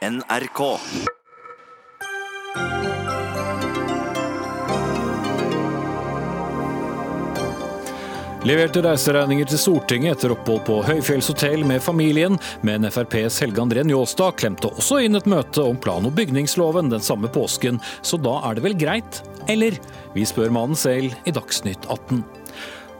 NRK. 0.00 0.60
Leverte 8.48 8.80
reiseregninger 8.80 9.44
til 9.50 9.60
Stortinget 9.60 10.14
etter 10.16 10.32
opphold 10.32 10.62
på 10.64 10.78
høyfjellshotell 10.86 11.66
med 11.68 11.84
familien, 11.84 12.40
men 12.64 12.88
FrPs 12.88 13.42
Helge 13.44 13.60
André 13.60 13.84
Njåstad 13.84 14.40
klemte 14.40 14.72
også 14.72 15.02
inn 15.04 15.20
et 15.20 15.28
møte 15.28 15.68
om 15.68 15.76
plan- 15.76 16.08
og 16.08 16.16
bygningsloven 16.16 16.88
den 16.88 17.04
samme 17.04 17.28
påsken, 17.28 17.76
så 18.00 18.16
da 18.16 18.38
er 18.48 18.56
det 18.56 18.64
vel 18.70 18.80
greit? 18.80 19.20
Eller? 19.52 19.76
Vi 20.16 20.24
spør 20.24 20.48
mannen 20.56 20.80
selv 20.80 21.12
i 21.28 21.36
Dagsnytt 21.36 21.84
18. 21.92 22.24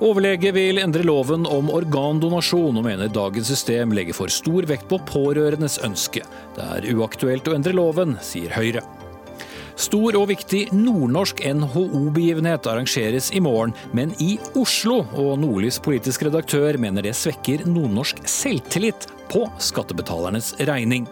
Overlege 0.00 0.48
vil 0.56 0.80
endre 0.80 1.04
loven 1.04 1.42
om 1.44 1.68
organdonasjon, 1.76 2.78
og 2.80 2.86
mener 2.86 3.10
dagens 3.12 3.50
system 3.52 3.92
legger 3.92 4.16
for 4.16 4.32
stor 4.32 4.64
vekt 4.64 4.86
på 4.88 4.96
pårørendes 5.04 5.76
ønske. 5.84 6.22
Det 6.56 6.68
er 6.78 6.88
uaktuelt 6.94 7.50
å 7.50 7.52
endre 7.58 7.76
loven, 7.76 8.16
sier 8.24 8.54
Høyre. 8.56 8.80
Stor 9.80 10.16
og 10.16 10.26
viktig 10.28 10.66
nordnorsk 10.72 11.42
NHO-begivenhet 11.44 12.64
arrangeres 12.72 13.28
i 13.36 13.44
morgen, 13.44 13.76
men 13.96 14.16
i 14.24 14.38
Oslo. 14.56 15.02
Og 15.20 15.36
Nordlys 15.40 15.76
politisk 15.84 16.24
redaktør 16.28 16.80
mener 16.80 17.04
det 17.04 17.12
svekker 17.16 17.68
nordnorsk 17.68 18.24
selvtillit 18.28 19.04
på 19.28 19.46
skattebetalernes 19.60 20.54
regning. 20.68 21.08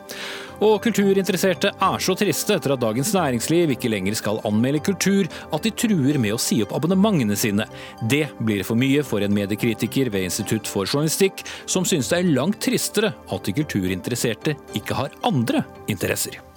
Og 0.65 0.81
kulturinteresserte 0.83 1.71
er 1.71 2.03
så 2.03 2.17
triste 2.19 2.57
etter 2.59 2.75
at 2.75 2.83
Dagens 2.83 3.13
Næringsliv 3.15 3.75
ikke 3.77 3.91
lenger 3.93 4.17
skal 4.19 4.41
anmelde 4.49 4.83
kultur, 4.89 5.29
at 5.55 5.63
de 5.63 5.71
truer 5.71 6.19
med 6.19 6.35
å 6.35 6.41
si 6.43 6.59
opp 6.65 6.75
abonnementene 6.79 7.39
sine. 7.39 7.69
Det 8.11 8.25
blir 8.43 8.67
for 8.67 8.79
mye 8.79 9.05
for 9.07 9.23
en 9.23 9.35
mediekritiker 9.35 10.11
ved 10.15 10.27
Institutt 10.27 10.71
for 10.71 10.89
journalistikk, 10.89 11.45
som 11.67 11.87
synes 11.87 12.11
det 12.11 12.19
er 12.19 12.35
langt 12.35 12.61
tristere 12.65 13.15
at 13.15 13.47
de 13.47 13.55
kulturinteresserte 13.61 14.59
ikke 14.79 14.99
har 14.99 15.15
andre 15.29 15.63
interesser. 15.87 16.48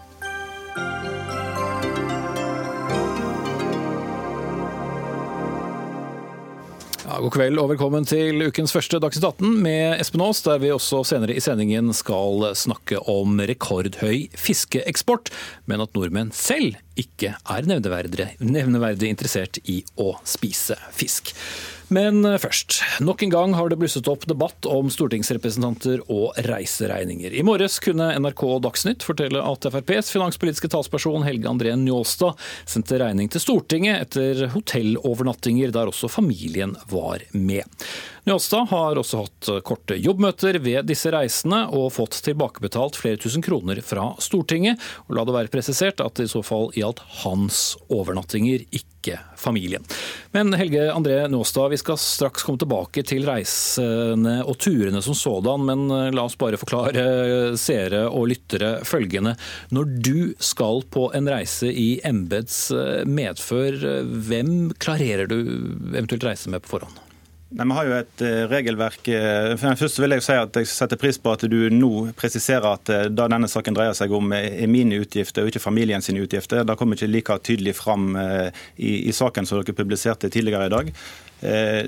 Ja, 7.12 7.17
god 7.20 7.34
kveld 7.35 7.59
og 7.59 7.65
velkommen 7.73 8.05
til 8.07 8.40
ukens 8.45 8.71
første 8.71 8.95
Dagsnytt 9.04 9.26
18 9.43 9.57
med 9.65 9.99
Espen 9.99 10.21
Aas, 10.23 10.40
der 10.45 10.62
vi 10.63 10.70
også 10.71 11.01
senere 11.09 11.35
i 11.35 11.41
sendingen 11.43 11.91
skal 11.91 12.45
snakke 12.55 13.01
om 13.12 13.41
rekordhøy 13.51 14.29
fiskeeksport, 14.40 15.27
men 15.67 15.84
at 15.84 15.91
nordmenn 15.91 16.32
selv 16.32 16.77
ikke 16.95 17.34
er 17.35 17.67
nevneverdig, 17.67 18.29
nevneverdig 18.39 19.12
interessert 19.12 19.59
i 19.67 19.82
å 19.99 20.13
spise 20.23 20.79
fisk. 20.95 21.34
Men 21.92 22.24
først. 22.40 22.78
Nok 23.04 23.24
en 23.26 23.34
gang 23.34 23.54
har 23.58 23.68
det 23.68 23.76
blusset 23.82 24.08
opp 24.08 24.24
debatt 24.30 24.64
om 24.70 24.88
stortingsrepresentanter 24.92 26.00
og 26.08 26.38
reiseregninger. 26.46 27.36
I 27.36 27.44
morges 27.44 27.82
kunne 27.84 28.08
NRK 28.16 28.46
Dagsnytt 28.64 29.04
fortelle 29.04 29.42
at 29.44 29.68
FrPs 29.68 30.14
finanspolitiske 30.14 30.72
talsperson 30.72 31.26
Helge 31.28 31.52
André 31.52 31.76
Njåstad 31.76 32.40
sendte 32.64 33.02
regning 33.02 33.28
til 33.32 33.44
Stortinget 33.44 34.06
etter 34.08 34.48
hotellovernattinger 34.56 35.76
der 35.76 35.92
også 35.92 36.08
familien 36.12 36.78
var 36.94 37.28
med. 37.36 37.68
Njåstad 38.22 38.68
har 38.70 39.00
også 39.02 39.24
hatt 39.24 39.48
korte 39.66 39.96
jobbmøter 39.98 40.60
ved 40.62 40.86
disse 40.86 41.10
reisene 41.10 41.64
og 41.74 41.88
fått 41.96 42.20
tilbakebetalt 42.22 43.00
flere 43.02 43.18
tusen 43.18 43.41
kroner 43.41 43.82
fra 43.82 44.12
Stortinget. 44.22 44.78
Og 45.08 45.18
la 45.18 45.26
det 45.26 45.34
være 45.34 45.50
presisert 45.50 46.04
at 46.05 46.20
det 46.20 46.28
i 46.30 46.34
så 46.36 46.44
fall 46.46 46.70
gjaldt 46.78 47.02
hans 47.24 47.63
overnattinger, 47.90 48.62
ikke 48.70 49.18
familien. 49.41 49.82
Men 50.38 50.54
Helge 50.54 50.86
André 50.94 51.24
Njåstad, 51.34 51.74
vi 51.74 51.82
skal 51.82 51.98
straks 51.98 52.46
komme 52.46 52.62
tilbake 52.62 53.02
til 53.10 53.26
reisene 53.26 54.38
og 54.46 54.60
turene 54.62 55.02
som 55.02 55.18
sådan, 55.18 55.66
men 55.66 56.13
la 56.13 56.30
oss 56.30 56.38
bare 56.38 56.62
forklare 56.62 57.58
seere 57.58 58.06
og 58.06 58.30
lyttere 58.35 58.76
følgende. 58.85 59.34
Når 59.74 59.96
du 59.98 60.18
skal 60.38 60.85
på 60.94 61.10
en 61.18 61.34
reise 61.34 61.74
i 61.74 61.96
embets 62.06 62.68
medfør, 63.10 63.82
hvem 64.30 64.75
klarerer 64.78 65.25
du 65.25 65.40
eventuelt 65.96 66.30
reise 66.30 66.53
med 66.53 66.62
på 66.62 66.78
forhånd? 66.78 67.07
Nei, 67.51 67.66
Vi 67.67 67.75
har 67.75 67.88
jo 67.88 67.95
et 67.97 68.22
uh, 68.23 68.44
regelverk. 68.47 69.07
Uh, 69.12 69.73
først 69.75 70.00
vil 70.00 70.16
jeg 70.16 70.23
si 70.23 70.35
at 70.39 70.56
jeg 70.56 70.69
setter 70.72 71.00
pris 71.00 71.17
på 71.19 71.34
at 71.35 71.44
du 71.51 71.57
nå 71.73 71.89
presiserer 72.16 72.67
at 72.69 72.91
uh, 72.94 73.01
da 73.12 73.28
denne 73.31 73.50
saken 73.51 73.75
dreier 73.75 73.97
seg 73.97 74.13
om 74.16 74.31
er 74.38 74.72
mine 74.72 75.01
utgifter 75.03 75.44
og 75.44 75.51
ikke 75.51 75.63
familien 75.63 76.03
sine 76.06 76.23
utgifter. 76.23 76.63
Det 76.63 76.78
kommer 76.79 76.95
ikke 76.95 77.12
like 77.12 77.38
tydelig 77.44 77.75
fram 77.75 78.16
i, 78.16 78.94
i, 79.09 79.12
saken 79.16 79.47
som 79.47 79.59
dere 79.59 79.75
publiserte 79.75 80.31
tidligere 80.31 80.69
i 80.69 80.72
dag. 80.72 80.94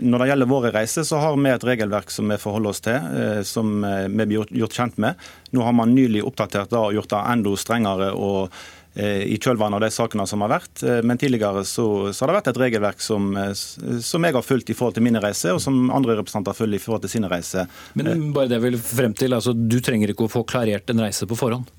Når 0.02 0.22
det 0.22 0.28
gjelder 0.32 0.50
våre 0.50 0.72
reiser, 0.74 1.06
så 1.06 1.20
har 1.22 1.36
vi 1.38 1.50
et 1.52 1.66
regelverk 1.68 2.10
som 2.12 2.32
vi 2.32 2.40
forholder 2.42 2.72
oss 2.72 2.82
til, 2.82 3.44
som 3.46 3.84
vi 3.84 4.26
blir 4.26 4.50
gjort 4.64 4.78
kjent 4.80 4.98
med. 5.04 5.20
Nå 5.54 5.62
har 5.62 5.76
man 5.78 5.94
nylig 5.94 6.24
oppdatert 6.26 6.74
det 6.74 6.80
og 6.80 6.96
gjort 6.98 7.12
det 7.14 7.20
enda 7.36 7.54
strengere. 7.62 8.10
og 8.18 8.50
i 8.96 9.40
kjølvannet 9.42 9.80
av 9.80 9.82
de 9.82 9.90
sakene 9.94 10.26
som 10.30 10.44
har 10.46 10.52
vært. 10.52 10.84
Men 11.02 11.18
tidligere 11.18 11.64
så, 11.66 11.86
så 12.14 12.24
har 12.24 12.30
det 12.30 12.36
vært 12.38 12.50
et 12.52 12.60
regelverk 12.62 13.02
som, 13.02 13.32
som, 13.58 14.28
jeg 14.28 14.36
har 14.36 14.46
fulgt 14.46 14.70
i 14.70 14.76
forhold 14.78 14.98
til 15.00 15.06
mine 15.08 15.22
reiser, 15.24 15.56
og 15.56 15.64
som 15.64 15.88
andre 15.90 16.20
representanter 16.20 16.58
følger 16.58 16.78
i 16.78 16.84
forhold 16.84 17.06
til 17.08 17.16
sine 17.16 17.32
reiser. 17.32 17.72
Men 17.98 18.30
bare 18.36 18.52
det 18.52 18.60
jeg 18.60 18.68
vil 18.68 18.78
frem 18.78 19.16
til, 19.18 19.34
altså 19.34 19.56
Du 19.58 19.80
trenger 19.82 20.14
ikke 20.14 20.28
å 20.28 20.32
få 20.32 20.46
klarert 20.46 20.94
en 20.94 21.02
reise 21.02 21.26
på 21.30 21.40
forhånd? 21.40 21.72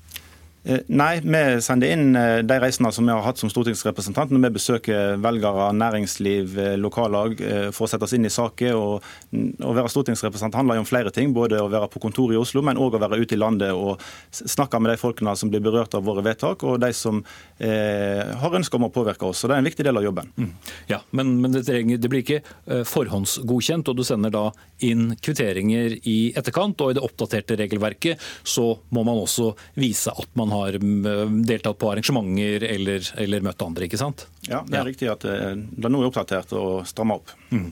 Nei, 0.65 1.19
vi 1.21 1.41
sender 1.61 1.91
inn 1.93 2.15
de 2.15 2.55
reisene 2.61 2.89
som 2.93 3.05
vi 3.05 3.13
har 3.13 3.21
hatt 3.21 3.37
som 3.37 3.51
stortingsrepresentant 3.51 4.31
når 4.33 4.47
vi 4.47 4.53
besøker 4.55 5.19
velgere, 5.21 5.67
næringsliv, 5.77 6.55
lokallag 6.81 7.37
for 7.75 7.85
å 7.85 7.89
sette 7.91 8.07
oss 8.07 8.15
inn 8.17 8.25
i 8.25 8.33
saker. 8.33 8.73
Å 8.73 9.73
være 9.77 9.91
stortingsrepresentant 9.93 10.57
handler 10.57 10.79
jo 10.79 10.85
om 10.85 10.89
flere 10.89 11.13
ting. 11.13 11.35
Både 11.35 11.59
å 11.61 11.69
være 11.69 11.89
på 11.93 12.01
kontor 12.01 12.33
i 12.33 12.39
Oslo, 12.39 12.63
men 12.65 12.79
òg 12.81 12.97
å 12.97 13.01
være 13.03 13.19
ute 13.21 13.37
i 13.37 13.39
landet 13.39 13.77
og 13.77 14.01
snakke 14.33 14.81
med 14.81 14.95
de 14.95 14.97
folkene 15.01 15.35
som 15.37 15.51
blir 15.53 15.61
berørt 15.61 15.93
av 15.97 16.05
våre 16.07 16.23
vedtak, 16.25 16.65
og 16.65 16.79
de 16.81 16.89
som 16.97 17.21
eh, 17.59 18.33
har 18.41 18.57
ønske 18.57 18.79
om 18.79 18.87
å 18.87 18.93
påvirke 18.95 19.29
oss. 19.29 19.43
Så 19.43 19.51
Det 19.51 19.59
er 19.59 19.61
en 19.61 19.69
viktig 19.69 19.85
del 19.85 20.01
av 20.01 20.07
jobben. 20.07 20.33
Mm. 20.37 20.51
Ja, 20.89 21.01
Men, 21.11 21.35
men 21.43 21.53
det, 21.53 21.65
trenger, 21.69 22.01
det, 22.01 22.09
blir 22.09 22.25
ikke 22.25 22.41
forhåndsgodkjent, 22.89 23.93
og 23.93 24.01
du 24.01 24.03
sender 24.07 24.33
da 24.33 24.47
inn 24.85 25.13
kvitteringer 25.21 25.99
i 26.09 26.33
etterkant. 26.33 26.81
Og 26.81 26.93
i 26.93 26.97
det 26.97 27.05
oppdaterte 27.05 27.59
regelverket 27.59 28.21
så 28.43 28.71
må 28.95 29.05
man 29.05 29.21
også 29.21 29.51
vise 29.77 30.09
at 30.09 30.31
man 30.39 30.53
har 30.53 30.54
har 30.55 30.77
eh, 30.79 31.35
deltatt 31.49 31.79
på 31.81 31.91
arrangementer 31.91 32.65
eller, 32.69 33.11
eller, 33.21 33.45
møtt 33.45 33.65
andre, 33.65 33.87
ikke 33.89 34.01
sant? 34.01 34.27
Ja, 34.49 34.61
det 34.67 34.77
er 34.77 34.83
ja. 34.83 34.85
riktig 34.85 35.09
at 35.09 35.25
eh, 35.25 35.55
det 35.55 35.89
nå 35.89 36.01
er 36.01 36.09
oppdatert 36.09 36.53
og 36.57 36.85
stramma 36.89 37.17
opp. 37.17 37.33
Mm. 37.49 37.69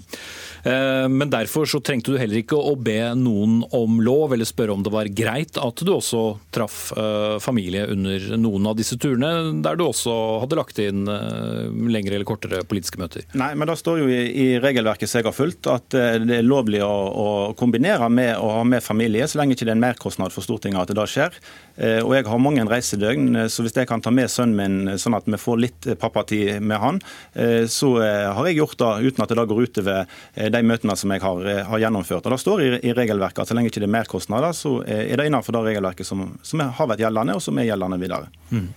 Eh, 0.64 1.08
men 1.12 1.30
derfor 1.30 1.68
så 1.70 1.82
trengte 1.84 2.14
du 2.14 2.18
heller 2.18 2.40
ikke 2.40 2.58
å 2.58 2.74
be 2.80 2.98
noen 3.20 3.62
om 3.76 4.00
lov, 4.04 4.34
eller 4.34 4.48
spørre 4.48 4.74
om 4.74 4.86
det 4.86 4.94
var 4.94 5.10
greit 5.14 5.60
at 5.62 5.84
du 5.84 5.94
også 5.94 6.24
traff 6.54 6.80
familie 7.44 7.86
under 7.92 8.26
noen 8.40 8.68
av 8.70 8.78
disse 8.78 8.96
turene, 9.02 9.30
der 9.64 9.78
du 9.78 9.86
også 9.86 10.14
hadde 10.44 10.58
lagt 10.58 10.80
inn 10.82 11.04
lengre 11.06 12.18
eller 12.18 12.28
kortere 12.28 12.62
politiske 12.68 13.00
møter? 13.02 13.26
Nei, 13.38 13.52
men 13.58 13.70
det 13.70 13.78
står 13.80 14.02
jo 14.02 14.08
i, 14.10 14.48
regelverket 14.64 15.10
som 15.10 15.20
jeg 15.20 15.28
har 15.28 15.36
fulgt, 15.36 15.70
at 15.70 15.88
det 15.94 16.38
er 16.40 16.46
lovlig 16.46 16.82
å, 16.86 16.90
å 16.90 17.28
kombinere 17.60 18.10
med 18.14 18.36
å 18.38 18.52
ha 18.60 18.64
med 18.68 18.84
familie, 18.86 19.28
så 19.30 19.40
lenge 19.40 19.58
ikke 19.58 19.68
det 19.68 19.74
er 19.74 19.80
en 19.80 19.86
merkostnad 19.86 20.34
for 20.36 20.46
Stortinget 20.46 20.84
at 20.84 20.94
det 20.94 20.98
da 21.00 21.08
skjer. 21.10 21.38
Og 22.06 22.14
jeg 22.16 22.28
har 22.30 22.42
mange 22.42 22.66
reisedøgn, 22.70 23.46
så 23.52 23.66
hvis 23.66 23.78
jeg 23.78 23.90
kan 23.90 24.04
ta 24.04 24.14
med 24.14 24.32
sønnen 24.32 24.58
min 24.58 25.02
sånn 25.02 25.18
at 25.18 25.28
vi 25.30 25.40
får 25.42 25.62
litt 25.64 25.90
pappatid 26.02 26.63
med 26.64 26.82
han, 26.82 27.00
så 27.70 27.90
har 28.02 28.48
jeg 28.48 28.60
gjort 28.60 28.78
det 28.80 28.92
uten 29.10 29.24
at 29.24 29.32
det 29.32 29.38
da 29.40 29.46
går 29.50 29.64
utover 29.68 30.20
de 30.56 30.62
møtene 30.66 30.96
som 31.00 31.14
jeg 31.14 31.24
har, 31.24 31.50
har 31.70 31.84
gjennomført. 31.86 32.26
Og 32.26 32.36
Det 32.36 32.42
står 32.44 32.64
i, 32.64 32.70
i, 32.80 32.94
regelverket 32.98 33.44
at 33.44 33.52
så 33.52 33.58
lenge 33.58 33.72
ikke 33.72 33.84
det 33.84 33.90
er 33.90 33.98
merkostnader, 33.98 34.56
så 34.58 34.78
er 34.86 35.16
det 35.20 35.28
innenfor 35.30 35.56
det 35.56 35.66
regelverket 35.72 36.08
som, 36.08 36.26
som 36.46 36.64
har 36.64 36.90
vært 36.92 37.04
gjeldende, 37.04 37.38
og 37.38 37.44
som 37.44 37.60
er 37.60 37.70
gjeldende 37.70 38.00
videre. 38.02 38.32
Mm. 38.54 38.70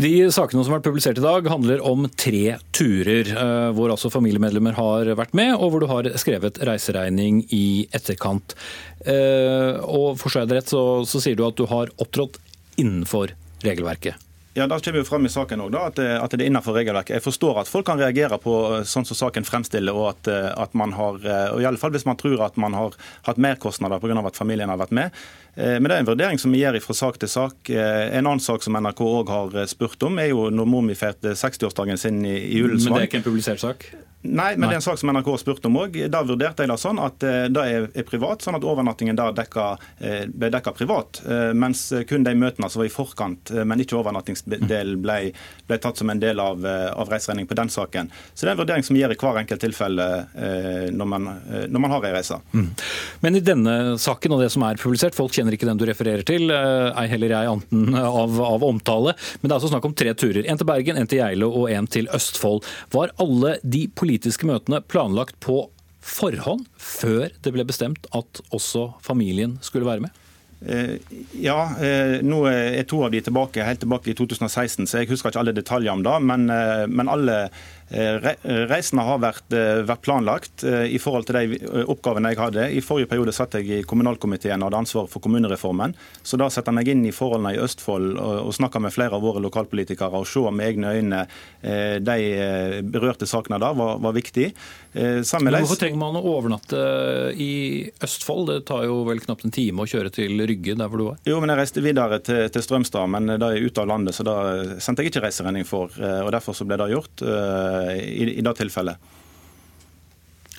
De 0.00 0.12
sakene 0.32 0.62
som 0.64 0.72
har 0.72 0.80
vært 0.80 0.86
publisert 0.88 1.18
i 1.20 1.24
dag, 1.24 1.46
handler 1.52 1.82
om 1.84 2.06
tre 2.16 2.56
turer, 2.72 3.28
hvor 3.76 3.92
altså 3.92 4.08
familiemedlemmer 4.12 4.76
har 4.78 5.10
vært 5.18 5.36
med, 5.36 5.52
og 5.58 5.74
hvor 5.74 5.84
du 5.84 5.88
har 5.90 6.08
skrevet 6.20 6.62
reiseregning 6.64 7.42
i 7.52 7.84
etterkant. 7.92 8.56
Og 9.04 10.16
Forstår 10.22 10.44
jeg 10.44 10.52
det 10.52 10.60
rett, 10.62 10.72
så, 10.72 10.82
så 11.04 11.20
sier 11.20 11.36
du 11.36 11.44
at 11.44 11.60
du 11.60 11.66
har 11.68 11.92
opptrådt 12.00 12.40
innenfor 12.80 13.36
regelverket? 13.66 14.31
Ja, 14.54 14.66
Det 14.66 14.84
kommer 14.84 15.00
jo 15.00 15.04
frem 15.08 15.26
i 15.26 15.30
saken 15.32 15.62
også, 15.64 15.80
at, 15.80 15.98
at, 15.98 16.34
det 16.36 16.44
er 16.44 16.50
innenfor 16.50 16.76
regelverket. 16.76 17.14
Jeg 17.16 17.24
forstår 17.24 17.62
at 17.62 17.70
folk 17.72 17.86
kan 17.88 18.00
reagere 18.00 18.36
på 18.36 18.56
sånn 18.84 19.06
som 19.08 19.16
saken 19.16 19.46
fremstiller, 19.48 19.96
og 19.96 20.10
at, 20.10 20.28
at 20.60 20.74
man 20.76 20.92
har, 20.92 21.22
og 21.54 21.62
i 21.62 21.64
alle 21.64 21.80
fall 21.80 21.94
hvis 21.94 22.04
man 22.04 22.20
tror 22.20 22.44
at 22.44 22.58
man 22.60 22.76
har 22.76 22.98
hatt 23.24 23.40
merkostnader 23.40 24.02
pga. 24.02 24.20
at 24.28 24.36
familien 24.36 24.68
har 24.68 24.76
vært 24.82 24.92
med. 24.92 25.22
Men 25.54 25.84
det 25.84 25.96
er 25.96 26.00
en 26.00 26.08
vurdering 26.08 26.40
som 26.40 26.54
vi 26.54 26.62
gjør 26.62 26.78
fra 26.80 26.94
sak 26.96 27.18
til 27.20 27.28
sak. 27.28 27.68
En 27.68 28.24
annen 28.24 28.40
sak 28.40 28.64
som 28.64 28.76
NRK 28.78 29.02
òg 29.04 29.32
har 29.32 29.58
spurt 29.68 30.06
om, 30.08 30.16
er 30.22 30.30
jo 30.30 30.46
når 30.48 30.70
Mummi 30.72 30.96
feirte 30.96 31.34
60-årsdagen 31.36 32.00
sin 32.00 32.22
i, 32.24 32.38
i 32.56 32.62
Ullensvang. 32.64 32.96
Men 32.96 33.02
det 33.02 33.04
er 33.04 33.10
ikke 33.10 33.20
en 33.20 33.26
publisert 33.26 33.60
sak? 33.60 33.84
Nei, 34.22 34.52
men 34.54 34.68
det 34.68 34.76
er 34.76 34.78
en 34.78 34.84
sak 34.84 35.00
som 35.00 35.10
NRK 35.10 35.28
har 35.32 35.40
spurt 35.42 35.64
om 35.66 35.76
òg. 35.80 35.96
Da 36.12 36.20
vurderte 36.22 36.62
jeg 36.62 36.70
det 36.70 36.76
sånn 36.78 37.00
at 37.02 37.24
eh, 37.26 37.48
det 37.50 37.62
er 37.66 38.04
privat, 38.06 38.44
sånn 38.44 38.54
at 38.54 38.66
overnattingen 38.66 39.18
der 39.18 39.34
dekka, 39.34 39.64
eh, 39.98 40.28
ble 40.30 40.50
dekka 40.54 40.72
privat. 40.78 41.18
Eh, 41.26 41.50
mens 41.58 41.88
kun 42.06 42.22
de 42.22 42.34
møtene 42.38 42.68
som 42.70 42.84
var 42.84 42.86
i 42.86 42.92
forkant, 42.94 43.50
men 43.66 43.82
ikke 43.82 43.98
overnattingsdelen, 43.98 45.00
ble, 45.02 45.16
ble, 45.66 45.78
tatt 45.82 45.98
som 45.98 46.12
en 46.12 46.22
del 46.22 46.38
av, 46.38 46.62
av 46.62 47.10
reiseregning 47.10 47.48
på 47.50 47.58
den 47.58 47.72
saken. 47.72 48.12
Så 48.30 48.46
det 48.46 48.52
er 48.52 48.54
en 48.54 48.62
vurdering 48.62 48.86
som 48.86 48.98
gjør 48.98 49.16
i 49.16 49.18
hver 49.18 49.40
enkelt 49.42 49.62
tilfelle 49.64 50.06
når 50.94 51.08
man, 51.08 51.26
når 51.72 51.82
man 51.82 51.94
har 51.94 52.06
ei 52.06 52.12
reise. 52.14 52.38
Mm. 52.54 52.68
Men 53.24 53.38
i 53.38 53.42
denne 53.42 53.74
saken 54.00 54.36
og 54.36 54.44
det 54.44 54.52
som 54.54 54.62
er 54.66 54.78
publisert, 54.78 55.16
folk 55.18 55.34
kjenner 55.34 55.41
ikke 55.50 55.66
den 55.66 55.80
du 55.80 55.84
refererer 55.88 56.22
til, 56.28 56.50
ei 56.52 57.06
heller 57.10 57.34
jeg 57.34 57.50
anten 57.50 57.98
av, 57.98 58.38
av 58.46 58.64
omtale, 58.66 59.16
men 59.40 59.48
det 59.48 59.52
er 59.52 59.58
altså 59.58 59.72
snakk 59.72 59.88
om 59.88 59.96
tre 59.98 60.14
turer. 60.14 60.46
En 60.46 60.60
til 60.60 60.68
Bergen, 60.68 61.00
en 61.00 61.10
til 61.10 61.22
Geilo 61.22 61.50
og 61.50 61.70
en 61.74 61.90
til 61.90 62.06
Østfold. 62.14 62.62
Var 62.94 63.14
alle 63.22 63.56
de 63.64 63.88
politiske 63.98 64.46
møtene 64.46 64.82
planlagt 64.86 65.40
på 65.42 65.64
forhånd, 66.02 66.66
før 66.78 67.30
det 67.42 67.54
ble 67.54 67.66
bestemt 67.66 68.06
at 68.14 68.42
også 68.54 68.92
familien 69.02 69.58
skulle 69.62 69.88
være 69.88 70.06
med? 70.06 70.22
Eh, 70.66 70.94
ja, 71.42 71.58
eh, 71.82 72.20
nå 72.22 72.44
er 72.46 72.84
to 72.86 73.00
av 73.02 73.10
de 73.10 73.22
tilbake, 73.24 73.64
helt 73.66 73.82
tilbake 73.82 74.12
i 74.12 74.16
2016, 74.18 74.86
så 74.86 75.00
jeg 75.00 75.10
husker 75.10 75.32
ikke 75.32 75.42
alle 75.42 75.54
detaljer 75.56 75.94
om 75.94 76.04
det. 76.06 76.14
Men, 76.22 76.48
eh, 76.50 76.86
men 76.86 77.10
alle 77.10 77.38
reisene 77.92 79.04
har 79.04 79.20
vært, 79.22 79.52
vært, 79.52 80.02
planlagt 80.02 80.64
i 80.64 80.98
forhold 81.02 81.26
til 81.28 81.36
de 81.36 81.82
oppgavene 81.92 82.32
jeg 82.32 82.40
hadde. 82.40 82.66
I 82.72 82.82
forrige 82.84 83.10
periode 83.10 83.34
satt 83.36 83.58
jeg 83.58 83.68
i 83.68 83.82
kommunalkomiteen 83.88 84.62
og 84.62 84.70
hadde 84.70 84.80
ansvaret 84.82 85.12
for 85.12 85.22
kommunereformen. 85.24 85.94
Så 86.24 86.38
da 86.40 86.48
setter 86.50 86.72
jeg 86.72 86.78
meg 86.78 86.92
inn 86.92 87.04
i 87.06 87.14
forholdene 87.14 87.54
i 87.56 87.60
Østfold 87.62 88.16
og, 88.16 88.50
snakker 88.56 88.82
med 88.84 88.94
flere 88.94 89.16
av 89.16 89.24
våre 89.24 89.42
lokalpolitikere 89.44 90.22
og 90.22 90.28
ser 90.28 90.52
med 90.56 90.70
egne 90.72 90.94
øyne 90.96 91.22
de 92.02 92.16
berørte 92.92 93.28
sakene 93.28 93.60
der 93.62 93.76
var, 93.76 94.00
var 94.02 94.16
viktig. 94.16 94.50
Hvorfor 94.92 95.78
trenger 95.80 96.00
man 96.00 96.18
å 96.18 96.24
overnatte 96.34 96.80
i 97.40 97.52
Østfold? 98.04 98.50
Det 98.50 98.58
tar 98.68 98.84
jo 98.88 99.02
vel 99.08 99.22
knapt 99.24 99.46
en 99.46 99.54
time 99.54 99.84
å 99.84 99.88
kjøre 99.88 100.12
til 100.12 100.42
Rygge 100.48 100.76
der 100.76 100.90
hvor 100.90 101.00
du 101.00 101.06
var? 101.06 101.20
Jo, 101.28 101.38
men 101.40 101.52
jeg 101.52 101.60
reiste 101.62 101.84
videre 101.84 102.18
til, 102.24 102.44
til 102.52 102.64
Strømstad, 102.64 103.08
men 103.12 103.34
da 103.40 103.52
er 103.52 103.64
ute 103.64 103.82
av 103.82 103.88
landet, 103.88 104.16
så 104.16 104.26
da 104.26 104.36
sendte 104.82 105.04
jeg 105.04 105.12
ikke 105.12 105.24
reiseregning 105.26 105.66
for. 105.68 105.92
Eh, 105.96 106.20
og 106.24 106.32
Derfor 106.32 106.56
så 106.56 106.66
ble 106.68 106.78
det 106.80 106.90
gjort 106.92 107.24
i, 107.98 108.28
i 108.38 108.44
det 108.44 108.54
tilfellet. 108.58 109.12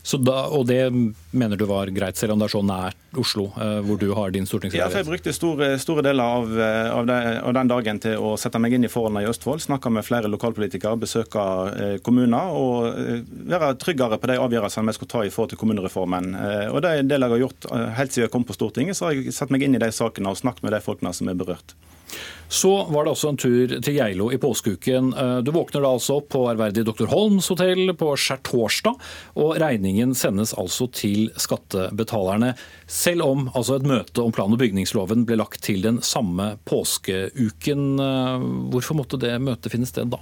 Da, 0.04 0.36
og 0.52 0.66
det 0.68 0.92
mener 1.32 1.56
du 1.56 1.64
var 1.66 1.88
greit, 1.96 2.18
selv 2.20 2.36
om 2.36 2.42
det 2.42 2.50
er 2.50 2.52
så 2.52 2.60
nært 2.66 2.98
Oslo, 3.18 3.46
eh, 3.56 3.78
hvor 3.86 3.96
du 4.02 4.10
har 4.18 4.34
din 4.36 4.46
stortingsleilighet? 4.46 4.84
Ja, 4.84 4.92
for 4.92 5.00
jeg 5.00 5.08
brukte 5.08 5.34
store, 5.34 5.70
store 5.80 6.04
deler 6.04 6.24
av, 6.42 6.52
eh, 6.60 6.90
av, 6.92 7.06
det, 7.08 7.20
av, 7.40 7.54
den 7.56 7.72
dagen 7.72 8.02
til 8.04 8.20
å 8.20 8.34
sette 8.42 8.60
meg 8.60 8.76
inn 8.76 8.84
i 8.84 8.92
forholdene 8.92 9.24
i 9.24 9.30
Østfold. 9.32 9.64
Snakke 9.64 9.94
med 9.94 10.04
flere 10.04 10.32
lokalpolitikere, 10.34 11.00
besøke 11.00 11.46
eh, 11.72 11.96
kommuner 12.04 12.52
og 12.52 13.00
være 13.54 13.72
tryggere 13.80 14.20
på 14.20 14.34
de 14.34 14.38
avgjørelsene 14.44 14.92
vi 14.92 14.98
skulle 15.00 15.14
ta 15.16 15.24
i 15.24 15.32
forhold 15.32 15.54
til 15.54 15.62
kommunereformen. 15.64 16.34
Og 16.74 16.82
Det 16.84 16.92
er 16.92 17.00
en 17.06 17.14
del 17.14 17.24
jeg 17.24 17.36
har 17.38 17.44
gjort 17.46 17.72
helt 18.02 18.14
siden 18.14 18.28
jeg 18.28 18.36
kom 18.36 18.48
på 18.50 18.58
Stortinget. 18.58 19.00
Så 19.00 19.08
har 19.08 19.16
jeg 19.16 19.32
satt 19.32 19.56
meg 19.56 19.64
inn 19.64 19.80
i 19.80 19.82
de 19.82 19.92
sakene 19.96 20.36
og 20.36 20.42
snakket 20.42 20.68
med 20.68 20.76
de 20.76 20.84
folkene 20.84 21.16
som 21.16 21.32
er 21.32 21.40
berørt. 21.40 21.78
Så 22.54 22.70
var 22.94 23.06
det 23.06 23.14
også 23.16 23.32
en 23.32 23.40
tur 23.42 23.72
til 23.82 23.96
Geilo 23.96 24.28
i 24.30 24.38
påskeuken. 24.38 25.10
Eh, 25.18 25.38
du 25.42 25.50
våkner 25.56 25.82
da 25.82 25.94
altså 25.96 26.20
opp 26.20 26.28
på 26.36 26.44
ærverdig 26.52 26.84
Dr. 26.86 27.08
Holms 27.10 27.50
hotell 27.50 27.96
på 27.98 28.12
skjærtorsdag, 28.20 29.00
og 29.42 29.56
regningen 29.64 30.14
sendes 30.18 30.54
altså 30.54 30.86
til 30.94 31.32
skattebetalerne. 31.42 32.54
Selv 32.86 33.26
om 33.26 33.48
altså 33.56 33.80
et 33.80 33.90
møte 33.90 34.22
om 34.22 34.36
plan- 34.36 34.54
og 34.54 34.62
bygningsloven 34.62 35.26
ble 35.26 35.40
lagt 35.42 35.64
til 35.66 35.82
den 35.82 35.98
samme 36.06 36.54
påskeuken. 36.70 37.88
Eh, 38.06 38.48
hvorfor 38.76 39.02
måtte 39.02 39.22
det 39.22 39.34
møtet 39.42 39.74
finne 39.74 39.90
sted 39.90 40.14
da? 40.14 40.22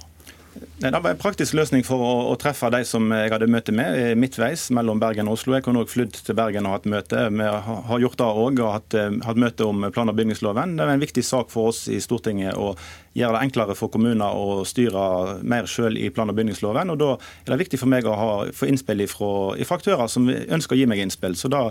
Det 0.82 0.98
var 0.98 1.12
en 1.12 1.20
praktisk 1.20 1.54
løsning 1.54 1.84
for 1.86 2.02
å, 2.02 2.10
å, 2.32 2.34
treffe 2.40 2.66
de 2.74 2.80
som 2.86 3.04
jeg 3.14 3.30
hadde 3.30 3.46
møte 3.50 3.74
med 3.76 3.98
eh, 3.98 4.14
midtveis 4.18 4.64
mellom 4.74 4.98
Bergen 4.98 5.28
og 5.30 5.36
Oslo. 5.36 5.54
Jeg 5.54 5.62
kunne 5.62 5.84
også 5.84 5.94
flydd 5.94 6.18
til 6.26 6.36
Bergen 6.38 6.66
og 6.66 6.74
hatt 6.74 6.88
møte. 6.90 7.22
Vi 7.30 7.46
har 7.46 8.02
gjort 8.02 8.18
det 8.18 8.26
òg 8.26 8.62
og 8.64 8.72
hatt, 8.74 8.96
eh, 8.98 9.14
hatt, 9.22 9.38
møte 9.38 9.68
om 9.68 9.86
plan- 9.94 10.10
og 10.10 10.18
bygningsloven. 10.18 10.74
Det 10.78 10.82
er 10.82 10.94
en 10.96 11.04
viktig 11.04 11.22
sak 11.26 11.52
for 11.54 11.70
oss 11.70 11.84
i 11.86 12.00
Stortinget 12.02 12.58
å 12.58 12.72
gjøre 13.14 13.38
det 13.38 13.44
enklere 13.46 13.76
for 13.78 13.92
kommuner 13.94 14.34
å 14.34 14.62
styre 14.66 15.38
mer 15.46 15.70
sjøl 15.70 16.00
i 16.00 16.10
plan- 16.10 16.32
og 16.32 16.40
bygningsloven. 16.40 16.90
og 16.90 16.98
Da 16.98 17.12
er 17.14 17.54
det 17.54 17.62
viktig 17.62 17.78
for 17.78 17.92
meg 17.92 18.08
å 18.08 18.16
ha, 18.18 18.30
få 18.50 18.66
innspill 18.72 19.06
fra 19.06 19.78
aktører 19.78 20.10
som 20.10 20.26
ønsker 20.26 20.74
å 20.74 20.80
gi 20.82 20.90
meg 20.90 21.04
innspill. 21.04 21.38
Så 21.38 21.48
da, 21.52 21.68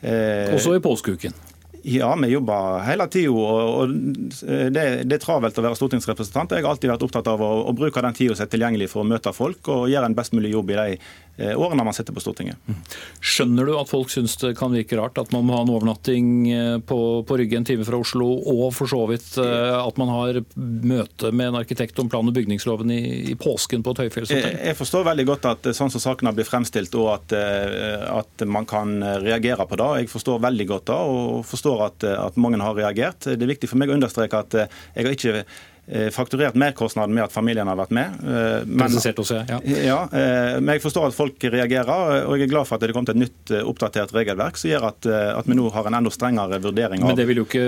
eh, 0.00 0.54
Også 0.56 0.72
i 0.72 0.80
påskeuken? 0.80 1.36
Ja, 1.84 2.14
vi 2.16 2.30
jobber 2.32 2.80
hele 2.86 3.04
tida. 3.12 3.30
Og 3.30 3.92
det, 3.92 4.84
det, 5.04 5.18
er 5.18 5.20
travelt 5.20 5.58
å 5.60 5.64
være 5.66 5.76
stortingsrepresentant. 5.76 6.54
Jeg 6.56 6.64
har 6.64 6.72
alltid 6.72 6.92
vært 6.94 7.04
opptatt 7.04 7.28
av 7.28 7.44
å, 7.44 7.50
å 7.68 7.76
bruke 7.76 8.00
den 8.04 8.16
tida 8.16 8.36
som 8.38 8.46
er 8.46 8.52
tilgjengelig 8.54 8.88
for 8.94 9.04
å 9.04 9.08
møte 9.08 9.34
folk 9.36 9.68
og 9.68 9.90
gjøre 9.92 10.08
en 10.08 10.16
best 10.16 10.32
mulig 10.36 10.54
jobb 10.54 10.72
i 10.72 10.80
de 10.80 10.88
Eh, 10.96 11.23
årene 11.38 11.84
man 11.84 11.94
sitter 11.94 12.14
på 12.14 12.22
Stortinget. 12.22 12.56
Mm. 12.68 12.76
Skjønner 13.24 13.66
du 13.66 13.74
at 13.78 13.90
folk 13.90 14.12
syns 14.12 14.36
det 14.38 14.52
kan 14.58 14.74
virke 14.74 14.98
rart 15.00 15.18
at 15.18 15.32
man 15.34 15.46
må 15.46 15.56
ha 15.56 15.64
en 15.64 15.72
overnatting 15.74 16.28
eh, 16.52 16.76
på, 16.86 16.98
på 17.26 17.38
Rygge 17.40 17.58
en 17.58 17.66
time 17.66 17.86
fra 17.86 17.98
Oslo, 17.98 18.28
og 18.52 18.68
for 18.76 18.90
så 18.90 19.00
vidt 19.10 19.34
eh, 19.42 19.74
at 19.74 19.98
man 20.00 20.12
har 20.14 20.40
møte 20.54 21.32
med 21.34 21.50
en 21.50 21.58
arkitekt 21.58 21.98
om 22.02 22.10
plan- 22.12 22.30
og 22.30 22.36
bygningsloven 22.36 22.94
i, 22.94 23.02
i 23.32 23.36
påsken 23.40 23.82
på 23.82 23.96
et 23.96 24.04
høyfjellshotell? 24.04 24.60
Jeg 24.70 24.78
forstår 24.78 25.08
veldig 25.10 25.26
godt 25.32 25.50
at 25.50 25.70
sånn 25.76 25.92
som 25.94 26.02
sakene 26.02 26.34
blir 26.36 26.48
fremstilt, 26.48 26.94
og 27.00 27.10
at, 27.16 27.34
at, 27.34 28.46
man 28.46 28.66
kan 28.68 28.98
reagere 29.24 29.64
på 29.66 29.78
det. 29.80 29.90
Jeg 30.02 30.10
forstår 30.12 30.42
veldig 30.44 30.66
godt 30.70 30.88
det, 30.90 31.02
og 31.14 31.44
forstår 31.48 31.86
at, 31.88 32.08
at 32.14 32.40
mange 32.40 32.60
har 32.62 32.76
reagert. 32.76 33.26
Det 33.26 33.40
er 33.40 33.54
viktig 33.54 33.70
for 33.70 33.80
meg 33.80 33.90
å 33.90 33.96
understreke 33.98 34.42
at 34.44 34.58
jeg 34.62 35.06
har 35.06 35.14
ikke 35.14 35.32
Eh, 35.34 35.73
fakturert 36.14 36.56
merkostnaden 36.56 37.14
med 37.14 37.26
at 37.26 37.32
familien 37.32 37.68
har 37.68 37.76
vært 37.76 37.92
med. 37.94 38.20
Eh, 38.24 38.64
men, 38.64 38.94
også, 38.94 39.42
ja. 39.48 39.58
Ja, 39.84 39.98
eh, 40.08 40.56
men 40.60 40.76
jeg 40.76 40.82
forstår 40.84 41.10
at 41.10 41.16
folk 41.16 41.44
reagerer, 41.52 42.24
og 42.24 42.38
jeg 42.38 42.46
er 42.46 42.52
glad 42.52 42.68
for 42.68 42.76
at 42.76 42.84
det 42.84 42.90
er 42.90 42.96
kommet 42.96 43.12
et 43.12 43.20
nytt 43.20 43.52
oppdatert 43.60 44.14
regelverk 44.16 44.58
som 44.60 44.70
gjør 44.70 44.88
at, 44.88 45.08
at 45.40 45.50
vi 45.50 45.58
nå 45.58 45.68
har 45.74 45.88
en 45.90 45.98
enda 46.00 46.12
strengere 46.14 46.60
vurdering 46.64 47.04
av 47.04 47.12
Men 47.12 47.18
det 47.18 47.26
vil 47.28 47.42
jo 47.42 47.46
ikke 47.48 47.64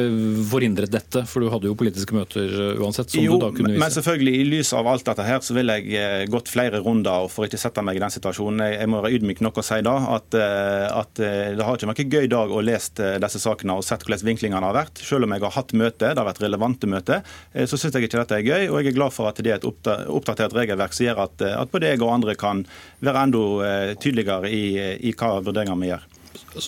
forhindret 0.49 0.93
dette, 0.93 1.27
for 1.29 1.45
du 1.45 1.51
hadde 1.53 1.69
jo 1.69 1.77
politiske 1.79 2.17
møter 2.17 2.57
uansett? 2.81 3.17
jo, 3.21 3.39
men 3.67 3.93
selvfølgelig 3.93 4.41
i 4.41 4.47
lys 4.49 4.73
av 4.77 4.89
alt 4.91 5.07
dette 5.07 5.27
her, 5.27 5.43
så 5.45 5.57
vil 5.57 5.73
jeg 5.75 6.31
gått 6.33 6.51
flere 6.53 6.81
runder 6.85 7.29
for 7.33 7.49
ikke 7.49 7.61
sette 7.61 7.85
meg 7.85 7.99
i 7.99 8.03
den 8.03 8.15
situasjonen. 8.15 8.65
Jeg 8.73 8.91
må 8.91 9.03
være 9.05 9.21
ydmyk 9.21 9.43
nok 9.45 9.61
å 9.61 9.67
si 9.67 9.81
da, 9.85 9.97
at, 10.17 10.37
at 10.37 11.21
det 11.21 11.63
har 11.63 11.77
ikke 11.77 11.91
vært 11.93 12.03
en 12.05 12.17
gøy 12.17 12.31
dag 12.33 12.53
å 12.53 12.65
lese 12.65 13.13
disse 13.23 13.43
sakene 13.43 13.77
og 13.77 13.85
sett 13.87 14.07
hvordan 14.07 14.25
vinklingene 14.31 14.71
har 14.71 14.77
vært. 14.77 15.05
Selv 15.05 15.29
om 15.29 15.37
jeg 15.37 15.45
har 15.45 15.57
hatt 15.59 15.77
møte, 15.77 16.09
det 16.09 16.21
har 16.21 16.29
vært 16.29 16.43
relevante 16.45 16.89
møter, 16.91 17.37
så 17.53 17.77
syns 17.79 17.97
jeg 17.99 18.06
ikke 18.09 18.23
dette 18.23 18.39
er 18.39 18.47
gøy, 18.47 18.69
og 18.71 18.81
jeg 18.81 18.91
er 18.91 18.99
glad 18.99 19.15
for 19.15 19.31
at 19.31 19.41
det 19.43 19.53
er 19.53 19.61
et 19.61 19.67
oppdatert 19.67 20.55
regelverk 20.57 20.97
som 20.97 21.07
gjør 21.09 21.23
at, 21.27 21.47
at 21.51 21.73
både 21.73 21.93
jeg 21.93 22.03
og 22.03 22.15
andre 22.15 22.37
kan 22.39 22.65
være 23.05 23.27
enda 23.29 23.45
eh, 23.67 23.93
tydeligere 24.01 24.51
i, 24.51 24.65
i 25.11 25.15
hva 25.17 25.37
vurderinger 25.41 25.81
vi 25.83 25.93
gjør. 25.93 26.09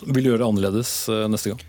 Vil 0.09 0.25
du 0.25 0.31
gjøre 0.31 0.43
det 0.43 0.49
annerledes 0.49 0.93
eh, 1.13 1.27
neste 1.31 1.55
gang? 1.55 1.65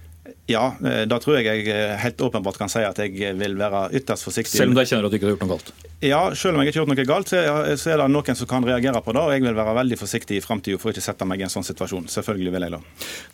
Ja, 0.49 0.71
eh, 0.81 1.03
da 1.09 1.19
tror 1.21 1.37
jeg 1.39 1.45
jeg 1.65 1.99
helt 2.01 2.25
åpenbart 2.25 2.57
kan 2.57 2.71
si 2.71 2.81
at 2.85 2.97
jeg 2.97 3.37
vil 3.37 3.57
være 3.59 3.89
ytterst 3.99 4.25
forsiktig. 4.25 4.57
Selv 4.57 4.73
om 4.73 4.79
de 4.79 4.87
kjenner 4.89 5.05
at 5.05 5.13
du 5.13 5.19
ikke 5.19 5.29
har 5.29 5.37
gjort 5.37 5.45
noe 5.45 5.55
galt? 5.57 5.73
Ja, 5.99 6.19
selv 6.31 6.55
om 6.55 6.61
jeg 6.63 6.71
ikke 6.71 6.79
har 6.79 6.85
gjort 6.85 6.93
noe 6.93 7.07
galt, 7.09 7.31
så 7.31 7.89
er 7.91 7.99
det 7.99 8.05
noen 8.07 8.37
som 8.39 8.47
kan 8.47 8.63
reagere 8.63 9.01
på 9.03 9.11
det. 9.11 9.19
Og 9.19 9.33
jeg 9.33 9.43
vil 9.43 9.57
være 9.57 9.73
veldig 9.75 9.97
forsiktig 9.99 10.37
i 10.39 10.43
framtida 10.43 10.79
for 10.79 10.93
ikke 10.93 11.03
å 11.03 11.07
sette 11.09 11.27
meg 11.27 11.41
i 11.41 11.43
en 11.43 11.51
sånn 11.51 11.65
situasjon. 11.67 12.07
Selvfølgelig 12.13 12.53
vil 12.55 12.65
jeg 12.65 12.73
det. 12.77 12.79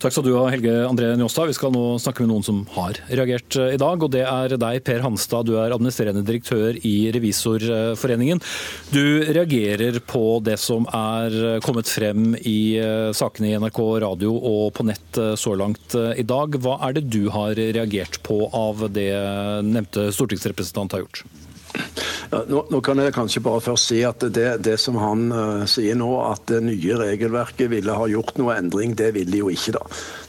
Takk 0.02 0.16
skal 0.16 0.26
du 0.26 0.32
ha, 0.34 0.48
Helge 0.50 0.74
André 0.88 1.12
Njåstad. 1.20 1.52
Vi 1.52 1.58
skal 1.60 1.76
nå 1.76 1.84
snakke 2.02 2.26
med 2.26 2.32
noen 2.34 2.48
som 2.48 2.64
har 2.74 2.98
reagert 3.12 3.60
eh, 3.62 3.76
i 3.76 3.82
dag. 3.82 4.02
Og 4.02 4.12
det 4.16 4.24
er 4.26 4.58
deg, 4.58 4.82
Per 4.88 5.06
Hanstad. 5.06 5.46
Du 5.46 5.60
er 5.62 5.76
administrerende 5.76 6.26
direktør 6.26 6.80
i 6.82 6.96
Revisorforeningen. 7.14 8.42
Du 8.90 9.04
reagerer 9.30 10.02
på 10.02 10.24
det 10.46 10.58
som 10.60 10.90
er 10.90 11.62
kommet 11.66 11.92
frem 11.92 12.34
i 12.42 12.58
eh, 12.82 13.14
sakene 13.14 13.52
i 13.52 13.60
NRK 13.62 13.82
radio 14.08 14.34
og 14.36 14.74
på 14.74 14.88
nett 14.90 15.22
så 15.38 15.54
langt 15.54 15.94
i 16.18 16.26
dag. 16.26 16.58
Hva 16.66 16.80
er 16.90 16.98
det 16.98 17.05
du 17.06 17.28
har 17.34 17.56
reagert 17.56 18.22
på 18.26 18.46
av 18.54 18.88
det 18.94 19.12
nevnte 19.66 20.10
stortingsrepresentant 20.16 20.98
har 20.98 21.06
gjort? 21.06 21.26
Nå, 22.32 22.60
nå, 22.72 22.80
kan 22.84 23.00
jeg 23.00 23.14
kanskje 23.16 23.42
bare 23.46 23.62
først 23.64 23.92
si 23.92 24.00
at 24.08 24.24
det, 24.34 24.48
det 24.66 24.76
som 24.82 24.98
han 25.00 25.26
uh, 25.32 25.64
sier 25.70 25.98
nå, 25.98 26.10
at 26.26 26.46
det 26.50 26.62
nye 26.66 26.98
regelverket 27.00 27.70
ville 27.72 27.96
ha 27.96 28.08
gjort 28.12 28.40
noe 28.42 28.56
endring, 28.58 28.96
det 28.98 29.12
vil 29.16 29.30
de 29.32 29.44
jo 29.44 29.52
ikke. 29.54 29.76
da. 29.78 29.84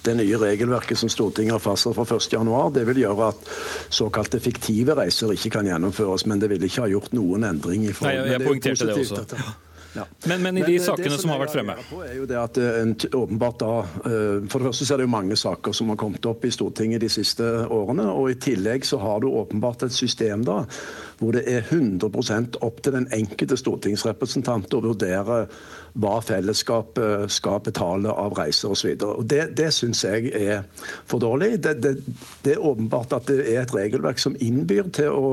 Det 0.07 0.17
nye 0.19 0.41
regelverket 0.41 1.01
som 1.01 1.11
Stortinget 1.13 1.57
har 1.57 1.65
fastsatt 1.65 1.97
fra 1.97 2.07
1.1, 2.07 2.75
det 2.77 2.87
vil 2.91 3.03
gjøre 3.07 3.31
at 3.33 3.53
såkalte 4.01 4.43
fiktive 4.43 4.97
reiser 4.99 5.35
ikke 5.35 5.57
kan 5.59 5.71
gjennomføres. 5.71 6.27
Men 6.31 6.43
det 6.43 6.53
vil 6.53 6.69
ikke 6.69 6.85
ha 6.85 6.91
gjort 6.93 7.17
noen 7.17 7.49
endring. 7.49 7.89
i 7.89 7.95
forhold. 7.97 8.13
Nei, 8.13 8.27
jeg, 8.27 8.37
jeg 8.37 8.51
poengterte 8.51 8.91
det 8.91 8.99
også. 9.01 9.23
Dette. 9.25 9.66
Ja. 9.97 10.05
Men, 10.27 10.43
men, 10.43 10.59
i 10.59 10.65
de 10.67 10.77
men, 10.77 10.85
sakene 10.85 11.15
som, 11.15 11.23
som 11.25 11.33
har 11.33 11.43
vært 11.45 11.55
fremme? 11.55 11.77
På 11.89 12.03
er 12.05 12.17
jo 12.19 12.27
det 12.29 12.39
at 12.41 12.61
eh, 12.61 12.81
en, 12.83 12.95
åpenbart 12.95 13.59
da, 13.63 13.73
eh, 13.81 14.45
For 14.51 14.61
det 14.61 14.71
første 14.71 14.89
så 14.89 14.95
er 14.95 15.03
det 15.03 15.09
jo 15.09 15.15
mange 15.15 15.39
saker 15.41 15.77
som 15.77 15.93
har 15.93 16.01
kommet 16.01 16.29
opp 16.29 16.45
i 16.45 16.53
Stortinget 16.55 17.05
de 17.05 17.11
siste 17.13 17.47
årene. 17.73 18.09
og 18.13 18.31
I 18.33 18.39
tillegg 18.43 18.87
så 18.89 19.01
har 19.03 19.23
du 19.25 19.31
åpenbart 19.31 19.87
et 19.87 19.97
system 19.97 20.45
da, 20.47 20.63
hvor 21.19 21.33
det 21.37 21.47
er 21.49 21.65
100% 21.65 22.61
opp 22.67 22.83
til 22.85 22.97
den 22.99 23.09
enkelte 23.15 23.57
stortingsrepresentant 23.57 24.77
å 24.77 24.85
vurdere 24.85 25.47
hva 25.97 26.17
fellesskapet 26.21 27.33
skal 27.33 27.63
betale 27.65 28.13
av 28.13 28.37
reiser 28.37 28.75
osv. 28.75 28.93
Det, 29.25 29.43
det 29.57 29.71
syns 29.73 30.05
jeg 30.05 30.33
er 30.37 30.67
for 31.09 31.23
dårlig. 31.23 31.55
Det, 31.65 31.79
det, 31.81 31.95
det 32.45 32.57
er 32.57 32.67
åpenbart 32.69 33.17
at 33.17 33.31
det 33.31 33.47
er 33.47 33.63
et 33.63 33.73
regelverk 33.75 34.21
som 34.21 34.37
innbyr 34.37 34.91
til 34.97 35.17
å 35.17 35.31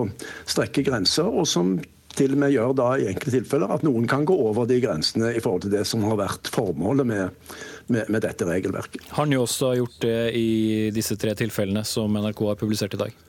strekke 0.48 0.86
grenser, 0.88 1.28
og 1.28 1.50
som 1.50 1.76
til 2.18 2.36
og 2.36 2.42
med 2.44 2.54
gjør 2.54 2.76
da 2.78 2.90
i 3.00 3.08
enkelte 3.12 3.38
tilfeller 3.40 3.74
at 3.76 3.86
noen 3.86 4.08
kan 4.10 4.26
gå 4.28 4.36
over 4.36 4.68
de 4.70 4.80
grensene 4.84 5.34
i 5.34 5.42
forhold 5.44 5.66
til 5.66 5.74
det 5.76 5.84
som 5.90 6.06
har 6.08 6.20
vært 6.20 6.52
formålet 6.54 7.10
med, 7.10 7.52
med, 7.88 8.10
med 8.10 8.24
dette 8.26 8.48
regelverket. 8.48 9.06
Har 9.18 9.30
Njåstad 9.30 9.78
gjort 9.82 10.00
det 10.06 10.18
i 10.38 10.50
disse 10.96 11.18
tre 11.20 11.36
tilfellene 11.40 11.86
som 11.88 12.14
NRK 12.14 12.46
har 12.52 12.60
publisert 12.60 12.98
i 12.98 13.04
dag? 13.06 13.22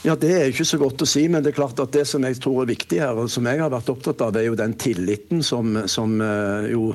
Ja, 0.00 0.14
Det 0.16 0.30
er 0.32 0.46
ikke 0.48 0.64
så 0.64 0.78
godt 0.80 1.02
å 1.04 1.06
si, 1.08 1.26
men 1.28 1.42
det 1.44 1.50
er 1.50 1.58
klart 1.58 1.80
at 1.82 1.92
det 1.92 2.06
som 2.08 2.24
jeg 2.24 2.38
tror 2.40 2.62
er 2.62 2.70
viktig 2.70 3.02
her, 3.02 3.18
og 3.20 3.26
som 3.28 3.44
jeg 3.44 3.60
har 3.60 3.68
vært 3.68 3.90
opptatt 3.92 4.22
av, 4.24 4.36
er 4.40 4.46
jo 4.46 4.56
den 4.56 4.72
tilliten 4.80 5.42
som, 5.44 5.74
som 5.92 6.14
eh, 6.24 6.70
jo 6.72 6.94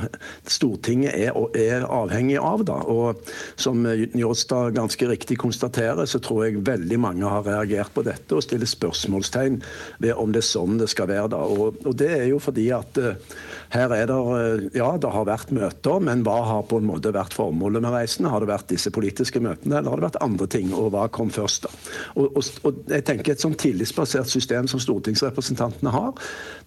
Stortinget 0.49 1.13
er, 1.13 1.37
er, 1.53 1.85
avhengig 1.85 2.39
av. 2.41 2.63
da. 2.65 2.79
Og 2.89 3.21
Som 3.61 3.85
Njåstad 3.85 4.73
ganske 4.73 5.09
riktig 5.11 5.37
konstaterer, 5.37 6.09
så 6.09 6.17
tror 6.17 6.47
jeg 6.47 6.63
veldig 6.65 6.97
mange 7.03 7.29
har 7.29 7.45
reagert 7.45 7.93
på 7.93 8.01
dette 8.07 8.33
og 8.33 8.41
stiller 8.41 8.65
spørsmålstegn 8.65 9.59
ved 10.01 10.17
om 10.17 10.33
det 10.33 10.41
er 10.41 10.49
sånn 10.49 10.81
det 10.81 10.89
skal 10.89 11.11
være. 11.13 11.29
da. 11.35 11.43
Og, 11.45 11.77
og 11.85 11.93
Det 11.93 12.09
er 12.09 12.25
jo 12.31 12.41
fordi 12.41 12.71
at 12.73 12.97
uh, 12.97 13.37
her 13.75 13.93
er 13.93 14.09
det 14.09 14.17
uh, 14.17 14.65
Ja, 14.73 14.89
det 14.97 15.13
har 15.13 15.29
vært 15.29 15.53
møter, 15.53 16.01
men 16.01 16.25
hva 16.25 16.39
har 16.49 16.65
på 16.65 16.81
en 16.81 16.89
måte 16.89 17.13
vært 17.13 17.37
formålet 17.37 17.85
med 17.85 17.93
reisene? 17.99 18.33
Har 18.33 18.41
det 18.41 18.49
vært 18.49 18.73
disse 18.73 18.89
politiske 18.89 19.43
møtene, 19.45 19.77
eller 19.77 19.93
har 19.93 20.01
det 20.01 20.09
vært 20.09 20.21
andre 20.25 20.49
ting? 20.49 20.73
Og 20.73 20.89
hva 20.95 21.05
kom 21.13 21.29
først, 21.29 21.69
da? 21.69 21.85
Og, 22.17 22.41
og, 22.41 22.51
og 22.65 22.94
jeg 22.95 23.07
tenker 23.07 23.35
Et 23.35 23.41
sånn 23.41 23.57
tillitsbasert 23.59 24.29
system 24.31 24.69
som 24.71 24.81
stortingsrepresentantene 24.81 25.91
har, 25.95 26.13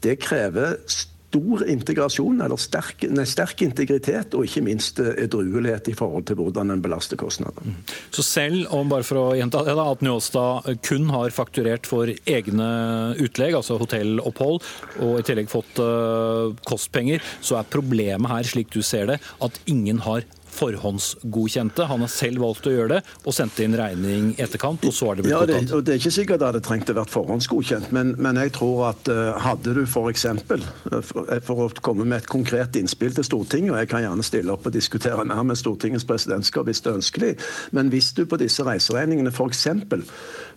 det 0.04 0.18
krever 0.20 0.76
stor 1.28 1.64
integrasjon, 1.68 2.40
eller 2.40 2.56
sterk, 2.60 3.04
nei, 3.12 3.24
sterk, 3.28 3.60
integritet, 3.66 4.32
og 4.32 4.46
ikke 4.48 4.62
minst 4.64 5.00
eh, 5.02 5.12
edruelighet 5.26 5.90
i 5.92 5.96
forhold 5.96 6.24
til 6.30 6.38
hvordan 6.40 6.72
en 6.72 6.84
belaster 6.84 7.20
kostnader. 7.20 7.66
Mm. 7.68 7.76
Så 8.16 8.24
selv 8.24 8.72
om 8.72 8.88
bare 8.88 9.04
for 9.04 9.20
å 9.20 9.26
gjenta 9.36 9.60
det 9.66 9.76
at 9.76 10.04
Njåstad 10.04 10.70
kun 10.88 11.10
har 11.12 11.34
fakturert 11.36 11.88
for 11.88 12.08
egne 12.08 12.70
utlegg, 13.20 13.58
altså 13.58 13.76
hotellopphold, 13.80 14.64
og 15.04 15.20
i 15.20 15.26
tillegg 15.28 15.52
fått 15.52 15.82
uh, 15.84 16.56
kostpenger, 16.68 17.20
så 17.44 17.60
er 17.60 17.68
problemet 17.68 18.32
her, 18.32 18.48
slik 18.48 18.72
du 18.72 18.80
ser 18.80 19.10
det, 19.12 19.20
at 19.44 19.60
ingen 19.68 20.00
har 20.08 20.24
forhåndsgodkjente. 20.58 21.86
Han 21.90 22.04
har 22.04 22.12
selv 22.12 22.42
valgt 22.44 22.68
å 22.68 22.74
gjøre 22.74 22.96
det, 22.96 23.00
og 23.24 23.36
sendte 23.36 23.64
inn 23.64 23.76
regning 23.78 24.32
i 24.34 24.42
etterkant, 24.44 24.84
og 24.88 24.94
så 24.94 25.10
har 25.10 25.18
det 25.18 25.26
blitt 25.26 25.34
ja, 25.34 25.42
det, 25.48 25.60
og 25.74 25.84
det 25.86 25.94
er 25.94 26.02
ikke 26.02 26.14
sikkert 26.18 26.42
det 26.42 26.50
hadde 26.50 26.62
trengt 26.66 26.92
å 26.92 26.96
være 26.98 27.12
forhåndsgodkjent, 27.12 27.92
men, 27.94 28.14
men, 28.18 28.40
jeg 28.42 28.54
tror 28.58 28.84
at 28.90 29.10
uh, 29.12 29.32
hadde 29.42 29.74
du 29.76 29.82
f.eks. 29.84 30.26
For, 30.48 30.66
uh, 30.92 31.38
for 31.44 31.64
å 31.66 31.68
komme 31.84 32.06
med 32.08 32.22
et 32.22 32.30
konkret 32.30 32.76
innspill 32.78 33.14
til 33.16 33.26
Stortinget, 33.26 33.72
og 33.74 33.80
jeg 33.82 33.92
kan 33.92 34.04
gjerne 34.04 34.26
stille 34.26 34.54
opp 34.54 34.68
og 34.68 34.74
diskutere 34.74 35.26
mer 35.28 35.44
med 35.46 35.58
Stortingets 35.60 36.06
presidentskap 36.08 36.68
hvis 36.68 36.82
det 36.84 36.92
er 36.92 37.00
ønskelig, 37.00 37.32
men 37.76 37.92
hvis 37.92 38.12
du 38.16 38.24
på 38.28 38.38
disse 38.40 38.66
reiseregningene 38.66 39.32
f.eks 39.34 39.66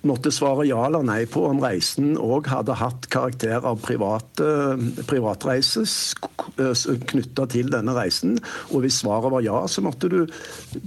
måtte 0.08 0.31
svare 0.34 0.65
ja 0.70 0.79
eller 0.88 1.03
nei 1.05 1.25
på 1.29 1.43
om 1.50 1.60
reisen 1.62 2.15
òg 2.17 2.50
hadde 2.51 2.77
hatt 2.79 3.08
karakter 3.13 3.62
av 3.67 3.81
private, 3.84 4.48
privatreises 5.10 6.15
knytta 7.12 7.46
til 7.51 7.70
denne 7.74 7.93
reisen. 7.96 8.38
Og 8.72 8.86
hvis 8.86 9.01
svaret 9.03 9.34
var 9.34 9.46
ja, 9.46 9.60
så 9.70 9.84
måtte 9.86 10.10
du 10.12 10.20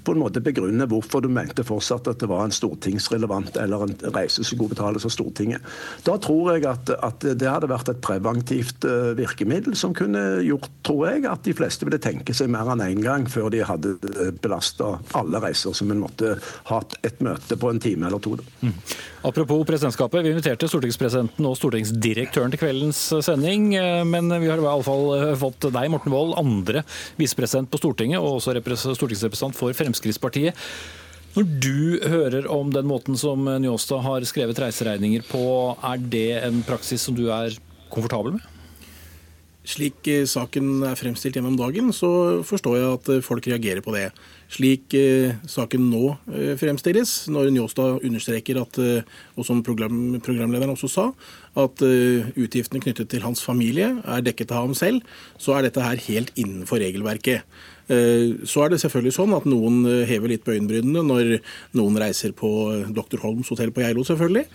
på 0.04 0.14
en 0.14 0.22
måte 0.22 0.42
begrunne 0.44 0.88
hvorfor 0.90 1.22
du 1.24 1.30
mente 1.32 1.66
fortsatt 1.66 2.08
at 2.10 2.22
det 2.22 2.30
var 2.30 2.46
en 2.46 2.54
stortingsrelevant 2.54 3.58
eller 3.60 3.86
en 3.86 3.94
reise 4.14 4.42
som 4.42 4.48
skulle 4.48 4.74
betales 4.74 5.06
av 5.06 5.14
Stortinget. 5.14 5.62
Da 6.06 6.16
tror 6.22 6.54
jeg 6.54 6.66
at, 6.68 6.90
at, 6.96 7.24
det 7.24 7.48
hadde 7.48 7.70
vært 7.70 7.92
et 7.92 8.02
preventivt 8.04 8.86
virkemiddel 9.18 9.76
som 9.78 9.94
kunne 9.96 10.42
gjort, 10.44 10.70
tror 10.86 11.06
jeg, 11.10 11.24
at 11.30 11.44
de 11.46 11.54
fleste 11.56 11.86
ville 11.86 12.02
tenke 12.02 12.34
seg 12.36 12.50
mer 12.52 12.72
enn 12.72 12.82
én 12.82 12.94
en 12.94 13.02
gang 13.02 13.26
før 13.30 13.50
de 13.52 13.62
hadde 13.66 13.94
belasta 14.42 14.94
alle 15.18 15.40
reiser 15.42 15.74
som 15.76 15.90
en 15.92 16.02
måtte 16.02 16.36
hatt 16.70 16.96
et 17.06 17.20
møte 17.24 17.58
på 17.58 17.70
en 17.70 17.82
time 17.82 18.08
eller 18.08 18.22
to. 18.22 18.36
Mm. 18.62 18.74
Apropos 19.24 19.62
presidentskapet, 19.64 20.20
vi 20.20 20.34
inviterte 20.34 20.68
stortingspresidenten 20.68 21.46
og 21.48 21.56
stortingsdirektøren 21.56 22.52
til 22.52 22.60
kveldens 22.60 23.00
sending. 23.24 23.70
Eh, 23.78 24.02
men 24.04 24.28
vi 24.28 24.50
har 24.50 24.60
i 24.60 24.66
alle 24.68 24.84
fall 24.84 25.06
eh, 25.16 25.30
fått 25.40 25.70
deg, 25.70 25.88
Morten 25.92 26.12
Wold, 26.12 26.34
andre 26.40 26.82
visepresident 27.20 27.70
på 27.72 27.80
Stortinget 27.80 28.20
og 28.20 28.42
også 28.42 28.58
stortingsrepresentant 28.60 29.56
for 29.56 29.72
Fremskrittspartiet. 29.76 30.58
Når 31.34 31.46
du 31.58 31.78
hører 32.06 32.44
om 32.52 32.68
den 32.70 32.86
måten 32.86 33.16
som 33.18 33.48
Njåstad 33.48 34.04
har 34.04 34.26
skrevet 34.28 34.60
reiseregninger 34.60 35.24
på, 35.26 35.44
er 35.82 36.04
det 36.12 36.28
en 36.44 36.60
praksis 36.68 37.02
som 37.02 37.16
du 37.16 37.26
er 37.32 37.56
komfortabel 37.90 38.36
med? 38.36 38.50
Slik 39.64 40.04
eh, 40.12 40.26
saken 40.28 40.84
er 40.84 41.00
fremstilt 41.00 41.40
gjennom 41.40 41.56
dagen, 41.56 41.88
så 41.96 42.44
forstår 42.44 42.76
jeg 42.76 42.96
at 42.98 43.12
folk 43.24 43.48
reagerer 43.48 43.80
på 43.80 43.96
det 43.96 44.10
slik 44.54 44.94
eh, 44.98 45.34
saken 45.50 45.88
nå 45.90 46.02
eh, 46.30 46.54
fremstilles, 46.60 47.12
når 47.32 47.50
Njåstad 47.54 48.04
understreker 48.06 48.60
at, 48.62 48.78
eh, 48.82 49.20
og 49.34 49.46
som 49.46 49.62
program, 49.66 50.20
programlederen 50.24 50.74
også 50.74 50.90
sa, 50.90 51.06
at 51.54 51.84
utgiftene 51.84 52.82
knyttet 52.82 53.12
til 53.12 53.22
hans 53.22 53.38
familie 53.46 53.92
er 54.02 54.24
dekket 54.26 54.50
av 54.50 54.64
ham 54.64 54.72
selv, 54.74 55.04
så 55.38 55.54
er 55.54 55.68
dette 55.68 55.84
her 55.84 56.00
helt 56.08 56.32
innenfor 56.34 56.82
regelverket. 56.82 57.46
Uh, 57.88 58.44
så 58.48 58.64
er 58.64 58.72
det 58.72 58.80
selvfølgelig 58.82 59.14
sånn 59.16 59.34
at 59.36 59.48
noen 59.48 59.82
hever 60.08 60.32
litt 60.32 60.44
på 60.46 60.54
øyenbrynene 60.54 61.04
når 61.04 61.32
noen 61.76 62.00
reiser 62.00 62.34
på 62.36 62.50
Dr. 62.94 63.20
Holms 63.24 63.50
hotell 63.52 63.72
på 63.74 63.84
Geilo, 63.84 64.04
selvfølgelig. 64.06 64.46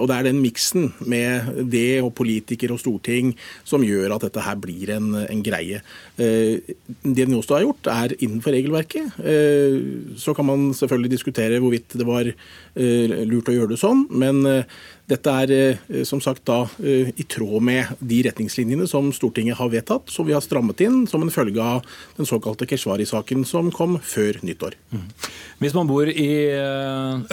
Og 0.00 0.06
det 0.08 0.16
er 0.16 0.26
den 0.26 0.40
miksen 0.42 0.88
med 1.08 1.48
det 1.70 2.02
og 2.04 2.12
politikere 2.18 2.74
og 2.76 2.80
storting 2.82 3.32
som 3.66 3.84
gjør 3.84 4.14
at 4.16 4.26
dette 4.26 4.42
her 4.44 4.58
blir 4.60 4.92
en, 4.94 5.10
en 5.22 5.42
greie. 5.44 5.80
Det 6.16 7.26
Njåstad 7.28 7.58
har 7.58 7.66
gjort, 7.66 7.90
er 7.90 8.14
innenfor 8.18 8.54
regelverket. 8.54 9.18
Eh, 9.24 9.78
så 10.16 10.34
kan 10.34 10.46
man 10.46 10.74
selvfølgelig 10.74 11.10
diskutere 11.10 11.60
hvorvidt 11.60 11.96
det 11.98 12.06
var 12.06 12.28
eh, 12.28 13.14
lurt 13.28 13.50
å 13.50 13.54
gjøre 13.54 13.74
det 13.74 13.80
sånn, 13.80 14.04
men 14.10 14.42
eh, 14.48 14.82
dette 15.10 15.32
er 15.44 16.04
som 16.08 16.20
sagt 16.24 16.46
da 16.48 16.62
i 16.80 17.26
tråd 17.28 17.64
med 17.66 17.90
de 18.00 18.22
retningslinjene 18.24 18.86
som 18.88 19.10
Stortinget 19.12 19.58
har 19.58 19.68
vedtatt, 19.72 20.08
som 20.12 20.24
vi 20.24 20.32
har 20.32 20.40
strammet 20.44 20.80
inn 20.84 21.02
som 21.10 21.22
en 21.24 21.32
følge 21.34 21.60
av 21.60 21.84
den 22.16 22.28
såkalte 22.28 22.68
Keshvari-saken 22.70 23.44
som 23.48 23.68
kom 23.74 23.98
før 24.00 24.40
nyttår. 24.46 24.78
Mm. 24.94 25.04
Hvis 25.60 25.76
man 25.76 25.90
bor 25.90 26.08
i 26.08 26.30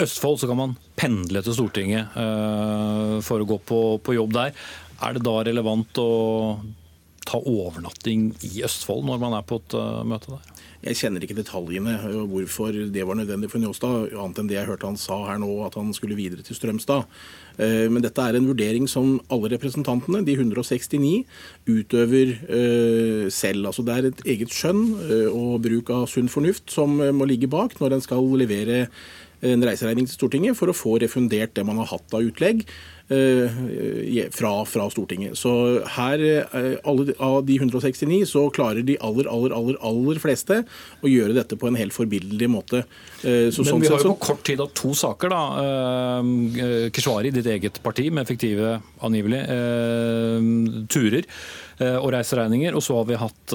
Østfold, 0.04 0.42
så 0.42 0.50
kan 0.50 0.60
man 0.60 0.76
pendle 1.00 1.40
til 1.44 1.56
Stortinget 1.56 2.12
for 3.24 3.40
å 3.40 3.48
gå 3.48 3.58
på, 3.64 3.80
på 4.04 4.18
jobb 4.18 4.36
der. 4.36 4.52
Er 5.02 5.16
det 5.16 5.24
da 5.24 5.38
relevant 5.48 5.98
å 6.02 6.10
ta 7.24 7.40
overnatting 7.40 8.32
i 8.50 8.62
Østfold 8.66 9.08
når 9.08 9.22
man 9.22 9.38
er 9.38 9.48
på 9.48 9.62
et 9.62 9.80
møte 10.12 10.36
der? 10.36 10.61
Jeg 10.82 10.98
kjenner 10.98 11.22
ikke 11.22 11.36
detaljene 11.38 11.94
hvorfor 12.26 12.74
det 12.90 13.04
var 13.06 13.14
nødvendig 13.18 13.50
for 13.52 13.62
Njåstad, 13.62 14.10
annet 14.18 14.40
enn 14.42 14.48
det 14.50 14.56
jeg 14.56 14.66
hørte 14.66 14.88
han 14.88 14.98
sa 14.98 15.20
her 15.28 15.38
nå, 15.38 15.50
at 15.66 15.76
han 15.78 15.92
skulle 15.94 16.18
videre 16.18 16.42
til 16.42 16.58
Strømstad. 16.58 17.06
Men 17.92 18.02
dette 18.02 18.24
er 18.24 18.34
en 18.34 18.48
vurdering 18.48 18.88
som 18.90 19.20
alle 19.30 19.52
representantene, 19.52 20.24
de 20.26 20.34
169, 20.34 21.22
utøver 21.70 22.34
selv. 23.30 23.68
Altså 23.70 23.86
Det 23.86 23.94
er 23.94 24.08
et 24.10 24.22
eget 24.34 24.50
skjønn 24.50 24.82
og 25.30 25.60
bruk 25.62 25.92
av 25.94 26.08
sunn 26.10 26.30
fornuft 26.32 26.74
som 26.74 26.98
må 26.98 27.30
ligge 27.30 27.50
bak 27.52 27.78
når 27.78 27.98
en 27.98 28.06
skal 28.08 28.32
levere 28.42 28.88
en 29.42 29.64
reiseregning 29.66 30.06
til 30.08 30.16
Stortinget 30.16 30.58
for 30.58 30.70
å 30.70 30.76
få 30.76 30.96
refundert 31.02 31.54
det 31.56 31.66
man 31.66 31.80
har 31.82 31.90
hatt 31.90 32.14
av 32.14 32.26
utlegg. 32.26 32.64
Eh, 33.12 34.30
fra, 34.30 34.64
fra, 34.64 34.90
Stortinget. 34.90 35.36
Så 35.38 35.82
her, 35.96 36.22
eh, 36.22 36.76
alle, 36.84 37.12
av 37.18 37.44
de 37.46 37.58
169, 37.58 38.26
så 38.26 38.46
klarer 38.54 38.82
de 38.86 38.96
aller, 39.00 39.26
aller, 39.28 39.52
aller, 39.52 39.76
aller 39.84 40.20
fleste 40.22 40.62
å 41.02 41.10
gjøre 41.10 41.34
dette 41.36 41.58
på 41.58 41.68
en 41.68 41.76
helt 41.76 41.92
forbilledlig 41.92 42.48
måte. 42.48 42.84
Eh, 43.20 43.50
så, 43.52 43.64
Men 43.66 43.72
sånn 43.72 43.82
vi 43.82 43.90
har 43.92 44.00
jo 44.00 44.14
på 44.14 44.28
kort 44.30 44.44
tid 44.46 44.62
hatt 44.62 44.72
to 44.78 44.94
saker, 44.96 45.34
da. 45.34 45.42
Keshvari, 46.94 47.34
ditt 47.34 47.50
eget 47.50 47.82
parti, 47.84 48.06
med 48.08 48.24
effektive, 48.24 48.78
angivelig, 49.02 49.42
turer 50.92 51.26
og 51.98 52.08
reiseregninger. 52.14 52.76
Og 52.78 52.84
så 52.86 52.96
har 53.00 53.10
vi 53.10 53.18
hatt 53.18 53.54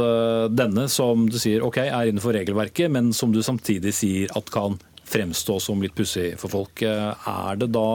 denne 0.52 0.86
som 0.92 1.26
du 1.32 1.40
sier 1.40 1.64
ok, 1.66 1.80
er 1.88 2.12
innenfor 2.12 2.36
regelverket, 2.36 2.92
men 2.92 3.14
som 3.16 3.34
du 3.34 3.40
samtidig 3.46 3.96
sier 3.96 4.34
at 4.38 4.52
kan 4.54 4.78
fremstå 5.08 5.58
som 5.64 5.82
litt 5.82 5.96
pussig 5.98 6.34
for 6.42 6.52
folk. 6.52 6.84
Er 6.84 7.60
det 7.60 7.72
da 7.72 7.88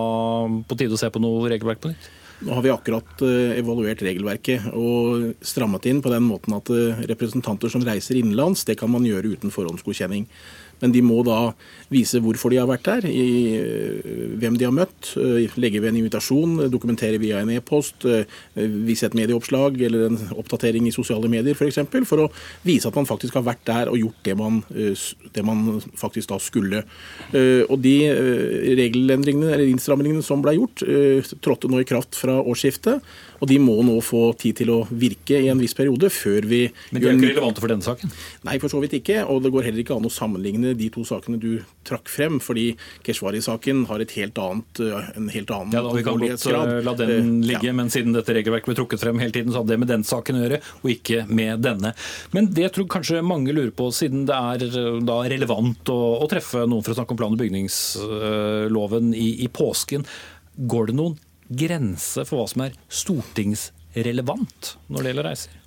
på 0.49 0.79
tide 0.79 0.97
å 0.97 1.01
se 1.01 1.11
på 1.13 1.23
noe 1.23 1.51
regelverk 1.53 1.83
på 1.83 1.93
nytt? 1.93 2.11
Nå 2.43 2.57
har 2.57 2.63
vi 2.65 2.73
akkurat 2.73 3.23
eh, 3.23 3.59
evaluert 3.61 4.03
regelverket 4.03 4.73
og 4.75 5.45
strammet 5.47 5.87
inn 5.87 6.01
på 6.03 6.11
den 6.11 6.25
måten 6.27 6.57
at 6.57 6.71
eh, 6.75 7.05
representanter 7.07 7.71
som 7.71 7.85
reiser 7.87 8.19
innenlands, 8.19 8.65
det 8.67 8.81
kan 8.81 8.91
man 8.91 9.07
gjøre 9.07 9.37
uten 9.37 9.55
forhåndsgodkjenning. 9.55 10.27
Men 10.83 10.93
de 10.95 11.03
må 11.05 11.21
da 11.27 11.53
vise 11.93 12.21
hvorfor 12.23 12.53
de 12.53 12.59
har 12.59 12.69
vært 12.71 12.89
der, 12.89 13.07
i, 13.07 13.55
eh, 13.55 14.13
hvem 14.41 14.57
de 14.59 14.67
har 14.67 14.75
møtt, 14.75 15.13
eh, 15.21 15.47
legge 15.61 15.81
ved 15.81 15.93
en 15.93 16.01
invitasjon, 16.03 16.69
dokumentere 16.73 17.21
via 17.23 17.41
en 17.41 17.53
e-post, 17.55 18.05
eh, 18.05 18.25
vise 18.57 19.07
et 19.07 19.15
medieoppslag 19.15 19.81
eller 19.81 20.09
en 20.09 20.19
oppdatering 20.35 20.89
i 20.89 20.95
sosiale 20.95 21.31
medier 21.31 21.55
f.eks., 21.55 21.63
for, 21.63 21.71
eksempel, 21.71 22.07
for 22.07 22.25
å 22.25 22.31
vise 22.67 22.89
at 22.89 22.97
man 22.99 23.07
faktisk 23.07 23.39
har 23.39 23.47
vært 23.47 23.65
der 23.69 23.91
og 23.93 24.01
gjort 24.01 24.23
det 24.25 24.37
man, 24.37 24.63
det 24.73 25.45
man 25.45 25.81
faktisk 25.97 26.33
da 26.33 26.39
skulle. 26.43 26.83
Og 27.33 27.77
de 27.81 27.97
regelendringene 28.77 29.53
eller 29.53 29.71
innstrammingene 29.71 30.25
som 30.27 30.43
ble 30.43 30.57
gjort, 30.59 30.83
trådte 31.45 31.71
nå 31.71 31.81
i 31.81 31.89
kraft 31.89 32.19
fra 32.19 32.41
årsskiftet. 32.43 33.01
Og 33.43 33.49
de 33.51 33.59
må 33.59 33.75
nå 33.83 33.97
få 34.05 34.29
tid 34.39 34.61
til 34.61 34.71
å 34.71 34.79
virke 34.87 35.41
i 35.43 35.49
en 35.51 35.59
viss 35.59 35.75
periode 35.75 36.09
før 36.15 36.47
vi 36.47 36.61
Men 36.93 37.03
de 37.03 37.09
er 37.09 37.17
ikke 37.17 37.31
relevante 37.33 37.63
for 37.63 37.73
denne 37.73 37.83
saken? 37.83 38.13
Nei, 38.47 38.59
for 38.63 38.71
så 38.71 38.79
vidt 38.83 38.95
ikke. 39.01 39.25
Og 39.27 39.43
det 39.43 39.51
går 39.55 39.67
heller 39.67 39.83
ikke 39.83 39.97
an 39.99 40.07
å 40.07 40.13
sammenligne 40.13 40.77
de 40.79 40.89
to 40.95 41.03
sakene 41.09 41.41
du 41.43 41.57
trakk 41.89 42.11
frem. 42.13 42.39
Fordi 42.43 42.69
Keshvari-saken 43.07 43.85
har 43.91 44.05
et 44.05 44.15
helt 44.15 44.39
annet, 44.39 44.83
en 45.19 45.27
helt 45.35 45.51
annen 45.57 45.75
ja, 45.75 45.83
Vi 45.99 46.05
kan 46.07 46.23
godt 46.23 46.47
la 46.87 46.95
den 47.01 47.41
ligge, 47.43 47.67
ja. 47.67 47.75
men 47.75 47.91
siden 47.93 48.15
dette 48.15 48.37
regelverket 48.37 48.71
ble 48.71 48.79
trukket 48.79 49.03
frem 49.03 49.19
hele 49.23 49.35
tiden, 49.35 49.51
så 49.51 49.63
hadde 49.63 49.75
det 49.75 49.81
med 49.83 49.91
den 49.91 50.07
saken 50.07 50.39
å 50.39 50.45
gjøre, 50.45 50.63
og 50.85 50.95
ikke 50.95 51.25
med 51.27 51.65
denne. 51.67 51.95
Men 52.37 52.53
det 52.55 52.71
tror 52.77 52.87
kanskje 52.95 53.25
mange 53.27 53.55
lurer 53.55 53.75
på, 53.75 53.91
siden 53.95 54.27
det 54.29 54.39
er 54.39 55.03
da 55.03 55.19
relevant 55.33 55.91
å, 55.91 55.99
å 56.23 56.31
treffe 56.31 56.63
noen 56.69 56.87
for 56.87 56.95
å 56.95 57.01
snakke 57.01 57.17
om 57.17 57.21
plan- 57.21 57.35
og 57.35 57.43
bygningsloven 57.43 59.13
i, 59.19 59.29
i 59.43 59.51
påsken, 59.51 60.07
går 60.71 60.93
det 60.93 60.99
noen 61.01 61.19
grense 61.59 62.25
for 62.29 62.41
hva 62.41 62.49
som 62.51 62.65
er 62.67 62.77
stortingsrelevant 63.03 64.75
når 64.89 64.99
det 64.99 65.13
gjelder 65.13 65.29
reiser? 65.31 65.59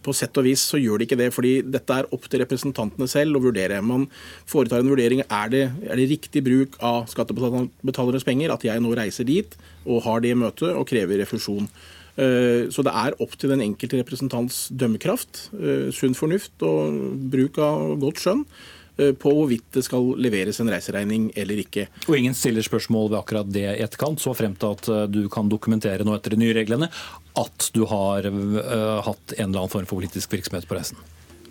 På 0.00 0.14
sett 0.16 0.38
og 0.40 0.46
vis 0.46 0.62
så 0.64 0.78
gjør 0.80 1.00
det 1.00 1.06
ikke 1.10 1.18
det, 1.20 1.28
fordi 1.36 1.52
dette 1.68 1.96
er 2.00 2.08
opp 2.16 2.24
til 2.30 2.40
representantene 2.40 3.08
selv 3.10 3.36
å 3.36 3.42
vurdere. 3.44 3.82
Man 3.84 4.06
foretar 4.48 4.80
en 4.80 4.88
vurdering. 4.88 5.20
Er 5.28 5.52
det, 5.52 5.64
er 5.84 6.00
det 6.00 6.08
riktig 6.14 6.40
bruk 6.46 6.78
av 6.80 7.04
skattebetalernes 7.12 8.24
penger 8.24 8.54
at 8.54 8.64
jeg 8.64 8.80
nå 8.80 8.94
reiser 8.96 9.28
dit 9.28 9.58
og 9.84 10.00
har 10.06 10.24
det 10.24 10.32
møtet 10.40 10.72
og 10.72 10.88
krever 10.88 11.20
refusjon? 11.20 11.68
Eh, 12.16 12.72
så 12.72 12.82
det 12.84 12.96
er 12.96 13.16
opp 13.22 13.36
til 13.38 13.52
den 13.52 13.62
enkelte 13.64 14.00
representants 14.00 14.66
dømmekraft, 14.72 15.50
eh, 15.60 15.88
sunn 15.94 16.16
fornuft 16.16 16.64
og 16.66 16.96
bruk 17.32 17.60
av 17.62 17.98
godt 18.00 18.24
skjønn 18.24 18.46
på 18.96 19.32
hvorvidt 19.34 19.70
det 19.76 19.84
skal 19.86 20.10
leveres 20.20 20.60
en 20.60 20.70
reiseregning 20.72 21.30
eller 21.38 21.62
ikke. 21.62 21.86
Og 22.08 22.16
ingen 22.18 22.36
stiller 22.36 22.64
spørsmål 22.64 23.10
ved 23.12 23.20
akkurat 23.20 23.52
det 23.52 23.64
i 23.66 23.84
etterkant, 23.84 24.20
så 24.20 24.34
frem 24.36 24.56
til 24.58 24.76
at 24.76 24.90
eh, 24.90 25.06
du 25.10 25.22
kan 25.32 25.50
dokumentere 25.50 26.06
nå 26.06 26.16
etter 26.16 26.34
de 26.34 26.40
nye 26.42 26.56
reglene 26.56 26.90
at 27.40 27.70
du 27.72 27.84
har 27.88 28.26
uh, 28.26 29.00
hatt 29.06 29.34
en 29.36 29.46
eller 29.46 29.62
annen 29.62 29.72
form 29.72 29.86
for 29.86 30.00
politisk 30.00 30.32
virksomhet 30.34 30.66
på 30.68 30.76
reisen? 30.76 30.98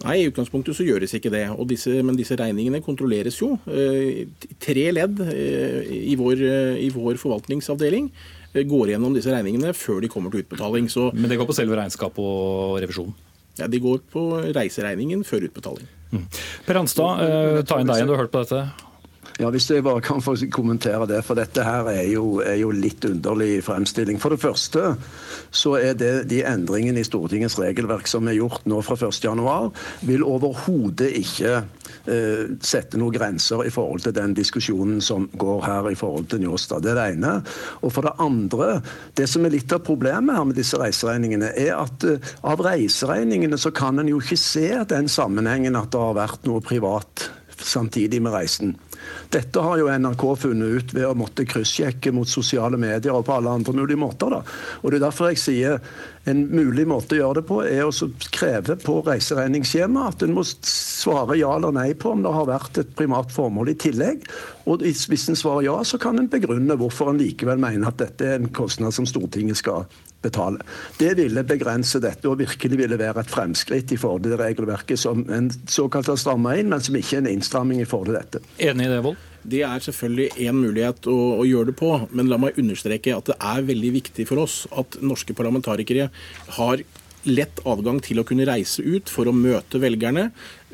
Nei, 0.04 0.18
i 0.20 0.28
utgangspunktet 0.30 0.78
så 0.78 0.86
gjøres 0.86 1.14
ikke 1.16 1.32
det. 1.32 1.46
Disse, 1.72 1.94
men 2.06 2.18
disse 2.20 2.36
regningene 2.40 2.84
kontrolleres 2.84 3.40
jo. 3.40 3.54
Uh, 3.68 4.28
tre 4.62 4.90
ledd 4.96 5.24
uh, 5.24 5.80
i, 5.88 6.18
vår, 6.20 6.44
i 6.84 6.92
vår 6.94 7.20
forvaltningsavdeling 7.22 8.12
går 8.50 8.94
gjennom 8.94 9.14
disse 9.16 9.30
regningene 9.30 9.76
før 9.78 10.04
de 10.04 10.10
kommer 10.12 10.34
til 10.34 10.44
utbetaling. 10.44 10.90
Så, 10.92 11.10
men 11.16 11.32
det 11.32 11.40
går 11.40 11.50
på 11.50 11.58
selve 11.58 11.78
regnskapet 11.80 12.22
og 12.22 12.80
revisjonen? 12.84 13.16
Ja, 13.60 13.68
De 13.68 13.82
går 13.84 14.04
på 14.12 14.26
reiseregningen 14.56 15.26
før 15.28 15.48
utbetaling. 15.50 15.88
Mm. 16.10 16.26
Per 16.66 16.76
Hanstad, 16.80 17.22
eh, 17.22 17.64
ta 17.64 17.80
inn 17.80 17.90
deg 17.90 18.00
igjen, 18.00 18.10
du 18.10 18.16
har 18.16 18.24
hørt 18.24 18.34
på 18.34 18.42
dette. 18.44 18.89
Ja, 19.40 19.48
Hvis 19.50 19.70
jeg 19.72 19.86
bare 19.86 20.02
kan 20.04 20.20
få 20.20 20.34
kommentere 20.52 21.06
det. 21.08 21.22
For 21.24 21.38
dette 21.40 21.64
her 21.64 21.88
er 21.88 22.04
jo, 22.12 22.42
er 22.44 22.58
jo 22.60 22.74
litt 22.76 23.06
underlig 23.08 23.62
fremstilling. 23.64 24.18
For 24.20 24.36
det 24.36 24.42
første 24.42 24.98
så 25.56 25.78
er 25.80 25.94
det 25.96 26.26
de 26.28 26.42
endringene 26.44 27.00
i 27.00 27.08
Stortingets 27.08 27.56
regelverk 27.56 28.10
som 28.12 28.28
er 28.28 28.36
gjort 28.36 28.68
nå 28.68 28.82
fra 28.84 28.98
1.1, 29.00 29.70
vil 30.10 30.26
overhodet 30.28 31.08
ikke 31.22 31.54
eh, 31.56 32.52
sette 32.60 33.00
noen 33.00 33.16
grenser 33.16 33.64
i 33.64 33.72
forhold 33.72 34.04
til 34.04 34.18
den 34.18 34.36
diskusjonen 34.36 35.00
som 35.00 35.30
går 35.32 35.64
her 35.64 35.88
i 35.94 35.96
forhold 35.96 36.28
til 36.34 36.44
Njåstad. 36.44 36.84
Det 36.84 36.92
er 36.92 37.00
det 37.00 37.08
ene. 37.14 37.38
Og 37.80 37.96
for 37.96 38.10
det 38.10 38.18
andre, 38.20 38.82
det 39.16 39.30
som 39.32 39.48
er 39.48 39.56
litt 39.56 39.72
av 39.72 39.86
problemet 39.88 40.36
her 40.36 40.52
med 40.52 40.60
disse 40.60 40.76
reiseregningene, 40.84 41.54
er 41.56 41.78
at 41.80 42.04
eh, 42.12 42.36
av 42.44 42.60
reiseregningene 42.68 43.56
så 43.56 43.72
kan 43.72 44.04
en 44.04 44.12
jo 44.12 44.20
ikke 44.20 44.42
se 44.44 44.68
den 44.92 45.08
sammenhengen 45.08 45.80
at 45.80 45.94
det 45.96 46.04
har 46.04 46.20
vært 46.26 46.44
noe 46.52 46.60
privat 46.60 47.30
samtidig 47.64 48.20
med 48.20 48.36
reisen. 48.36 48.76
Dette 49.30 49.62
har 49.62 49.78
jo 49.78 49.90
NRK 49.94 50.24
funnet 50.42 50.72
ut 50.80 50.94
ved 50.96 51.06
å 51.06 51.14
måtte 51.18 51.46
kryssjekke 51.46 52.10
mot 52.18 52.30
sosiale 52.30 52.80
medier 52.82 53.14
og 53.14 53.28
på 53.28 53.36
alle 53.36 53.52
andre 53.60 53.76
mulige 53.78 54.02
måter. 54.02 54.34
Da. 54.34 54.40
Og 54.82 54.90
Det 54.90 54.98
er 54.98 55.04
derfor 55.06 55.30
jeg 55.30 55.42
sier 55.44 55.78
en 56.30 56.42
mulig 56.50 56.88
måte 56.90 57.14
å 57.14 57.20
gjøre 57.20 57.38
det 57.38 57.46
på, 57.46 57.60
er 57.62 57.86
å 57.86 58.10
kreve 58.34 58.80
på 58.82 58.98
reiseregningsskjema 59.06 60.08
at 60.10 60.26
en 60.26 60.34
må 60.34 60.44
svare 60.46 61.38
ja 61.38 61.54
eller 61.60 61.78
nei 61.78 61.92
på 61.94 62.16
om 62.16 62.26
det 62.26 62.34
har 62.34 62.50
vært 62.50 62.82
et 62.82 62.98
primat 62.98 63.30
formål 63.34 63.70
i 63.70 63.78
tillegg. 63.78 64.26
Og 64.66 64.82
hvis 64.82 65.30
en 65.30 65.38
svarer 65.38 65.70
ja, 65.70 65.78
så 65.86 66.02
kan 66.02 66.18
en 66.18 66.30
begrunne 66.30 66.78
hvorfor 66.82 67.14
en 67.14 67.22
likevel 67.22 67.62
mener 67.62 67.94
at 67.94 68.02
dette 68.02 68.26
er 68.26 68.42
en 68.42 68.50
kostnad 68.50 68.98
som 68.98 69.06
Stortinget 69.10 69.62
skal 69.62 69.86
betale. 70.22 70.64
Det 71.00 71.14
ville 71.20 71.44
begrense 71.48 72.02
dette 72.04 72.28
og 72.30 72.40
virkelig 72.42 72.80
ville 72.82 73.00
være 73.00 73.24
et 73.24 73.32
fremskritt 73.32 73.94
i 73.96 74.00
forhold 74.00 74.26
til 74.26 74.36
det 74.36 74.42
regelverket 74.42 75.00
som 75.00 75.24
en 75.32 75.50
såkalt 75.70 76.12
har 76.12 76.20
stramma 76.20 76.58
inn, 76.60 76.72
men 76.72 76.84
som 76.84 76.98
ikke 77.00 77.18
er 77.18 77.24
en 77.24 77.34
innstramming 77.34 77.82
i 77.84 77.90
forhold 77.90 78.12
til 78.12 78.20
dette. 78.20 78.44
Enig 78.70 78.88
i 78.88 78.94
det, 78.94 79.02
Vold? 79.06 79.26
Det 79.50 79.62
er 79.64 79.84
selvfølgelig 79.84 80.30
én 80.44 80.58
mulighet 80.58 81.08
å, 81.08 81.18
å, 81.40 81.44
gjøre 81.48 81.72
det 81.72 81.78
på, 81.80 81.94
men 82.12 82.28
la 82.28 82.40
meg 82.42 82.58
understreke 82.60 83.16
at 83.16 83.30
det 83.32 83.38
er 83.40 83.68
veldig 83.70 83.92
viktig 83.96 84.26
for 84.28 84.44
oss 84.44 84.66
at 84.76 85.00
norske 85.00 85.36
parlamentarikere 85.38 86.10
har 86.58 86.84
lett 87.28 87.60
adgang 87.68 88.00
til 88.04 88.22
å 88.22 88.26
kunne 88.28 88.48
reise 88.48 88.84
ut 88.84 89.10
for 89.12 89.28
å 89.28 89.36
møte 89.36 89.80
velgerne, 89.82 90.30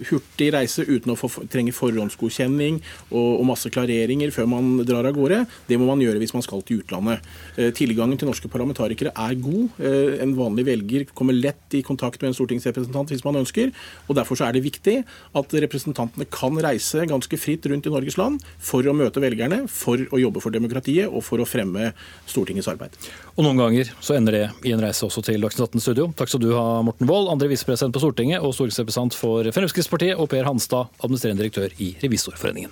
hurtig 0.10 0.52
reise 0.54 0.84
uten 0.88 1.14
å 1.14 1.18
få, 1.18 1.30
trenge 1.52 1.74
forhåndsgodkjenning 1.76 2.80
og, 3.12 3.30
og, 3.40 3.44
masse 3.48 3.70
klareringer 3.72 4.34
før 4.36 4.50
man 4.52 4.72
drar 4.88 5.08
av 5.08 5.16
gårde. 5.16 5.44
Det 5.70 5.78
må 5.80 5.88
man 5.90 6.02
gjøre 6.04 6.20
hvis 6.22 6.34
man 6.36 6.44
skal 6.46 6.64
til 6.66 6.82
utlandet. 6.82 7.24
Eh, 7.56 7.72
tilgangen 7.76 8.20
til 8.20 8.30
norske 8.30 8.50
parlamentarikere 8.52 9.14
er 9.16 9.38
god. 9.40 9.80
Eh, 9.80 10.18
en 10.26 10.36
vanlig 10.38 10.68
velger 10.68 11.08
kommer 11.16 11.38
lett 11.38 11.78
i 11.78 11.84
kontakt 11.86 12.22
med 12.22 12.34
en 12.34 12.38
stortingsrepresentant 12.38 13.14
hvis 13.14 13.24
man 13.26 13.40
ønsker. 13.42 13.72
og 14.10 14.20
Derfor 14.20 14.42
er 14.44 14.56
det 14.56 14.66
viktig 14.66 14.98
at 15.06 15.58
representantene 15.66 16.28
kan 16.32 16.60
reise 16.66 17.06
ganske 17.08 17.40
fritt 17.40 17.68
rundt 17.72 17.88
i 17.88 17.94
Norges 17.94 18.20
land 18.20 18.44
for 18.60 18.84
å 18.84 18.96
møte 18.96 19.24
velgerne, 19.24 19.64
for 19.72 20.02
å 20.12 20.22
jobbe 20.22 20.44
for 20.44 20.56
demokratiet 20.56 21.08
og 21.08 21.24
for 21.26 21.42
å 21.42 21.48
fremme 21.48 21.94
Stortingets 22.28 22.70
arbeid. 22.72 22.96
Og 23.36 23.46
Noen 23.46 23.60
ganger 23.62 23.92
så 24.04 24.18
ender 24.18 24.36
det 24.36 24.46
i 24.68 24.74
en 24.76 24.82
reise 24.84 25.06
også 25.08 25.24
til 25.26 25.44
Dagsnytt 25.44 25.70
18 25.70 25.84
studio. 25.84 26.10
Takk 26.18 26.32
skal 26.32 26.44
du 26.44 26.52
ha, 26.56 26.82
Morten 26.86 27.08
Wold, 27.10 27.30
andre 27.32 27.50
visepresident 27.52 27.96
på 27.96 28.02
Stortinget 28.02 28.44
og 28.44 28.56
stortingsrepresentant 28.56 29.16
for 29.18 29.46
Fremskrittspartiet 29.56 29.85
Fremskrittspartiet, 29.86 30.18
og 30.18 30.30
Per 30.30 30.44
Hanstad, 30.44 30.86
administrerende 31.04 31.44
direktør 31.44 31.70
i 31.78 31.98
Revisorforeningen. 32.04 32.72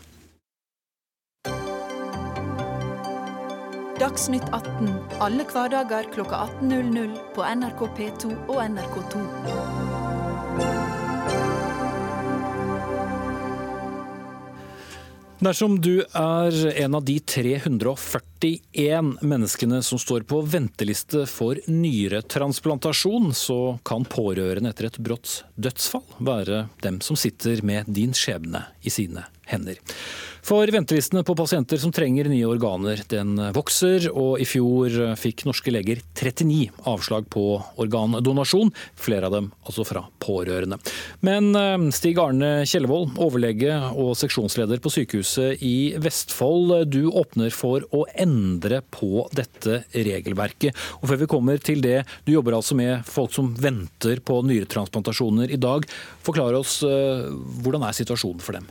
Dagsnytt 4.00 4.50
18 4.52 4.90
alle 5.22 5.46
hverdager 5.46 6.10
klokka 6.14 6.48
18.00 6.66 7.14
på 7.36 7.46
NRK 7.46 7.86
P2 8.00 8.34
og 8.50 8.58
NRK2. 8.66 10.83
Dersom 15.44 15.74
du 15.82 16.06
er 16.16 16.56
en 16.80 16.96
av 16.96 17.04
de 17.04 17.18
341 17.20 19.10
menneskene 19.28 19.82
som 19.84 20.00
står 20.00 20.24
på 20.30 20.40
venteliste 20.48 21.26
for 21.28 21.60
nyretransplantasjon, 21.68 23.34
så 23.36 23.58
kan 23.84 24.08
pårørende 24.08 24.72
etter 24.72 24.88
et 24.88 25.02
brått 25.04 25.42
dødsfall 25.60 26.06
være 26.24 26.68
dem 26.86 27.02
som 27.04 27.20
sitter 27.20 27.60
med 27.66 27.92
din 27.92 28.16
skjebne 28.16 28.62
i 28.88 28.94
sine 28.94 29.26
hender. 29.50 29.82
For 30.44 30.68
ventelistene 30.68 31.22
på 31.24 31.38
pasienter 31.40 31.80
som 31.80 31.94
trenger 31.96 32.28
nye 32.28 32.48
organer, 32.52 33.00
den 33.08 33.38
vokser, 33.56 34.10
og 34.12 34.42
i 34.44 34.48
fjor 34.48 35.16
fikk 35.16 35.46
norske 35.48 35.72
leger 35.72 36.02
39 36.20 36.66
avslag 36.92 37.30
på 37.32 37.46
organdonasjon, 37.80 38.74
flere 39.00 39.30
av 39.30 39.38
dem 39.38 39.48
altså 39.64 39.86
fra 39.88 40.04
pårørende. 40.20 40.82
Men 41.24 41.48
eh, 41.56 41.88
Stig 41.96 42.20
Arne 42.20 42.52
Kjellevold, 42.68 43.16
overlege 43.24 43.80
og 43.96 44.18
seksjonsleder 44.20 44.84
på 44.84 44.92
sykehuset 44.92 45.64
i 45.64 45.96
Vestfold, 46.04 46.76
du 46.92 47.08
åpner 47.08 47.56
for 47.56 47.88
å 47.96 48.04
endre 48.12 48.84
på 48.92 49.24
dette 49.32 49.86
regelverket. 49.96 50.76
Og 51.00 51.08
før 51.08 51.24
vi 51.24 51.32
kommer 51.38 51.64
til 51.64 51.80
det, 51.88 52.02
du 52.28 52.36
jobber 52.36 52.60
altså 52.60 52.76
med 52.76 53.08
folk 53.08 53.32
som 53.32 53.54
venter 53.56 54.20
på 54.20 54.44
nyretransplantasjoner 54.52 55.56
i 55.56 55.64
dag. 55.72 55.88
Forklar 56.28 56.60
oss 56.60 56.82
eh, 56.84 57.30
hvordan 57.64 57.88
er 57.88 58.02
situasjonen 58.04 58.44
for 58.44 58.60
dem? 58.60 58.68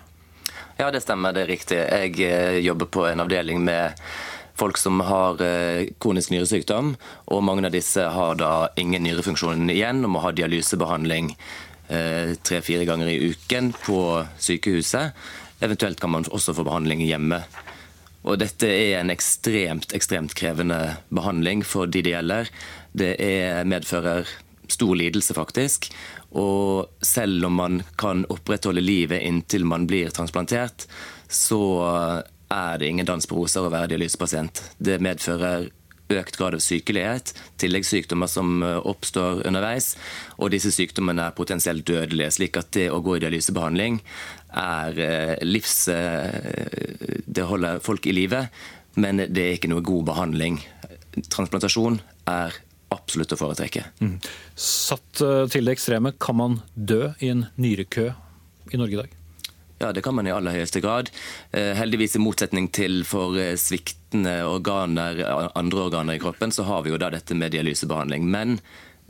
Ja, 0.79 0.91
det 0.91 1.03
stemmer. 1.05 1.35
Det 1.35 1.45
er 1.45 1.51
riktig. 1.53 1.79
Jeg 1.79 2.21
eh, 2.25 2.61
jobber 2.65 2.89
på 2.91 3.07
en 3.07 3.23
avdeling 3.23 3.63
med 3.65 3.99
folk 4.59 4.79
som 4.81 5.01
har 5.05 5.43
eh, 5.45 5.89
kronisk 6.03 6.33
nyresykdom. 6.33 6.95
Og 7.35 7.45
mange 7.45 7.67
av 7.69 7.75
disse 7.75 8.05
har 8.15 8.39
da 8.41 8.53
ingen 8.81 9.05
nyrefunksjon 9.07 9.71
igjen 9.73 10.05
og 10.07 10.15
må 10.15 10.25
ha 10.25 10.33
dialysebehandling 10.37 11.35
eh, 11.89 12.35
tre-fire 12.43 12.87
ganger 12.89 13.13
i 13.13 13.33
uken 13.33 13.73
på 13.85 14.01
sykehuset. 14.39 15.13
Eventuelt 15.63 16.01
kan 16.01 16.15
man 16.15 16.27
også 16.31 16.57
få 16.57 16.67
behandling 16.67 17.05
hjemme. 17.05 17.43
Og 18.23 18.39
dette 18.39 18.69
er 18.71 19.01
en 19.01 19.11
ekstremt, 19.11 19.93
ekstremt 19.97 20.35
krevende 20.39 20.97
behandling 21.11 21.65
for 21.67 21.91
de 21.91 22.05
det 22.07 22.15
gjelder. 22.15 22.51
Det 22.95 23.13
er, 23.19 23.65
medfører 23.67 24.29
stor 24.71 24.95
lidelse, 24.97 25.35
faktisk. 25.35 25.91
Og 26.38 27.05
selv 27.05 27.47
om 27.49 27.59
man 27.61 27.83
kan 28.01 28.25
opprettholde 28.33 28.85
livet 28.85 29.25
inntil 29.27 29.66
man 29.68 29.87
blir 29.88 30.12
transplantert, 30.14 30.87
så 31.29 31.62
er 32.53 32.81
det 32.81 32.88
ingen 32.88 33.09
dans 33.09 33.27
på 33.29 33.37
roser 33.37 33.64
å 33.64 33.73
være 33.73 33.92
dialysepasient. 33.92 34.62
Det 34.79 35.01
medfører 35.05 35.68
økt 36.12 36.37
grad 36.37 36.57
av 36.57 36.61
sykelighet, 36.61 37.33
tilleggssykdommer 37.61 38.29
som 38.29 38.61
oppstår 38.62 39.47
underveis, 39.49 39.95
og 40.37 40.53
disse 40.53 40.73
sykdommene 40.75 41.29
er 41.29 41.37
potensielt 41.37 41.87
dødelige. 41.88 42.35
Slik 42.37 42.59
at 42.61 42.73
det 42.77 42.90
å 42.92 43.01
gå 43.05 43.16
i 43.16 43.23
dialysebehandling 43.25 44.01
er 44.62 45.01
eh, 45.01 45.35
livs... 45.47 45.87
Eh, 45.88 47.23
det 47.33 47.47
holder 47.49 47.81
folk 47.81 48.07
i 48.07 48.12
live, 48.12 48.42
men 49.01 49.25
det 49.25 49.47
er 49.47 49.57
ikke 49.57 49.71
noe 49.73 49.85
god 49.85 50.05
behandling. 50.11 50.59
Transplantasjon 51.33 51.97
er 52.29 52.59
absolutt 52.93 53.35
å 53.35 53.39
foretrekke. 53.41 53.85
Mm. 54.03 54.19
Satt 54.59 55.23
eh, 55.25 55.47
til 55.53 55.67
det 55.67 55.77
ekstreme, 55.77 56.15
kan 56.21 56.39
man 56.39 56.61
dø 56.75 57.13
i 57.21 57.33
en 57.33 57.47
nyrekø 57.61 58.09
i 58.73 58.81
Norge 58.81 58.97
i 58.97 59.01
dag? 59.01 59.19
Ja, 59.83 59.91
det 59.91 60.05
kan 60.07 60.15
man 60.15 60.29
i 60.29 60.35
aller 60.35 60.55
høyeste 60.55 60.83
grad. 60.83 61.11
Eh, 61.51 61.73
heldigvis 61.79 62.17
i 62.17 62.23
motsetning 62.23 62.69
til 62.75 63.03
for 63.09 63.39
eh, 63.41 63.57
sviktende 63.59 64.39
organer, 64.47 65.25
andre 65.59 65.89
organer 65.89 66.19
i 66.19 66.23
kroppen, 66.23 66.55
så 66.55 66.67
har 66.69 66.85
vi 66.85 66.93
jo 66.93 67.01
da 67.03 67.11
dette 67.15 67.37
med 67.39 67.55
dialysebehandling. 67.55 68.29
Men 68.31 68.61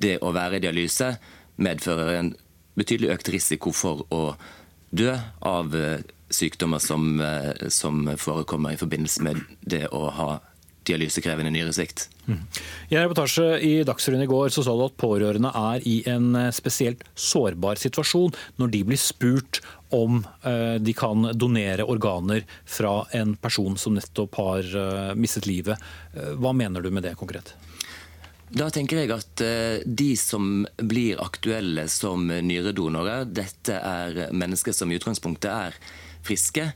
det 0.01 0.19
å 0.25 0.33
være 0.35 0.59
i 0.59 0.65
dialyse 0.65 1.15
medfører 1.63 2.17
en 2.17 2.33
betydelig 2.79 3.13
økt 3.19 3.29
risiko 3.35 3.75
for 3.77 4.07
å 4.15 4.23
dø 4.93 5.13
av 5.45 5.75
sykdommer 6.33 6.81
som, 6.81 7.21
som 7.69 8.07
forekommer 8.17 8.73
i 8.73 8.81
forbindelse 8.81 9.25
med 9.25 9.43
det 9.61 9.85
å 9.93 10.07
ha 10.17 10.31
dialysekrevende 10.89 11.53
nyresvikt. 11.55 12.09
I 12.89 12.97
en 12.97 13.03
reportasje 13.03 13.59
i 13.61 13.73
Dagsrevyen 13.87 14.23
i 14.23 14.31
går 14.31 14.53
så 14.55 14.63
sa 14.63 14.75
du 14.77 14.85
at 14.87 14.99
pårørende 15.01 15.51
er 15.59 15.87
i 15.89 15.97
en 16.11 16.37
eh, 16.39 16.51
spesielt 16.55 17.03
sårbar 17.19 17.81
situasjon 17.83 18.35
når 18.63 18.73
de 18.75 18.83
blir 18.87 19.01
spurt 19.01 19.63
om 19.93 20.21
eh, 20.47 20.79
de 20.79 20.95
kan 20.97 21.33
donere 21.35 21.87
organer 21.89 22.47
fra 22.65 23.01
en 23.19 23.35
person 23.37 23.77
som 23.81 23.99
nettopp 23.99 24.39
har 24.39 24.71
eh, 24.85 25.13
mistet 25.19 25.49
livet. 25.51 25.79
Hva 26.13 26.53
mener 26.55 26.85
du 26.85 26.91
med 26.93 27.07
det 27.07 27.17
konkret? 27.19 27.55
Da 28.53 28.69
tenker 28.69 29.01
jeg 29.01 29.09
at 29.15 29.43
de 29.89 30.11
som 30.21 30.67
blir 30.77 31.21
aktuelle 31.25 31.87
som 31.89 32.27
nyredonorer, 32.29 33.25
dette 33.25 33.79
er 33.81 34.27
mennesker 34.37 34.77
som 34.77 34.93
i 34.93 34.99
utgangspunktet 34.99 35.49
er 35.49 35.79
friske, 36.23 36.67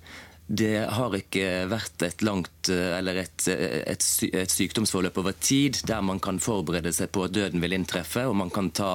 det 0.46 0.86
har 0.94 1.14
ikke 1.18 1.66
vært 1.66 2.04
et 2.06 2.22
langt 2.22 2.70
eller 2.70 3.18
et, 3.24 3.46
et, 3.50 4.04
et, 4.30 4.52
sykdomsforløp 4.52 5.18
over 5.18 5.34
tid 5.42 5.80
der 5.88 6.04
man 6.06 6.20
kan 6.22 6.38
forberede 6.42 6.92
seg 6.94 7.10
på 7.14 7.24
at 7.26 7.34
døden 7.34 7.62
vil 7.62 7.74
inntreffe, 7.74 8.22
og 8.30 8.36
man 8.38 8.52
kan 8.54 8.70
ta 8.70 8.92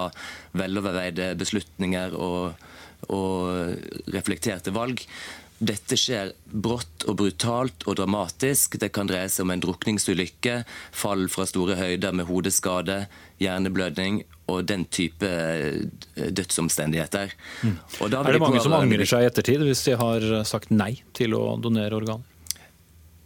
veloverveide 0.55 1.33
beslutninger 1.39 2.15
og, 2.15 2.55
og 3.11 4.07
reflekterte 4.15 4.71
valg. 4.75 5.03
Dette 5.61 5.97
skjer 5.99 6.31
brått 6.49 7.05
og 7.05 7.19
brutalt 7.19 7.85
og 7.85 7.99
dramatisk. 7.99 8.79
Det 8.81 8.89
kan 8.95 9.09
dreie 9.09 9.29
seg 9.29 9.45
om 9.45 9.53
en 9.53 9.61
drukningsulykke, 9.61 10.63
fall 11.03 11.27
fra 11.29 11.45
store 11.49 11.77
høyder 11.77 12.15
med 12.17 12.25
hodeskade, 12.29 13.03
hjerneblødning 13.41 14.23
og 14.51 14.65
den 14.67 14.87
type 14.89 15.27
eh, 15.29 15.85
dødsomstendigheter. 16.17 17.31
Mm. 17.61 17.77
er 18.09 18.33
det 18.33 18.41
mange 18.41 18.63
som 18.65 18.75
angrer 18.75 19.07
seg 19.07 19.23
i 19.23 19.29
ettertid 19.29 19.63
hvis 19.67 19.85
de 19.85 19.95
har 20.01 20.27
sagt 20.49 20.73
nei 20.73 20.95
til 21.17 21.37
å 21.37 21.45
donere 21.61 22.01
organ? 22.01 22.25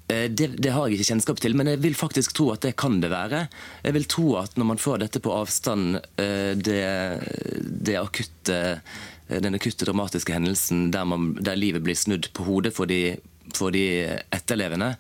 Eh, 0.08 0.30
det, 0.30 0.48
det, 0.62 0.70
har 0.70 0.86
jeg 0.86 1.00
ikke 1.00 1.10
kjennskap 1.14 1.40
til, 1.42 1.56
men 1.58 1.72
jeg 1.72 1.82
vil 1.82 1.98
faktisk 1.98 2.36
tro 2.38 2.52
at 2.54 2.62
det 2.66 2.76
kan 2.78 3.00
det 3.02 3.10
være. 3.14 3.46
Jeg 3.82 3.96
vil 3.98 4.08
tro 4.10 4.28
at 4.42 4.54
når 4.60 4.70
man 4.74 4.82
får 4.82 5.02
dette 5.02 5.22
på 5.24 5.34
avstand, 5.34 5.98
eh, 6.22 6.54
det, 6.54 6.84
det 7.66 7.98
akutte, 7.98 8.60
den 9.28 9.58
akutte 9.58 9.88
dramatiske 9.88 10.34
hendelsen 10.36 10.92
der, 10.94 11.06
man, 11.10 11.34
der, 11.40 11.58
livet 11.58 11.86
blir 11.86 11.98
snudd 11.98 12.30
på 12.34 12.46
hodet 12.46 12.76
for 12.76 12.90
de, 12.90 13.18
for 13.56 13.74
de 13.74 13.86
etterlevende, 14.34 14.96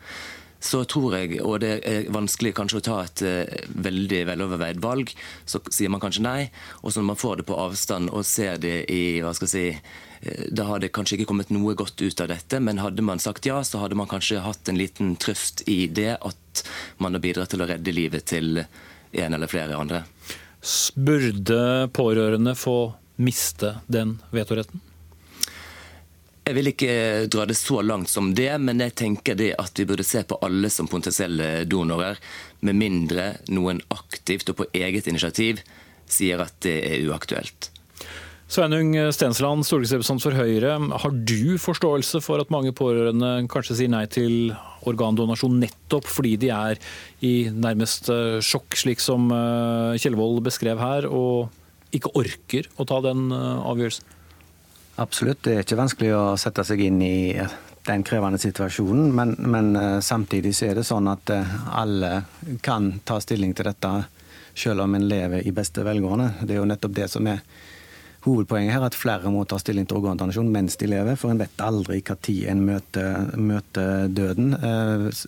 så 0.65 0.81
tror 0.89 1.13
jeg, 1.19 1.39
og 1.45 1.59
det 1.61 1.73
er 1.85 2.07
vanskelig 2.13 2.55
kanskje 2.57 2.79
å 2.79 2.85
ta 2.87 2.95
et 3.03 3.21
uh, 3.25 3.67
veldig 3.85 4.21
veloverveid 4.31 4.81
valg, 4.81 5.11
så 5.45 5.61
sier 5.69 5.91
man 5.93 6.01
kanskje 6.01 6.23
nei. 6.25 6.47
Og 6.81 6.89
så 6.89 7.01
når 7.01 7.09
man 7.11 7.21
får 7.21 7.41
det 7.41 7.47
på 7.51 7.59
avstand 7.59 8.09
og 8.09 8.25
ser 8.25 8.57
det 8.63 8.79
i 8.93 9.19
hva 9.21 9.35
skal 9.37 9.49
jeg 9.49 9.53
si, 9.53 9.93
uh, 10.25 10.47
Da 10.49 10.65
har 10.71 10.81
det 10.81 10.93
kanskje 10.95 11.19
ikke 11.19 11.29
kommet 11.33 11.53
noe 11.53 11.75
godt 11.77 12.01
ut 12.01 12.23
av 12.23 12.31
dette, 12.33 12.61
men 12.63 12.81
hadde 12.81 13.05
man 13.05 13.21
sagt 13.21 13.45
ja, 13.45 13.59
så 13.61 13.83
hadde 13.83 13.99
man 13.99 14.09
kanskje 14.09 14.41
hatt 14.45 14.71
en 14.71 14.81
liten 14.81 15.13
trøst 15.21 15.67
i 15.69 15.85
det 15.85 16.15
at 16.17 16.65
man 16.97 17.13
har 17.13 17.21
bidratt 17.21 17.53
til 17.53 17.61
å 17.61 17.69
redde 17.69 17.93
livet 17.93 18.25
til 18.31 18.63
en 18.65 19.37
eller 19.37 19.51
flere 19.51 19.77
andre. 19.77 20.05
Burde 20.97 21.91
pårørende 21.93 22.55
få 22.57 22.95
miste 23.21 23.77
den 23.87 24.17
vetoretten? 24.35 24.81
Jeg 26.45 26.53
vil 26.59 26.69
ikke 26.69 26.95
dra 27.33 27.47
det 27.49 27.55
så 27.57 27.79
langt 27.81 28.11
som 28.11 28.27
det, 28.37 28.51
men 28.61 28.83
jeg 28.83 28.93
tenker 28.93 29.37
det 29.37 29.55
at 29.57 29.79
vi 29.79 29.87
burde 29.89 30.05
se 30.05 30.21
på 30.29 30.37
alle 30.45 30.69
som 30.69 30.89
potensielle 30.89 31.63
donorer, 31.65 32.19
med 32.61 32.77
mindre 32.77 33.31
noen 33.49 33.81
aktivt 33.93 34.51
og 34.53 34.59
på 34.59 34.67
eget 34.77 35.09
initiativ 35.09 35.63
sier 36.05 36.43
at 36.45 36.53
det 36.61 36.75
er 36.85 37.09
uaktuelt. 37.09 37.71
Sveinung 38.45 38.93
Stensland, 39.09 39.65
stortingsrepresentant 39.65 40.21
for 40.21 40.37
Høyre. 40.37 40.75
Har 41.01 41.13
du 41.25 41.57
forståelse 41.57 42.21
for 42.21 42.43
at 42.43 42.53
mange 42.53 42.75
pårørende 42.77 43.47
kanskje 43.49 43.79
sier 43.79 43.89
nei 43.89 44.03
til 44.05 44.53
organdonasjon 44.85 45.57
nettopp 45.63 46.05
fordi 46.05 46.35
de 46.45 46.51
er 46.53 46.77
i 47.25 47.49
nærmest 47.49 48.11
eh, 48.13 48.37
sjokk, 48.45 48.77
slik 48.77 49.01
som 49.01 49.31
eh, 49.33 49.97
Kjellvold 49.97 50.43
beskrev 50.45 50.77
her, 50.77 51.09
og 51.09 51.49
ikke 51.97 52.13
orker 52.17 52.67
å 52.77 52.85
ta 52.87 53.01
den 53.05 53.29
eh, 53.33 53.69
avgjørelsen? 53.71 54.11
Absolutt. 55.01 55.43
Det 55.43 55.53
er 55.53 55.65
ikke 55.65 55.79
vanskelig 55.79 56.11
å 56.15 56.25
sette 56.39 56.63
seg 56.67 56.85
inn 56.85 57.01
i 57.03 57.35
den 57.85 58.03
krevende 58.07 58.39
situasjonen. 58.41 59.11
Men, 59.15 59.35
men 59.39 59.75
eh, 59.75 59.99
samtidig 60.05 60.55
så 60.55 60.69
er 60.69 60.79
det 60.79 60.87
sånn 60.87 61.09
at 61.11 61.31
eh, 61.33 61.55
alle 61.75 62.23
kan 62.65 62.93
ta 63.03 63.19
stilling 63.23 63.55
til 63.55 63.69
dette 63.69 63.93
selv 64.55 64.85
om 64.85 64.95
en 64.95 65.07
lever 65.09 65.43
i 65.43 65.53
beste 65.55 65.83
velgående. 65.83 66.31
Det 66.43 66.55
er 66.55 66.61
jo 66.61 66.69
nettopp 66.69 66.95
det 66.95 67.09
som 67.11 67.27
er 67.27 67.43
hovedpoenget 68.25 68.73
her, 68.73 68.85
at 68.87 68.95
flere 68.97 69.29
må 69.29 69.43
ta 69.45 69.59
stilling 69.61 69.85
til 69.85 69.99
organdonasjon 69.99 70.47
mens 70.49 70.79
de 70.81 70.87
lever. 70.89 71.19
For 71.19 71.33
en 71.33 71.41
vet 71.43 71.61
aldri 71.61 71.99
når 72.07 72.29
en 72.53 72.63
møter, 72.65 73.33
møter 73.37 74.07
døden. 74.07 74.55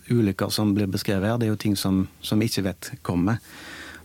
Ulykker 0.08 0.50
som 0.50 0.72
blir 0.74 0.88
beskrevet 0.90 1.28
her, 1.28 1.36
det 1.38 1.46
er 1.46 1.52
jo 1.52 1.60
ting 1.60 1.76
som 1.76 2.08
vi 2.08 2.48
ikke 2.48 2.66
vet 2.72 2.90
kommer. 3.06 3.38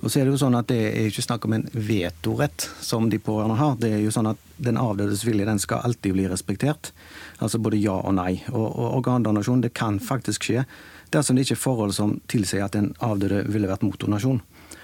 Og 0.04 0.12
så 0.12 0.20
er 0.20 0.28
Det 0.28 0.34
jo 0.34 0.40
sånn 0.42 0.58
at 0.60 0.68
det 0.68 0.80
er 0.84 1.06
ikke 1.08 1.24
snakk 1.24 1.46
om 1.48 1.54
en 1.56 1.68
vetorett 1.72 2.66
som 2.84 3.06
de 3.10 3.20
pårørende 3.24 3.56
har. 3.56 3.78
Det 3.80 3.94
er 3.96 4.02
jo 4.04 4.12
sånn 4.12 4.28
at 4.34 4.50
Den 4.64 4.78
avdødes 4.78 5.24
vilje 5.26 5.48
den 5.48 5.60
skal 5.60 5.82
alltid 5.84 6.14
bli 6.14 6.28
respektert. 6.30 6.92
Altså 7.40 7.60
både 7.60 7.80
ja 7.82 7.96
og 7.96 8.14
nei. 8.16 8.44
Og, 8.52 8.68
og 8.68 9.00
Organdonasjon 9.00 9.64
det 9.64 9.74
kan 9.76 9.98
faktisk 10.00 10.46
skje 10.48 10.66
dersom 11.12 11.36
det 11.36 11.46
ikke 11.46 11.58
er 11.58 11.64
forhold 11.64 11.94
som 11.96 12.14
tilsier 12.32 12.64
at 12.66 12.76
den 12.76 12.94
avdøde 13.04 13.44
ville 13.52 13.68
vært 13.70 13.84
mot 13.86 14.00
donasjon. 14.00 14.42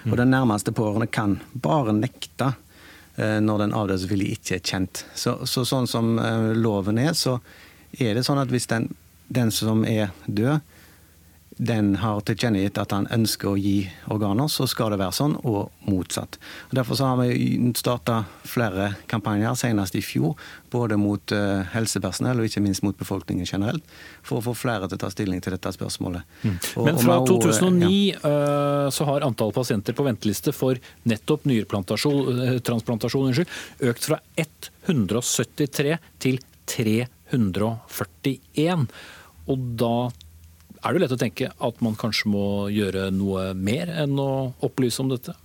Og 0.07 0.17
Den 0.17 0.31
nærmeste 0.31 0.71
pårørende 0.75 1.09
kan 1.11 1.37
bare 1.53 1.93
nekte 1.95 2.53
eh, 3.17 3.39
når 3.43 3.65
den 3.65 3.75
avdødes 3.75 4.07
vilje 4.09 4.35
ikke 4.37 4.57
er 4.57 4.65
kjent. 4.65 5.03
Så, 5.15 5.39
så 5.45 5.65
Sånn 5.67 5.87
som 5.89 6.17
eh, 6.19 6.51
loven 6.55 6.99
er, 7.01 7.13
så 7.13 7.39
er 7.99 8.15
det 8.15 8.25
sånn 8.27 8.41
at 8.41 8.51
hvis 8.53 8.69
den, 8.71 8.89
den 9.27 9.51
som 9.51 9.83
er 9.87 10.13
død, 10.27 10.59
den 11.59 11.97
har 11.99 12.21
tilkjennegitt 12.23 12.77
at 12.79 12.93
han 12.95 13.03
ønsker 13.11 13.49
å 13.51 13.57
gi 13.59 13.91
organer, 14.07 14.47
så 14.47 14.63
skal 14.69 14.93
det 14.93 14.99
være 15.01 15.11
sånn, 15.17 15.33
og 15.43 15.67
motsatt. 15.91 16.37
Og 16.69 16.75
derfor 16.79 16.95
så 16.95 17.09
har 17.09 17.17
vi 17.19 17.73
starta 17.75 18.21
flere 18.47 18.93
kampanjer, 19.11 19.57
senest 19.59 19.95
i 19.99 20.01
fjor, 20.03 20.39
både 20.71 20.95
mot 21.01 21.31
uh, 21.35 21.67
helsepersonell 21.73 22.39
og 22.39 22.45
ikke 22.47 22.63
minst 22.63 22.83
mot 22.85 22.95
befolkningen 22.95 23.43
generelt, 23.43 23.83
for 24.23 24.39
å 24.39 24.45
få 24.47 24.53
flere 24.55 24.87
til 24.87 24.95
å 24.95 25.03
ta 25.03 25.09
stilling 25.11 25.43
til 25.43 25.51
dette 25.57 25.69
spørsmålet. 25.75 26.23
Mm. 26.45 26.55
Og, 26.79 26.85
Men 26.87 26.95
fra 27.03 27.19
2009 27.27 27.91
ja. 27.91 28.15
uh, 28.23 28.87
så 28.95 29.03
har 29.11 29.27
antall 29.27 29.51
pasienter 29.55 29.93
på 29.97 30.07
venteliste 30.07 30.51
for 30.55 30.79
nettopp 31.11 31.43
nyretransplantasjon 31.49 33.35
uh, 33.35 33.43
økt 33.91 34.03
fra 34.07 34.17
173 34.39 35.99
til 36.23 36.39
341. 36.71 38.87
Og 39.49 39.57
da 39.83 39.95
er 40.83 40.95
det 40.95 41.03
lett 41.03 41.13
å 41.15 41.19
tenke 41.19 41.51
at 41.51 41.83
man 41.85 41.97
kanskje 41.99 42.31
må 42.31 42.45
gjøre 42.71 43.09
noe 43.11 43.51
mer 43.57 43.91
enn 44.03 44.15
å 44.19 44.31
opplyse 44.65 45.01
om 45.03 45.11
dette? 45.11 45.35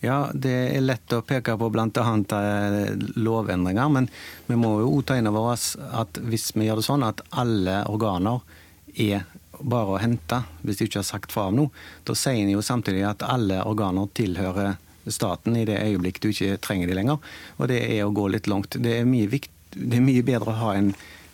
Ja, 0.00 0.28
det 0.30 0.54
er 0.76 0.84
lett 0.84 1.10
å 1.10 1.24
peke 1.26 1.56
på 1.58 1.70
bl.a. 1.74 1.88
Eh, 1.90 2.92
lovendringer, 3.18 3.88
men 3.90 4.06
vi 4.46 4.58
må 4.60 4.76
jo 4.84 5.00
ta 5.02 5.16
inn 5.18 5.26
over 5.26 5.56
oss 5.56 5.72
at 5.74 6.20
hvis 6.22 6.52
vi 6.54 6.68
gjør 6.68 6.78
det 6.78 6.86
sånn 6.86 7.06
at 7.06 7.24
alle 7.34 7.80
organer 7.90 8.44
er 8.94 9.26
bare 9.58 9.96
å 9.96 9.98
hente 9.98 10.38
hvis 10.62 10.78
de 10.78 10.86
ikke 10.86 11.00
har 11.00 11.08
sagt 11.08 11.34
fra 11.34 11.48
om 11.50 11.58
noe, 11.58 11.86
da 12.06 12.14
sier 12.14 12.38
en 12.44 12.52
jo 12.52 12.62
samtidig 12.62 13.02
at 13.08 13.26
alle 13.26 13.58
organer 13.66 14.06
tilhører 14.14 14.78
staten 15.10 15.56
i 15.56 15.66
det 15.66 15.80
øyeblikk 15.82 16.20
du 16.22 16.30
ikke 16.30 16.60
trenger 16.62 16.90
de 16.90 16.98
lenger. 16.98 17.18
Og 17.58 17.70
det 17.70 17.80
er 17.88 18.04
å 18.04 18.14
gå 18.14 18.28
litt 18.30 18.46
langt. 18.50 18.76
Det 18.78 18.98
er 19.00 19.08
mye, 19.08 19.26
vikt, 19.30 19.50
det 19.74 19.98
er 19.98 20.04
mye 20.04 20.24
bedre 20.26 20.52
å 20.52 20.60
ha 20.62 20.74
en 20.76 20.92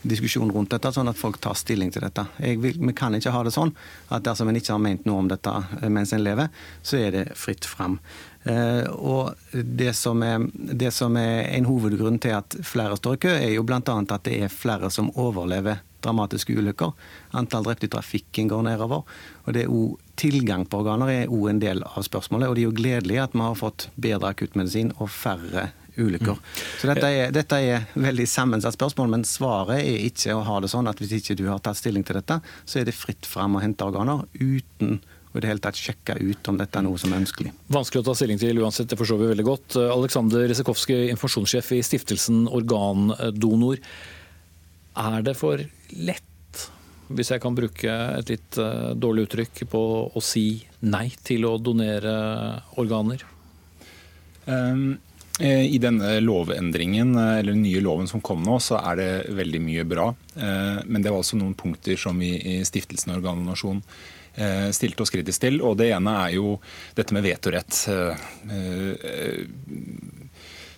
diskusjon 0.09 0.53
rundt 0.53 0.73
dette, 0.75 0.93
sånn 0.93 1.11
at 1.11 1.19
folk 1.19 1.40
tar 1.43 1.57
stilling 1.59 1.90
til 1.95 2.05
dette. 2.05 2.27
Vil, 2.38 2.79
vi 2.79 2.95
kan 2.97 3.14
ikke 3.17 3.33
ha 3.35 3.43
det 3.47 3.55
sånn 3.55 3.75
at 4.12 4.27
dersom 4.27 4.51
en 4.51 4.61
ikke 4.61 4.75
har 4.75 4.85
ment 4.85 5.09
noe 5.09 5.25
om 5.25 5.31
dette 5.31 5.55
eh, 5.81 5.90
mens 5.93 6.14
en 6.14 6.25
lever, 6.25 6.53
så 6.83 7.01
er 7.01 7.17
det 7.17 7.25
fritt 7.38 7.69
fram. 7.69 7.99
Uh, 8.45 8.85
og 9.01 9.55
det 9.57 9.95
som, 9.97 10.21
er, 10.21 10.43
det 10.53 10.90
som, 10.93 11.14
er, 11.17 11.47
en 11.57 11.64
hovedgrunn 11.64 12.19
til 12.21 12.35
at 12.37 12.59
flere 12.61 12.99
står 13.01 13.17
i 13.17 13.23
kø, 13.25 13.33
er 13.33 13.55
jo 13.55 13.64
bl.a. 13.64 13.81
at 13.81 14.27
det 14.29 14.37
er 14.45 14.53
flere 14.53 14.90
som 14.93 15.09
overlever 15.17 15.81
dramatiske 16.05 16.53
ulykker. 16.53 16.93
Antall 17.33 17.64
drepte 17.64 17.88
i 17.88 17.93
trafikken 17.95 18.51
går 18.53 18.67
nedover. 18.67 19.07
Og 19.47 19.57
det 19.57 19.64
er 19.64 19.73
også, 19.73 20.01
Tilgang 20.14 20.62
på 20.71 20.79
organer 20.79 21.09
er 21.11 21.33
òg 21.33 21.49
en 21.51 21.59
del 21.59 21.81
av 21.83 22.05
spørsmålet. 22.07 22.47
Og 22.47 22.55
det 22.55 22.61
er 22.62 22.69
jo 22.69 22.77
gledelig 22.79 23.17
at 23.19 23.33
vi 23.35 23.40
har 23.43 23.57
fått 23.59 23.88
bedre 23.99 24.29
akuttmedisin 24.31 24.93
og 25.03 25.09
færre 25.11 25.73
ulykker. 25.97 26.37
Mm. 26.39 26.63
Så 26.81 26.91
dette 26.91 27.11
er, 27.11 27.35
dette 27.35 27.59
er 27.63 27.89
veldig 27.95 28.29
sammensatt 28.31 28.77
spørsmål, 28.77 29.11
men 29.17 29.27
svaret 29.29 29.81
er 29.81 30.07
ikke 30.09 30.37
å 30.37 30.45
ha 30.47 30.61
det 30.63 30.73
sånn 30.73 30.91
at 30.91 31.03
hvis 31.03 31.17
ikke 31.21 31.39
du 31.39 31.47
har 31.51 31.63
tatt 31.65 31.81
stilling 31.81 32.07
til 32.07 32.19
dette, 32.21 32.41
så 32.65 32.81
er 32.81 32.89
det 32.89 32.97
fritt 32.97 33.29
fram 33.29 33.59
å 33.59 33.63
hente 33.65 33.87
organer 33.87 34.27
uten 34.41 34.99
og 35.35 35.41
i 35.41 35.43
det 35.43 35.49
hele 35.51 35.63
tatt 35.65 35.79
sjekke 35.79 36.15
ut 36.23 36.47
om 36.47 36.59
dette 36.61 36.79
er 36.79 36.85
noe 36.87 36.99
som 37.01 37.11
er 37.11 37.19
ønskelig. 37.19 37.51
Vanskelig 37.75 38.05
å 38.05 38.07
ta 38.07 38.13
stilling 38.15 38.39
til 38.39 38.61
uansett, 38.63 38.87
det 38.87 38.99
forstår 39.01 39.19
vi 39.19 39.31
veldig 39.33 39.47
godt. 39.49 39.75
Aleksander 39.83 40.47
Resekowski, 40.47 41.09
informasjonssjef 41.11 41.73
i 41.75 41.81
stiftelsen 41.83 42.45
Organdonor. 42.47 43.83
Er 45.03 45.27
det 45.27 45.35
for 45.35 45.59
lett, 45.91 46.61
hvis 47.11 47.33
jeg 47.35 47.43
kan 47.43 47.59
bruke 47.59 47.97
et 48.21 48.31
litt 48.31 48.61
uh, 48.63 48.95
dårlig 48.95 49.27
uttrykk, 49.27 49.65
på 49.75 49.83
å 50.07 50.23
si 50.23 50.63
nei 50.87 51.09
til 51.27 51.49
å 51.51 51.57
donere 51.59 52.15
organer? 52.79 53.27
Um, 54.47 55.01
I 55.42 55.79
denne 55.83 56.20
lovendringen, 56.23 57.16
eller 57.18 57.57
den 57.57 57.64
nye 57.64 57.81
loven 57.83 58.07
som 58.07 58.20
kom 58.23 58.44
nå, 58.47 58.61
så 58.62 58.77
er 58.79 58.99
det 59.01 59.09
veldig 59.35 59.61
mye 59.64 59.85
bra. 59.90 60.05
Men 60.87 61.03
det 61.03 61.11
var 61.11 61.25
også 61.25 61.40
noen 61.40 61.57
punkter 61.59 61.99
som 61.99 62.23
vi 62.23 62.37
i 62.38 62.55
Stiftelsen 62.62 63.16
Organdonasjon 63.16 63.81
stilte 64.70 65.03
oss 65.03 65.11
kritisk 65.11 65.42
til. 65.42 65.59
Og 65.66 65.75
det 65.81 65.88
ene 65.97 66.14
er 66.20 66.37
jo 66.37 66.55
dette 66.94 67.18
med 67.18 67.27
vetorett. 67.27 67.81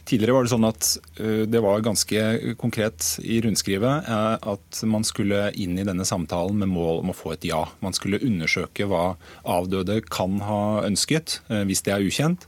Tidligere 0.07 0.37
var 0.37 0.47
det 0.47 0.53
sånn 0.53 0.67
at 0.69 0.89
eh, 1.19 1.43
det 1.51 1.61
var 1.65 1.83
ganske 1.83 2.55
konkret 2.61 3.17
i 3.27 3.41
rundskrivet 3.43 4.07
eh, 4.07 4.35
at 4.53 4.83
man 4.87 5.03
skulle 5.07 5.49
inn 5.59 5.75
i 5.81 5.87
denne 5.87 6.07
samtalen 6.07 6.61
med 6.63 6.71
mål 6.71 7.01
om 7.03 7.11
å 7.11 7.17
få 7.17 7.33
et 7.35 7.47
ja. 7.49 7.65
Man 7.83 7.97
skulle 7.97 8.23
undersøke 8.23 8.87
hva 8.87 9.17
avdøde 9.43 9.99
kan 10.07 10.39
ha 10.47 10.61
ønsket, 10.87 11.41
eh, 11.51 11.65
hvis 11.67 11.83
det 11.89 11.97
er 11.97 12.07
ukjent. 12.07 12.47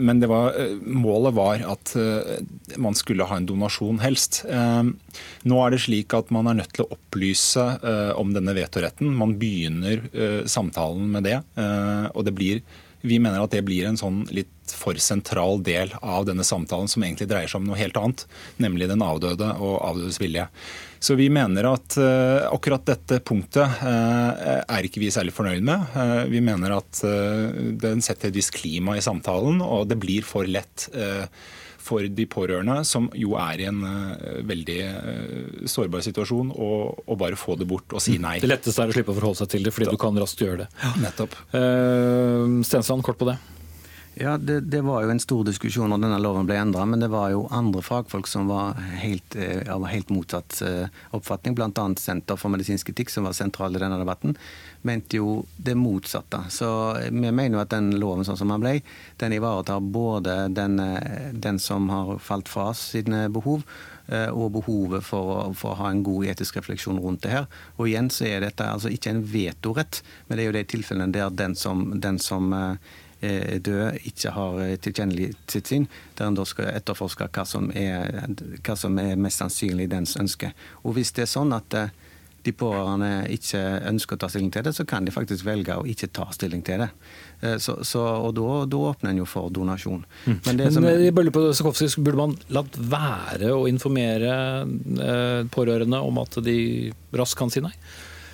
Men 0.00 0.20
var, 0.30 0.56
målet 0.82 1.34
var 1.36 1.62
at 1.72 1.92
man 2.80 2.96
skulle 2.98 3.26
ha 3.28 3.38
en 3.38 3.48
donasjon, 3.48 4.00
helst. 4.02 4.42
Nå 4.46 5.60
er 5.62 5.74
det 5.74 5.82
slik 5.84 6.14
at 6.16 6.32
man 6.34 6.50
er 6.50 6.58
nødt 6.60 6.74
til 6.76 6.86
å 6.86 6.96
opplyse 6.96 7.64
om 8.18 8.34
denne 8.36 8.54
vetoretten. 8.56 9.14
Man 9.16 9.36
begynner 9.40 10.04
samtalen 10.50 11.08
med 11.12 11.28
det. 11.28 11.38
og 12.12 12.26
det 12.26 12.34
blir 12.36 12.62
vi 13.06 13.18
mener 13.22 13.42
at 13.42 13.54
det 13.54 13.64
blir 13.66 13.86
en 13.88 13.98
sånn 13.98 14.24
litt 14.34 14.52
for 14.74 14.98
sentral 14.98 15.60
del 15.62 15.92
av 16.02 16.26
denne 16.26 16.44
samtalen, 16.44 16.88
som 16.90 17.04
egentlig 17.06 17.28
dreier 17.30 17.50
seg 17.50 17.62
om 17.62 17.68
noe 17.68 17.78
helt 17.78 17.96
annet, 18.00 18.24
nemlig 18.62 18.88
den 18.90 19.04
avdøde 19.04 19.52
og 19.62 19.76
avdødes 19.86 20.18
vilje. 20.20 20.46
Så 20.98 21.14
vi 21.18 21.28
mener 21.30 21.68
at 21.70 21.98
uh, 22.00 22.48
akkurat 22.50 22.86
dette 22.88 23.20
punktet 23.26 23.82
uh, 23.84 24.62
er 24.64 24.88
ikke 24.88 25.02
vi 25.04 25.12
særlig 25.14 25.36
fornøyd 25.36 25.66
med. 25.66 25.86
Uh, 25.94 26.24
vi 26.32 26.42
mener 26.42 26.78
at 26.78 27.02
den 27.86 28.02
setter 28.02 28.30
et 28.32 28.38
visst 28.38 28.54
klima 28.56 28.96
i 28.96 29.04
samtalen, 29.04 29.62
og 29.62 29.86
det 29.90 30.00
blir 30.02 30.26
for 30.26 30.48
lett 30.48 30.88
for 31.86 32.06
de 32.06 32.26
pårørende, 32.30 32.80
som 32.88 33.08
jo 33.16 33.36
er 33.40 33.62
i 33.62 33.68
en 33.70 33.82
uh, 33.86 34.40
veldig 34.46 34.78
uh, 34.84 35.66
sårbar 35.70 36.04
situasjon, 36.06 36.52
å 36.52 37.18
bare 37.18 37.38
få 37.38 37.56
det 37.60 37.68
bort 37.70 37.96
og 37.96 38.02
si 38.02 38.18
nei. 38.22 38.38
Det 38.42 38.50
letteste 38.50 38.82
er 38.82 38.92
å 38.92 38.96
slippe 38.96 39.14
å 39.14 39.18
forholde 39.18 39.42
seg 39.44 39.52
til 39.54 39.66
det, 39.66 39.74
fordi 39.74 39.92
du 39.94 40.00
kan 40.00 40.18
raskt 40.20 40.42
gjøre 40.42 40.64
det. 40.64 40.70
Ja, 40.82 40.94
nettopp. 41.06 41.36
Uh, 41.54 42.62
Stensland, 42.66 43.06
kort 43.06 43.20
på 43.22 43.30
det. 43.30 43.38
Ja, 44.16 44.38
det, 44.40 44.62
det, 44.72 44.80
var 44.80 45.02
jo 45.04 45.10
en 45.12 45.20
stor 45.20 45.42
diskusjon 45.44 45.90
når 45.92 46.00
denne 46.00 46.20
loven 46.24 46.46
ble 46.48 46.56
endra, 46.56 46.86
men 46.88 47.02
det 47.02 47.10
var 47.12 47.34
jo 47.34 47.42
andre 47.52 47.82
fagfolk 47.84 48.30
som 48.30 48.48
var 48.48 48.78
helt, 48.96 49.36
av 49.68 49.84
helt 49.90 50.08
motsatt 50.08 50.62
oppfatning, 51.12 51.52
bl.a. 51.58 51.84
Senter 52.00 52.40
for 52.40 52.54
medisinsk 52.54 52.94
etikk, 52.94 53.12
som 53.12 53.28
var 53.28 53.36
sentral 53.36 53.76
i 53.76 53.82
denne 53.82 54.00
debatten 54.00 54.32
mente 54.86 55.16
jo 55.16 55.44
det 55.56 55.74
motsatte. 55.74 56.44
Så 56.48 56.68
vi 57.10 57.10
mener 57.10 57.56
jo 57.56 57.62
at 57.62 57.74
den 57.74 57.92
loven 58.00 58.24
sånn 58.26 58.38
som 58.38 58.52
den 58.54 58.62
ble, 58.62 58.78
den 59.20 59.34
ivaretar 59.36 59.82
både 59.82 60.38
den, 60.54 60.80
den 61.32 61.60
som 61.62 61.90
har 61.92 62.16
falt 62.22 62.50
fra 62.50 62.70
sine 62.78 63.26
behov, 63.32 63.64
eh, 64.06 64.28
og 64.30 64.52
behovet 64.60 65.04
for 65.04 65.54
for 65.58 65.74
å, 65.74 65.78
ha 65.80 65.90
en 65.90 66.04
god 66.06 66.28
etisk 66.32 66.60
refleksjon 66.60 67.00
rundt 67.02 67.24
det 67.26 67.34
her. 67.34 67.48
Og 67.76 67.90
igjen 67.90 68.10
så 68.12 68.28
er 68.30 68.44
dette 68.46 68.68
altså 68.68 68.92
ikke 68.92 69.14
en 69.14 69.24
vetorett, 69.32 70.02
men 70.26 70.38
det 70.38 70.44
er 70.44 70.50
jo 70.50 70.58
de 70.58 70.68
tilfellene 70.74 71.14
der 71.14 71.34
den 71.34 71.58
som, 71.58 71.88
den 72.00 72.22
som 72.22 72.52
eh, 72.54 72.94
er 73.26 73.60
død, 73.66 74.00
ikke 74.10 74.32
har 74.36 74.58
tilkjennelig 74.86 75.30
sitt 75.50 75.70
syn, 75.72 75.86
der 76.18 76.30
en 76.30 76.38
da 76.38 76.46
skal 76.48 76.72
etterforske 76.72 77.28
hva 77.28 77.46
som, 77.48 77.70
er, 77.74 78.26
hva 78.62 78.76
som 78.78 78.98
er 79.02 79.14
mest 79.20 79.42
sannsynlig 79.42 79.90
dens 79.92 80.16
ønske. 80.20 80.52
Og 80.84 80.96
hvis 80.96 81.14
det 81.16 81.26
er 81.26 81.32
sånn 81.34 81.54
at 81.56 81.76
eh, 81.76 81.94
de 82.46 82.54
pårørende 82.54 83.26
ikke 83.34 83.60
ønsker 83.90 84.16
å 84.16 84.20
ta 84.22 84.28
stilling 84.30 84.52
til 84.54 84.66
det, 84.66 84.72
så 84.76 84.86
kan 84.88 85.06
de 85.06 85.14
faktisk 85.14 85.46
velge 85.46 85.74
å 85.74 85.86
ikke 85.88 86.08
ta 86.14 86.28
stilling 86.34 86.62
til 86.66 86.84
det. 86.84 86.88
Eh, 87.42 87.56
så, 87.62 87.78
så, 87.86 88.02
og 88.28 88.36
da, 88.38 88.80
åpner 88.92 89.12
en 89.12 89.22
jo 89.22 89.28
for 89.28 89.52
donasjon. 89.54 90.04
Mm. 90.26 90.38
Men, 90.46 90.60
det 90.60 90.70
som, 90.74 90.86
Men 90.86 91.32
på 91.34 91.46
Sokowski, 91.56 91.90
burde 92.06 92.22
man 92.22 92.36
latt 92.54 92.78
være 92.78 93.52
å 93.54 93.66
informere 93.70 94.34
eh, 94.62 95.40
pårørende 95.52 96.02
om 96.06 96.22
at 96.22 96.38
de 96.46 96.58
raskt 97.16 97.40
kan 97.40 97.52
si 97.52 97.64
nei? 97.64 97.74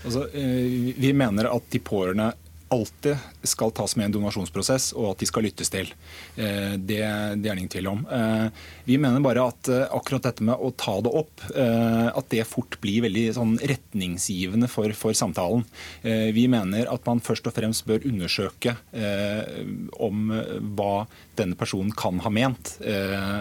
Altså, 0.03 0.27
eh, 0.35 0.93
vi 0.99 1.13
mener 1.17 1.51
at 1.53 1.69
de 1.73 1.81
pårørende 1.83 2.33
alltid 2.73 3.17
skal 3.43 3.73
tas 3.75 3.97
med 3.97 4.07
i 4.07 4.09
en 4.09 4.15
donasjonsprosess, 4.17 4.93
og 4.97 5.13
at 5.13 5.23
de 5.23 5.29
skal 5.29 5.45
lyttes 5.47 5.71
til. 5.73 5.91
Eh, 6.37 6.75
det, 6.79 7.01
det, 7.03 7.03
er 7.03 7.37
det 7.37 7.57
ingen 7.59 7.73
tvil 7.73 7.91
om. 7.91 8.05
Eh, 8.09 8.47
vi 8.89 8.99
mener 9.03 9.25
bare 9.25 9.45
at 9.51 9.71
eh, 9.73 9.85
akkurat 9.93 10.29
dette 10.29 10.47
med 10.47 10.57
å 10.57 10.73
ta 10.79 10.97
det 11.05 11.13
opp, 11.23 11.45
at 11.53 12.29
det 12.33 12.45
fort 12.49 12.79
blir 12.83 13.05
veldig 13.05 13.25
sånn 13.37 13.55
retningsgivende 13.69 14.69
for, 14.71 14.93
for, 14.97 15.15
samtalen. 15.17 15.65
Vi 16.03 16.45
mener 16.51 16.89
at 16.91 17.05
man 17.09 17.21
først 17.25 17.47
og 17.49 17.55
fremst 17.57 17.85
bør 17.89 18.05
undersøke 18.09 18.75
om 20.03 20.33
hva 20.77 21.05
denne 21.39 21.59
personen 21.59 21.93
kan 21.97 22.21
ha 22.25 22.31
ment. 22.33 22.75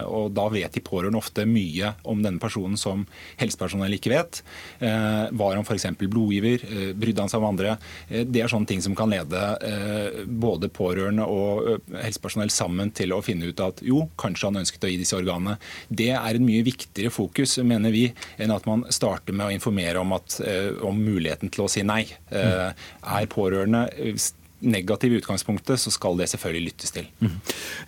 Og 0.08 0.32
da 0.36 0.48
vet 0.54 0.74
de 0.76 0.84
pårørende 0.84 1.20
ofte 1.20 1.46
mye 1.50 1.94
om 2.10 2.22
denne 2.24 2.42
personen 2.42 2.80
som 2.80 3.04
helsepersonell 3.40 3.98
ikke 3.98 4.14
vet. 4.14 4.42
Var 4.80 5.58
han 5.58 5.66
f.eks. 5.66 5.88
blodgiver? 6.02 6.66
Brydde 6.98 7.26
han 7.26 7.32
seg 7.32 7.42
om 7.42 7.50
andre? 7.52 7.76
Det 8.10 8.44
er 8.44 8.52
sånne 8.52 8.70
ting 8.70 8.84
som 8.84 8.96
kan 8.98 9.12
lede 9.12 9.42
eh, 9.66 10.24
både 10.26 10.70
pårørende 10.74 11.26
og 11.28 11.70
eh, 11.72 11.96
helsepersonell 12.06 12.52
sammen 12.54 12.92
til 12.96 13.16
å 13.16 13.22
finne 13.26 13.52
ut 13.52 13.64
at 13.64 13.82
jo, 13.86 14.06
kanskje 14.22 14.50
han 14.50 14.62
ønsket 14.64 14.88
å 14.88 14.92
gi 14.92 15.00
disse 15.02 15.18
organene. 15.18 15.58
Det 15.90 16.12
er 16.16 16.38
en 16.38 16.48
mye 16.48 16.66
viktigere 16.68 17.14
fokus, 17.14 17.58
mener 17.68 17.94
vi, 17.94 18.08
enn 18.42 18.54
at 18.56 18.68
man 18.70 18.86
starter 18.94 19.36
med 19.36 19.50
å 19.50 19.56
informere 19.56 20.02
om, 20.02 20.14
at, 20.18 20.40
eh, 20.46 20.72
om 20.88 21.02
muligheten 21.02 21.52
til 21.54 21.66
å 21.66 21.72
si 21.72 21.86
nei. 21.88 22.04
Er 22.32 23.32
pårørende 23.32 23.88
negativ 24.62 25.14
i 25.14 25.20
utgangspunktet, 25.22 25.80
så 25.82 25.92
skal 25.94 26.18
det 26.20 26.30
selvfølgelig 26.32 26.72
lyttes 26.72 26.94
til. 26.96 27.08
Mm. 27.22 27.36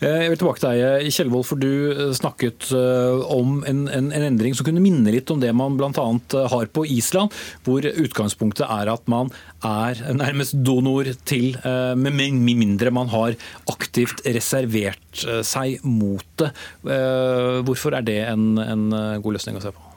Jeg 0.02 0.32
vil 0.32 0.42
tilbake 0.42 0.64
til 0.64 0.82
deg, 0.82 1.10
Kjellvold, 1.14 1.46
for 1.48 1.62
du 1.62 1.70
eh, 1.94 2.04
snakket 2.18 2.70
eh, 2.76 3.24
om 3.34 3.62
en, 3.70 3.86
en, 3.88 4.10
en, 4.12 4.28
endring 4.32 4.58
som 4.58 4.68
kunne 4.68 4.84
minne 4.84 5.14
litt 5.14 5.30
om 5.34 5.42
det 5.42 5.52
man 5.56 5.78
bl.a. 5.80 6.08
har 6.54 6.72
på 6.74 6.86
Island, 6.90 7.34
hvor 7.68 7.86
utgangspunktet 7.86 8.66
er 8.68 8.92
at 8.94 9.08
man 9.12 9.32
er 9.64 10.02
nærmest 10.16 10.58
donor 10.66 11.08
til, 11.28 11.56
med 11.96 12.18
mindre 12.44 12.92
man 12.92 13.12
har 13.14 13.38
aktivt 13.72 14.24
reservert 14.26 15.24
seg 15.48 15.80
mot 15.88 16.26
det. 16.42 16.52
Hvorfor 16.84 17.96
er 17.96 18.06
det 18.06 18.20
en, 18.28 18.54
en 18.60 18.86
god 19.24 19.40
løsning 19.40 19.60
å 19.60 19.64
se 19.64 19.72
på? 19.76 19.93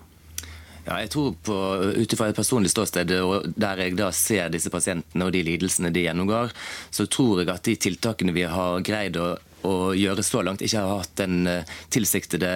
Ja, 0.86 1.00
jeg 1.02 1.10
tror 1.10 1.34
på, 1.42 1.54
Ut 1.98 2.12
ifra 2.14 2.28
et 2.30 2.38
personlig 2.38 2.70
ståsted, 2.70 3.10
og 3.18 3.48
der 3.58 3.82
jeg 3.82 3.96
da 3.98 4.12
ser 4.14 4.52
disse 4.54 4.70
pasientene 4.70 5.26
og 5.26 5.32
de 5.34 5.42
lidelsene 5.46 5.90
de 5.90 6.04
gjennomgår, 6.06 6.54
så 6.94 7.08
tror 7.10 7.42
jeg 7.42 7.50
at 7.50 7.66
de 7.66 7.74
tiltakene 7.88 8.34
vi 8.36 8.44
har 8.46 8.84
greid 8.86 9.18
å, 9.18 9.32
å 9.66 9.76
gjøre 9.98 10.22
så 10.26 10.44
langt, 10.46 10.62
ikke 10.62 10.84
har 10.84 11.00
hatt 11.02 11.16
den 11.18 11.40
uh, 11.50 11.78
tilsiktede 11.90 12.52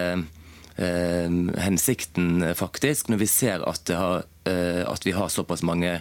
eh, 0.80 1.32
hensikten, 1.64 2.44
faktisk. 2.54 3.10
Når 3.10 3.24
vi 3.24 3.28
ser 3.28 3.66
at, 3.68 3.90
har, 3.90 4.22
eh, 4.48 4.84
at, 4.86 5.04
vi 5.06 5.12
har 5.16 5.28
såpass 5.28 5.66
mange 5.66 5.98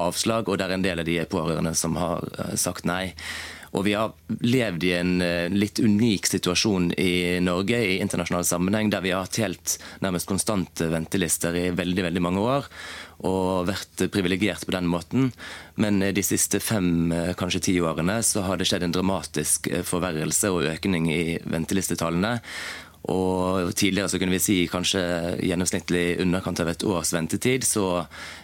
avslag, 0.00 0.48
og 0.48 0.58
det 0.58 0.66
er 0.66 0.74
en 0.78 0.86
del 0.86 1.04
av 1.04 1.08
de 1.08 1.20
pårørende 1.30 1.74
som 1.76 2.00
har 2.00 2.24
sagt 2.56 2.88
nei. 2.88 3.12
Og 3.76 3.84
vi 3.84 3.92
har 3.92 4.14
levd 4.40 4.84
i 4.88 4.92
en 4.96 5.16
eh, 5.20 5.52
litt 5.52 5.80
unik 5.82 6.28
situasjon 6.30 6.92
i 6.96 7.38
Norge 7.44 7.76
i 7.76 7.98
internasjonal 8.00 8.46
sammenheng, 8.48 8.88
der 8.92 9.04
vi 9.04 9.12
har 9.12 9.26
hatt 9.26 9.40
helt 9.42 9.76
nærmest 10.04 10.28
konstante 10.30 10.88
ventelister 10.92 11.56
i 11.56 11.68
veldig, 11.76 12.06
veldig 12.08 12.22
mange 12.24 12.44
år. 12.44 12.70
Og 13.28 13.68
vært 13.68 14.06
privilegert 14.12 14.64
på 14.64 14.74
den 14.74 14.88
måten. 14.88 15.30
Men 15.80 16.00
de 16.00 16.24
siste 16.24 16.60
fem, 16.60 17.12
eh, 17.12 17.34
kanskje 17.36 17.64
ti 17.68 17.76
årene 17.80 18.22
så 18.24 18.46
har 18.48 18.56
det 18.56 18.68
skjedd 18.70 18.88
en 18.88 18.96
dramatisk 18.96 19.68
eh, 19.68 19.84
forverrelse 19.84 20.52
og 20.52 20.70
økning 20.72 21.10
i 21.12 21.22
ventelistetallene. 21.44 22.38
Og 23.12 23.72
Tidligere 23.76 24.08
så 24.10 24.18
kunne 24.20 24.34
vi 24.34 24.40
si 24.42 24.56
kanskje 24.70 25.00
gjennomsnittlig 25.44 26.18
underkant 26.24 26.60
av 26.62 26.70
et 26.72 26.84
års 26.86 27.12
ventetid. 27.14 27.64
Så 27.66 27.84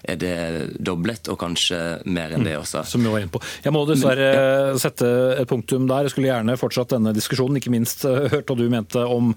er 0.06 0.18
det 0.20 0.34
doblet, 0.82 1.28
og 1.32 1.38
kanskje 1.40 1.78
mer 2.04 2.34
enn 2.34 2.46
det 2.46 2.54
mm. 2.56 2.62
også. 2.62 2.84
Som 2.88 3.04
vi 3.04 3.12
var 3.12 3.24
inne 3.24 3.32
på. 3.32 3.42
Jeg 3.64 3.74
må 3.74 3.84
dessverre 3.88 4.28
ja. 4.28 4.74
sette 4.80 5.08
et 5.38 5.48
punktum 5.50 5.86
der. 5.90 6.06
Jeg 6.06 6.14
skulle 6.14 6.30
gjerne 6.30 6.58
fortsatt 6.60 6.94
denne 6.94 7.14
diskusjonen, 7.16 7.58
ikke 7.60 7.72
minst 7.74 8.06
eh, 8.08 8.28
hørt 8.32 8.50
hva 8.50 8.58
du 8.58 8.66
mente 8.72 9.02
om 9.02 9.32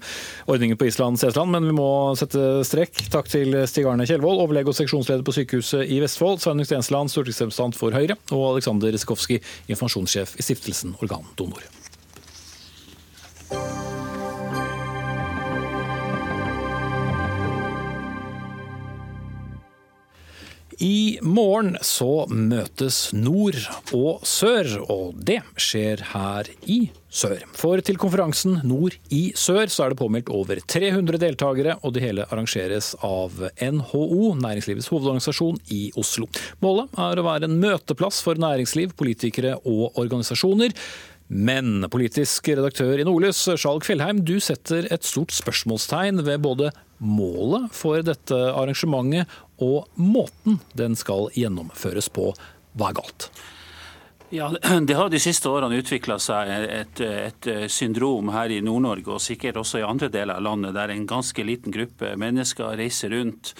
ordningen 0.50 0.78
på 0.78 0.88
Island 0.90 1.20
Sesland, 1.20 1.52
men 1.54 1.68
vi 1.70 1.76
må 1.76 1.88
sette 2.18 2.62
strek. 2.66 3.06
Takk 3.12 3.30
til 3.32 3.56
Stig 3.70 3.88
Arne 3.88 4.06
Kjellvold, 4.08 4.42
overlege 4.44 4.72
og 4.72 4.78
seksjonsleder 4.78 5.26
på 5.26 5.34
sykehuset 5.36 5.86
i 5.90 6.00
Vestfold, 6.04 6.42
Sveinung 6.44 6.68
Stensland, 6.68 7.12
stortingsrepresentant 7.12 7.78
for 7.78 7.96
Høyre, 7.96 8.18
og 8.34 8.52
Aleksander 8.52 8.94
Riskowski, 8.94 9.40
informasjonssjef 9.70 10.36
i 10.40 10.46
stiftelsen 10.46 10.96
Organdonor. 11.00 11.66
I 20.82 21.18
morgen 21.24 21.78
så 21.80 22.26
møtes 22.28 23.08
nord 23.16 23.56
og 23.96 24.26
sør, 24.28 24.68
og 24.92 25.14
det 25.24 25.38
skjer 25.56 26.02
her 26.10 26.50
i 26.68 26.90
sør. 27.08 27.40
For 27.56 27.80
til 27.80 27.96
konferansen 27.96 28.58
Nord 28.68 28.98
i 29.08 29.30
sør 29.40 29.72
så 29.72 29.86
er 29.86 29.94
det 29.94 30.00
påmeldt 30.02 30.28
over 30.36 30.60
300 30.60 31.22
deltakere, 31.22 31.78
og 31.80 31.96
det 31.96 32.04
hele 32.04 32.28
arrangeres 32.28 32.92
av 33.00 33.40
NHO, 33.56 34.34
næringslivets 34.36 34.90
hovedorganisasjon 34.92 35.62
i 35.72 35.86
Oslo. 35.96 36.28
Målet 36.60 36.92
er 37.08 37.22
å 37.22 37.28
være 37.30 37.48
en 37.48 37.56
møteplass 37.62 38.20
for 38.26 38.36
næringsliv, 38.36 38.92
politikere 39.00 39.56
og 39.64 39.96
organisasjoner. 39.96 40.76
Men 41.26 41.88
politisk 41.90 42.52
redaktør 42.52 43.00
i 43.00 43.06
Nordlys, 43.06 43.40
Skjalg 43.58 43.86
Fjellheim, 43.86 44.22
du 44.22 44.36
setter 44.42 44.86
et 44.94 45.06
stort 45.06 45.34
spørsmålstegn 45.34 46.22
ved 46.26 46.44
både 46.44 46.70
målet 47.02 47.66
for 47.74 47.98
dette 48.06 48.38
arrangementet 48.52 49.26
og 49.62 49.90
måten 49.98 50.60
den 50.78 50.94
skal 50.98 51.28
gjennomføres 51.34 52.08
på. 52.14 52.30
Hva 52.78 52.92
er 52.92 52.98
galt? 53.00 53.30
Ja, 54.30 54.52
Det 54.86 54.94
har 54.94 55.10
de 55.10 55.20
siste 55.22 55.50
årene 55.50 55.80
utvikla 55.80 56.18
seg 56.22 56.50
et, 56.50 57.02
et, 57.02 57.50
syndrom 57.70 58.30
her 58.34 58.54
i 58.54 58.62
Nord-Norge, 58.64 59.16
og 59.16 59.22
sikkert 59.22 59.58
også 59.60 59.82
i 59.82 59.86
andre 59.86 60.10
deler 60.12 60.38
av 60.38 60.46
landet, 60.46 60.74
der 60.78 60.94
en 60.94 61.06
ganske 61.10 61.46
liten 61.46 61.74
gruppe 61.74 62.14
mennesker 62.18 62.78
reiser 62.78 63.14
rundt 63.14 63.54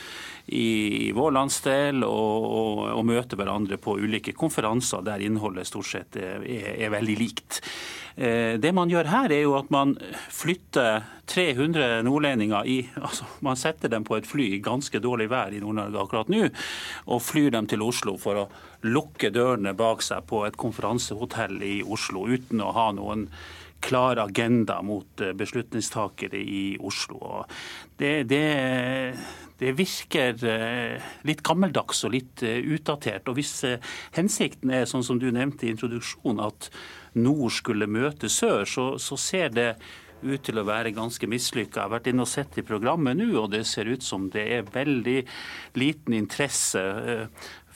i 0.47 1.11
vår 1.17 1.33
landsdel 1.35 2.05
og, 2.07 2.45
og, 2.47 2.83
og 2.95 3.07
møter 3.09 3.39
hverandre 3.39 3.81
på 3.83 3.97
ulike 3.99 4.35
konferanser 4.37 5.03
der 5.07 5.25
innholdet 5.27 5.67
stort 5.67 5.91
sett 5.91 6.19
er, 6.21 6.45
er 6.47 6.93
veldig 6.95 7.17
likt. 7.19 7.61
Eh, 8.17 8.55
det 8.63 8.71
man 8.73 8.89
gjør 8.89 9.11
her, 9.11 9.33
er 9.35 9.43
jo 9.43 9.57
at 9.59 9.69
man 9.75 9.97
flytter 10.33 11.03
300 11.29 12.01
nordlendinger 12.07 12.65
i 12.71 12.77
altså 12.97 13.27
Man 13.45 13.59
setter 13.59 13.91
dem 13.93 14.07
på 14.07 14.17
et 14.17 14.29
fly 14.29 14.47
i 14.55 14.63
ganske 14.63 15.03
dårlig 15.03 15.27
vær 15.29 15.53
i 15.53 15.61
Nord-Norge 15.61 16.01
akkurat 16.01 16.33
nå, 16.33 16.47
og 17.11 17.23
flyr 17.27 17.51
dem 17.59 17.69
til 17.69 17.85
Oslo 17.85 18.17
for 18.23 18.47
å 18.47 18.49
lukke 18.87 19.33
dørene 19.35 19.75
bak 19.77 20.05
seg 20.07 20.25
på 20.31 20.47
et 20.47 20.57
konferansehotell 20.57 21.59
i 21.61 21.77
Oslo 21.83 22.29
uten 22.31 22.63
å 22.63 22.73
ha 22.77 22.91
noen 22.97 23.27
klar 23.85 24.17
agenda 24.23 24.81
mot 24.83 25.21
eh, 25.21 25.35
beslutningstakere 25.37 26.41
i 26.41 26.77
Oslo. 26.81 27.45
Det, 27.97 28.23
det, 28.31 28.47
det, 29.61 29.75
virker 29.79 30.43
eh, 30.47 31.13
litt 31.29 31.43
gammeldags 31.47 32.05
og 32.07 32.15
litt 32.15 32.43
eh, 32.47 32.63
utdatert. 32.77 33.29
Og 33.29 33.39
hvis 33.39 33.61
hensikten 34.17 34.73
er, 34.75 34.89
sånn 34.89 35.05
som 35.07 35.21
du 35.23 35.29
nevnte 35.33 35.67
i 35.67 35.73
introduksjonen, 35.75 36.43
at 36.47 36.71
nord 37.17 37.55
skulle 37.57 37.89
møte 37.89 38.31
sør, 38.33 38.67
så, 38.69 38.89
så 39.01 39.19
ser 39.21 39.55
det 39.57 39.71
ut 40.25 40.43
til 40.47 40.59
å 40.59 40.67
være 40.67 40.95
ganske 40.97 41.29
mislykka. 41.29 41.81
Jeg 41.81 41.85
har 41.85 41.93
vært 41.93 42.09
inne 42.11 42.25
og 42.25 42.31
sett 42.31 42.57
i 42.59 42.65
programmet 42.67 43.19
nå, 43.19 43.29
og 43.41 43.51
det 43.53 43.65
ser 43.69 43.91
ut 43.91 44.05
som 44.05 44.31
det 44.33 44.47
er 44.59 44.71
veldig 44.75 45.19
liten 45.77 46.17
interesse 46.17 46.83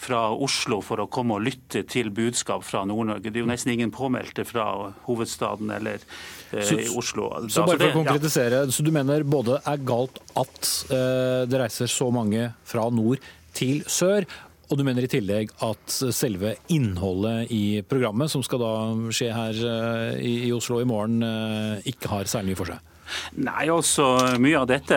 fra 0.01 0.21
Oslo 0.33 0.81
for 0.85 1.03
å 1.03 1.09
komme 1.13 1.37
og 1.37 1.45
lytte 1.45 1.83
til 1.89 2.09
budskap 2.15 2.65
fra 2.65 2.85
Nord-Norge. 2.89 3.29
Det 3.29 3.41
er 3.41 3.45
jo 3.45 3.51
nesten 3.51 3.75
ingen 3.75 3.93
påmeldte 3.95 4.47
fra 4.49 4.67
hovedstaden 5.07 5.73
eller 5.77 6.01
eh, 6.01 6.65
så, 6.65 6.79
Oslo. 6.97 7.29
Så, 7.47 7.59
så 7.59 7.67
bare 7.69 7.83
for 7.83 7.93
å 7.93 7.99
konkretisere, 8.01 8.63
ja. 8.65 8.73
så 8.73 8.87
du 8.87 8.93
mener 8.95 9.27
både 9.29 9.61
er 9.69 9.83
galt 9.85 10.23
at 10.41 10.71
eh, 10.89 11.43
det 11.51 11.61
reiser 11.61 11.91
så 11.93 12.09
mange 12.15 12.53
fra 12.69 12.89
nord 12.95 13.21
til 13.57 13.83
sør, 13.91 14.25
og 14.71 14.79
du 14.79 14.85
mener 14.87 15.03
i 15.03 15.11
tillegg 15.11 15.51
at 15.67 15.97
selve 16.15 16.55
innholdet 16.71 17.51
i 17.53 17.81
programmet, 17.91 18.31
som 18.31 18.45
skal 18.47 18.63
da 18.63 18.75
skje 19.15 19.33
her 19.35 19.65
eh, 19.73 20.21
i, 20.23 20.35
i 20.47 20.53
Oslo 20.55 20.79
i 20.81 20.87
morgen, 20.87 21.25
eh, 21.27 21.91
ikke 21.91 22.13
har 22.13 22.31
særlig 22.31 22.55
mye 22.55 22.61
for 22.63 22.73
seg? 22.73 22.90
Nei, 23.41 23.67
altså 23.73 24.07
Mye 24.41 24.61
av 24.61 24.69
dette 24.71 24.97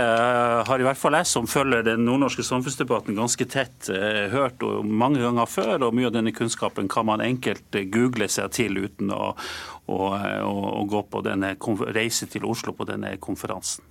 har 0.68 0.82
i 0.82 0.86
hvert 0.88 1.00
fall 1.00 1.18
jeg 1.18 1.30
som 1.30 1.48
følger 1.50 1.86
den 1.88 2.06
nordnorske 2.08 2.46
samfunnsdebatten 2.46 3.18
ganske 3.18 3.48
tett, 3.50 3.90
eh, 3.94 4.28
hørt 4.34 4.64
mange 4.84 5.22
ganger 5.24 5.50
før. 5.50 5.88
Og 5.88 5.98
mye 5.98 6.10
av 6.10 6.18
denne 6.18 6.36
kunnskapen 6.36 6.90
kan 6.92 7.08
man 7.10 7.24
enkelt 7.24 7.80
eh, 7.80 7.88
google 7.90 8.30
seg 8.32 8.54
til 8.56 8.80
uten 8.84 9.14
å, 9.14 9.34
å, 9.88 10.00
å, 10.14 10.86
gå 10.90 11.04
på 11.10 11.24
denne, 11.26 11.56
reise 11.96 12.30
til 12.32 12.48
Oslo 12.50 12.76
på 12.78 12.88
denne 12.90 13.16
konferansen. 13.24 13.86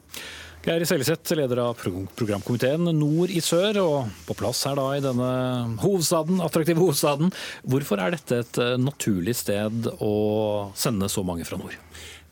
Geir 0.62 0.84
Seljeseth, 0.86 1.32
leder 1.34 1.58
av 1.58 1.72
programkomiteen 1.74 2.86
Nord 2.94 3.32
i 3.34 3.40
sør, 3.42 3.80
og 3.82 4.12
på 4.28 4.36
plass 4.38 4.60
her 4.68 4.76
da 4.78 4.84
i 4.94 5.02
denne 5.02 5.30
hovedstaden, 5.82 6.38
attraktive 6.44 6.78
hovedstaden. 6.78 7.32
Hvorfor 7.66 7.98
er 7.98 8.14
dette 8.14 8.38
et 8.44 8.60
eh, 8.62 8.76
naturlig 8.78 9.34
sted 9.40 9.90
å 9.98 10.14
sende 10.78 11.10
så 11.10 11.26
mange 11.26 11.48
fra 11.48 11.58
nord? 11.58 11.74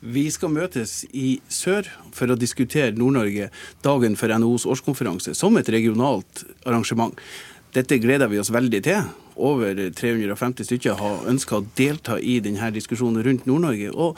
Vi 0.01 0.23
skal 0.33 0.49
møtes 0.49 1.03
i 1.13 1.35
sør 1.45 1.85
for 2.17 2.33
å 2.33 2.37
diskutere 2.39 2.95
Nord-Norge 2.97 3.51
dagen 3.85 4.15
for 4.17 4.33
NHOs 4.33 4.65
årskonferanse 4.73 5.35
som 5.37 5.59
et 5.59 5.69
regionalt 5.69 6.41
arrangement. 6.65 7.13
Dette 7.75 7.99
gleder 8.01 8.31
vi 8.31 8.39
oss 8.41 8.49
veldig 8.51 8.81
til. 8.83 9.11
Over 9.37 9.77
350 9.93 10.67
stykker 10.67 10.97
har 10.97 11.29
ønska 11.29 11.59
å 11.59 11.67
delta 11.77 12.17
i 12.17 12.39
denne 12.41 12.71
diskusjonen 12.73 13.21
rundt 13.23 13.45
Nord-Norge. 13.45 13.93
og 13.93 14.17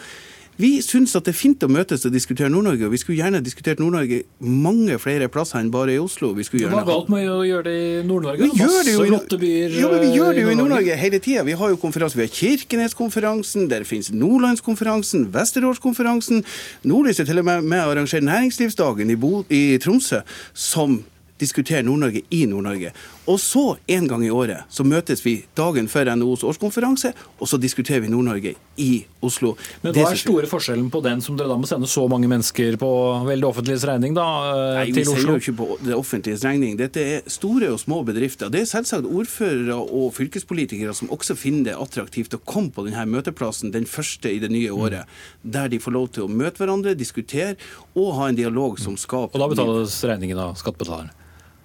vi 0.58 0.82
syns 0.86 1.16
at 1.18 1.26
det 1.26 1.34
er 1.34 1.38
fint 1.38 1.63
å 1.66 1.70
møtes 1.72 2.06
og 2.06 2.13
diskutere 2.13 2.52
Nord-Norge, 2.54 2.86
og 2.88 2.94
vi 2.94 3.00
skulle 3.02 3.18
gjerne 3.20 3.42
diskutert 3.44 3.82
Nord-Norge 3.82 4.24
mange 4.39 4.98
flere 5.02 5.30
plasser 5.34 5.62
enn 5.62 5.72
bare 5.74 5.96
i 5.96 6.02
Oslo. 6.02 6.34
Vi 6.38 6.46
Hva 6.46 6.84
er 6.84 6.88
galt 6.88 7.10
med 7.13 7.30
å 7.30 7.39
gjøre 7.48 7.66
det 7.68 7.76
i 7.80 8.04
Nord-Norge? 8.08 8.44
Vi, 8.44 8.60
gjør 8.62 8.84
det 8.86 8.94
jo, 8.94 9.06
ja, 9.10 9.22
vi 9.39 10.12
gjør 10.13 10.38
det 10.38 10.46
jo 10.46 10.52
i 10.54 10.58
Nord-Norge 10.60 10.98
hele 11.00 11.22
tida. 11.24 11.46
Vi 11.48 11.58
har 11.58 11.74
jo 11.74 11.80
konferanser. 11.82 12.22
Vi 12.22 12.28
har 12.28 12.36
Kirkeneskonferansen, 12.38 13.70
der 13.72 13.88
finnes 13.88 14.12
Nordlandskonferansen, 14.13 15.30
Vesterålskonferansen. 15.34 16.44
Nordlys 16.86 17.24
er 17.24 17.30
til 17.30 17.42
og 17.42 17.50
med 17.50 17.63
med 17.74 17.82
å 17.82 17.94
arrangere 17.94 18.26
Næringslivsdagen 18.26 19.10
i, 19.10 19.18
Bo 19.20 19.44
i 19.50 19.63
Tromsø, 19.82 20.22
som 20.54 21.02
diskuterer 21.42 21.84
Nord-Norge 21.86 22.24
i 22.32 22.46
Nord-Norge. 22.50 22.94
Og 23.23 23.39
så, 23.39 23.77
en 23.88 24.07
gang 24.07 24.23
i 24.25 24.29
året, 24.33 24.65
så 24.69 24.83
møtes 24.83 25.21
vi 25.23 25.38
dagen 25.55 25.88
før 25.88 26.12
NHOs 26.17 26.43
årskonferanse, 26.43 27.13
og 27.39 27.47
så 27.47 27.59
diskuterer 27.62 28.03
vi 28.03 28.09
Nord-Norge 28.12 28.55
i 28.83 28.89
Oslo. 29.23 29.53
Men 29.83 29.95
hva 29.95 30.09
er 30.09 30.19
store 30.19 30.49
forskjellen 30.51 30.89
på 30.91 30.99
den 31.05 31.23
som 31.23 31.38
dere 31.39 31.51
da 31.53 31.57
må 31.59 31.69
sende 31.69 31.88
så 31.88 32.03
mange 32.12 32.27
mennesker 32.27 32.75
på 32.81 32.89
vel 33.27 33.45
det 33.45 33.47
offentliges 33.47 33.86
regning, 33.88 34.17
da, 34.17 34.25
eh, 34.49 34.79
Nei, 34.81 34.86
til 34.91 35.07
Oslo? 35.07 35.13
Nei, 35.13 35.13
vi 35.13 35.21
sender 35.21 35.31
jo 35.31 35.43
ikke 35.43 35.55
på 35.62 35.79
det 35.88 35.95
offentliges 35.95 36.43
regning. 36.43 36.75
Dette 36.81 37.07
er 37.13 37.31
store 37.31 37.71
og 37.71 37.79
små 37.79 38.01
bedrifter. 38.03 38.51
Det 38.51 38.65
er 38.65 38.69
selvsagt 38.73 39.07
ordførere 39.07 39.79
og 39.79 40.12
fylkespolitikere 40.17 40.95
som 40.97 41.12
også 41.13 41.38
finner 41.39 41.71
det 41.71 41.79
attraktivt 41.79 42.36
å 42.36 42.43
komme 42.43 42.75
på 42.75 42.88
denne 42.89 43.07
møteplassen 43.07 43.71
den 43.71 43.88
første 43.88 44.33
i 44.33 44.43
det 44.43 44.51
nye 44.51 44.73
året, 44.73 45.07
mm. 45.07 45.51
der 45.55 45.71
de 45.71 45.79
får 45.79 45.95
lov 45.95 46.12
til 46.12 46.27
å 46.27 46.31
møte 46.31 46.59
hverandre, 46.59 46.97
diskutere 46.97 47.55
og 47.95 48.15
ha 48.19 48.27
en 48.27 48.36
dialog 48.36 48.79
som 48.81 48.99
skaper 48.99 49.38
Og 49.38 49.43
da 49.43 49.51
betales 49.55 50.01
regningen 50.03 50.39
av 50.43 50.57
skattebetalerne? 50.59 51.13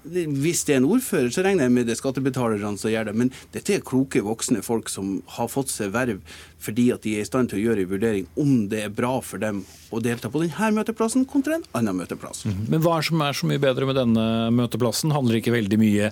Hvis 0.04 0.64
det 0.68 0.76
er 0.76 0.82
en 0.82 0.88
ordfører, 0.88 1.30
så 1.34 1.42
regner 1.44 1.66
jeg 1.66 1.74
med 1.74 1.88
det 1.88 1.96
er 1.96 2.00
skattebetalerne 2.00 2.78
som 2.80 2.92
gjør 2.92 3.10
det. 3.10 3.16
Men 3.18 3.32
dette 3.54 3.74
er 3.74 3.84
kloke, 3.84 4.22
voksne 4.24 4.62
folk 4.64 4.90
som 4.92 5.18
har 5.38 5.50
fått 5.52 5.72
seg 5.72 5.94
verv 5.96 6.22
fordi 6.58 6.88
at 6.90 7.04
de 7.04 7.12
er 7.14 7.22
i 7.22 7.28
stand 7.28 7.52
til 7.52 7.60
å 7.60 7.64
gjøre 7.68 7.84
en 7.84 7.90
vurdering 7.92 8.24
om 8.42 8.54
det 8.70 8.80
er 8.82 8.94
bra 8.94 9.12
for 9.22 9.38
dem 9.38 9.60
å 9.94 10.00
delta 10.02 10.26
på 10.26 10.42
denne 10.42 10.70
møteplassen 10.74 11.22
kontra 11.30 11.54
en 11.54 11.66
annen 11.78 12.00
møteplass. 12.00 12.44
Mm 12.48 12.64
Men 12.72 12.82
hva 12.82 12.96
er 12.98 13.06
som 13.06 13.22
er 13.22 13.36
så 13.38 13.46
mye 13.46 13.62
bedre 13.62 13.86
med 13.86 13.94
denne 13.96 14.24
møteplassen? 14.54 15.14
Handler 15.14 15.38
ikke 15.38 15.54
veldig 15.54 15.78
mye 15.78 16.10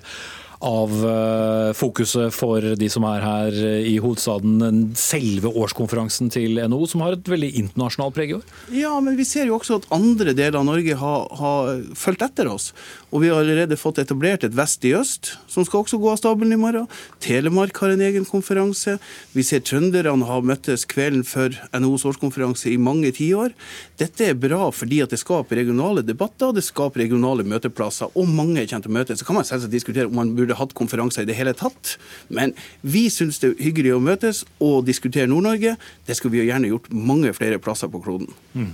av 0.65 0.93
eh, 1.05 1.71
fokuset 1.77 2.33
for 2.33 2.63
de 2.79 2.89
som 2.89 3.05
er 3.05 3.23
her 3.23 3.57
i 3.85 3.97
hovedstaden, 4.01 4.93
selve 4.97 5.51
årskonferansen 5.51 6.31
til 6.33 6.57
NHO, 6.57 6.87
som 6.89 7.03
har 7.05 7.17
et 7.17 7.29
veldig 7.29 7.51
internasjonalt 7.61 8.15
preg 8.15 8.33
i 8.33 8.37
år? 8.39 8.45
Ja, 8.73 8.95
men 9.03 9.17
vi 9.19 9.25
ser 9.27 9.49
jo 9.49 9.57
også 9.59 9.81
at 9.81 9.89
andre 9.93 10.33
deler 10.33 10.59
av 10.59 10.67
Norge 10.69 10.97
har, 10.97 11.27
har 11.39 11.83
fulgt 11.97 12.25
etter 12.25 12.49
oss. 12.49 12.71
Og 13.11 13.23
vi 13.23 13.31
har 13.31 13.41
allerede 13.41 13.77
fått 13.79 14.01
etablert 14.01 14.43
et 14.43 14.55
Vest 14.57 14.83
i 14.87 14.93
øst, 14.97 15.35
som 15.51 15.65
skal 15.67 15.83
også 15.83 15.99
gå 16.01 16.09
av 16.11 16.17
stabelen 16.19 16.55
i 16.55 16.59
morgen. 16.59 16.87
Telemark 17.23 17.77
har 17.83 17.93
en 17.93 18.03
egen 18.03 18.25
konferanse. 18.27 18.97
Vi 19.35 19.45
ser 19.45 19.61
trønderne 19.65 20.27
har 20.27 20.45
møttes 20.45 20.87
kvelden 20.89 21.23
før 21.27 21.53
NHOs 21.75 22.07
årskonferanse 22.09 22.71
i 22.71 22.79
mange 22.81 23.13
tiår. 23.15 23.53
Dette 23.99 24.31
er 24.31 24.39
bra 24.39 24.71
fordi 24.73 25.01
at 25.05 25.13
det 25.13 25.21
skaper 25.21 25.61
regionale 25.61 26.03
debatter, 26.05 26.53
det 26.55 26.65
skaper 26.65 27.03
regionale 27.05 27.45
møteplasser, 27.47 28.11
og 28.13 28.27
mange 28.29 28.65
kommer 28.67 28.87
til 28.87 28.91
å 28.91 28.97
møtes. 28.97 29.21
Så 29.21 29.27
kan 29.27 29.37
man 29.37 29.47
selvsagt 29.47 29.73
diskutere 29.73 30.09
om 30.09 30.17
man 30.17 30.33
burde 30.37 30.46
hatt 30.55 30.75
konferanser 30.77 31.25
i 31.25 31.29
det 31.29 31.35
hele 31.35 31.53
tatt. 31.57 31.97
Men 32.29 32.53
vi 32.81 33.09
syns 33.11 33.41
det 33.43 33.51
er 33.51 33.63
hyggelig 33.67 33.95
å 33.97 34.03
møtes 34.03 34.45
og 34.63 34.85
diskutere 34.87 35.27
Nord-Norge. 35.27 35.75
Det 36.07 36.15
skulle 36.15 36.37
vi 36.37 36.47
gjerne 36.47 36.71
gjort 36.71 36.87
mange 36.93 37.33
flere 37.35 37.59
plasser 37.59 37.91
på 37.91 37.99
kloden. 38.05 38.31
Mm. 38.53 38.71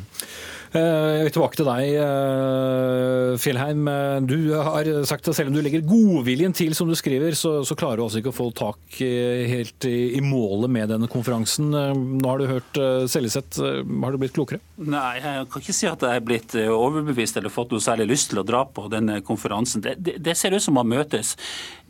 Eh, 0.73 1.09
jeg 1.19 1.25
vil 1.27 1.33
tilbake 1.35 1.57
til 1.59 1.67
deg, 1.67 1.89
eh, 2.01 3.33
Fjellheim. 3.37 3.83
Eh, 3.91 4.21
du 4.25 4.37
har 4.57 4.87
sagt 5.05 5.27
at 5.29 5.37
selv 5.37 5.51
om 5.51 5.57
du 5.57 5.61
legger 5.61 5.85
godviljen 5.85 6.55
til, 6.55 6.73
som 6.73 6.89
du 6.89 6.95
skriver, 6.97 7.37
så, 7.37 7.59
så 7.61 7.77
klarer 7.77 8.01
du 8.01 8.05
altså 8.07 8.23
ikke 8.23 8.33
å 8.33 8.39
få 8.39 8.47
tak 8.57 8.97
helt 8.97 9.85
i, 9.85 10.17
i, 10.17 10.21
målet 10.25 10.73
med 10.73 10.89
denne 10.89 11.09
konferansen. 11.11 11.69
Nå 11.69 12.25
har 12.25 12.41
du 12.41 12.49
hørt 12.49 12.81
Seljeseth. 13.09 13.61
Har 13.61 14.13
du 14.13 14.21
blitt 14.21 14.33
klokere? 14.33 14.61
Nei, 14.81 15.19
jeg 15.21 15.45
kan 15.53 15.63
ikke 15.63 15.77
si 15.77 15.89
at 15.89 16.07
jeg 16.07 16.21
er 16.21 16.25
blitt 16.25 16.57
overbevist 16.63 17.37
eller 17.37 17.53
fått 17.53 17.73
noe 17.73 17.83
særlig 17.83 18.09
lyst 18.15 18.31
til 18.33 18.41
å 18.41 18.47
dra 18.47 18.63
på 18.65 18.87
denne 18.93 19.21
konferansen. 19.25 19.83
Det, 19.85 19.97
det, 20.01 20.17
det 20.25 20.37
ser 20.39 20.57
ut 20.57 20.63
som 20.63 20.77
man 20.79 20.89
møtes 20.89 21.35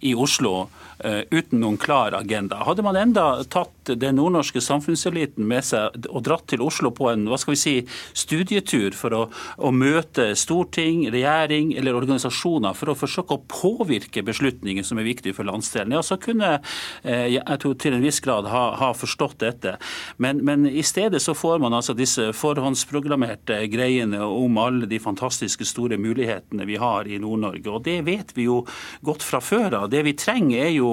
i 0.04 0.14
Oslo 0.16 0.68
uh, 1.06 1.22
uten 1.32 1.62
noen 1.64 1.78
klar 1.78 2.16
agenda. 2.18 2.62
Hadde 2.68 2.84
man 2.86 3.00
enda 3.00 3.44
tatt 3.50 3.94
den 4.00 4.18
nordnorske 4.20 4.62
samfunnseliten 4.64 5.48
med 5.48 5.66
seg 5.68 6.08
og 6.10 6.24
dratt 6.28 6.46
til 6.52 6.64
Oslo 6.64 6.92
på 6.96 7.10
en 7.12 7.26
hva 7.30 7.40
skal 7.40 7.56
vi 7.56 7.62
si, 7.62 7.76
studietur 8.18 8.96
for 8.98 9.16
å, 9.16 9.22
å 9.58 9.72
møte 9.76 10.32
storting, 10.40 11.06
regjering 11.14 11.74
eller 11.80 11.98
organisasjoner 11.98 12.76
for 12.78 12.94
å 12.94 12.98
forsøke 12.98 13.38
å 13.38 13.44
påvirke 13.50 14.24
beslutninger 14.26 14.86
som 14.88 15.00
er 15.00 15.08
viktige 15.08 15.36
for 15.38 15.48
landsdelen. 15.48 15.96
Ja, 15.98 16.04
så 16.06 16.20
kunne 16.22 16.56
eh, 17.04 17.28
jeg 17.36 17.60
tror 17.64 17.78
til 17.80 17.98
en 17.98 18.06
viss 18.06 18.22
grad 18.24 18.48
ha, 18.52 18.64
ha 18.80 18.92
forstått 18.98 19.40
dette. 19.44 19.76
Men, 20.18 20.44
men, 20.46 20.68
i 20.68 20.84
stedet 20.86 21.22
så 21.24 21.36
får 21.38 21.62
man 21.64 21.76
altså 21.76 21.96
disse 21.98 22.30
forhåndsprogrammerte 22.38 23.60
greiene 23.72 24.24
om 24.24 24.60
alle 24.62 24.88
de 24.90 25.00
fantastiske 25.04 25.68
store 25.68 26.00
mulighetene 26.02 26.68
vi 26.70 26.80
har 26.82 27.08
i 27.10 27.20
Nord-Norge. 27.22 27.70
Og 27.72 27.84
det 27.88 28.00
vet 28.08 28.34
vi 28.38 28.48
jo 28.48 28.64
godt 29.06 29.26
fra 29.26 29.42
før 29.44 29.80
av. 29.84 29.90
Det 29.94 30.02
vi 30.08 30.16
trenger 30.18 30.66
er 30.66 30.72
jo 30.74 30.90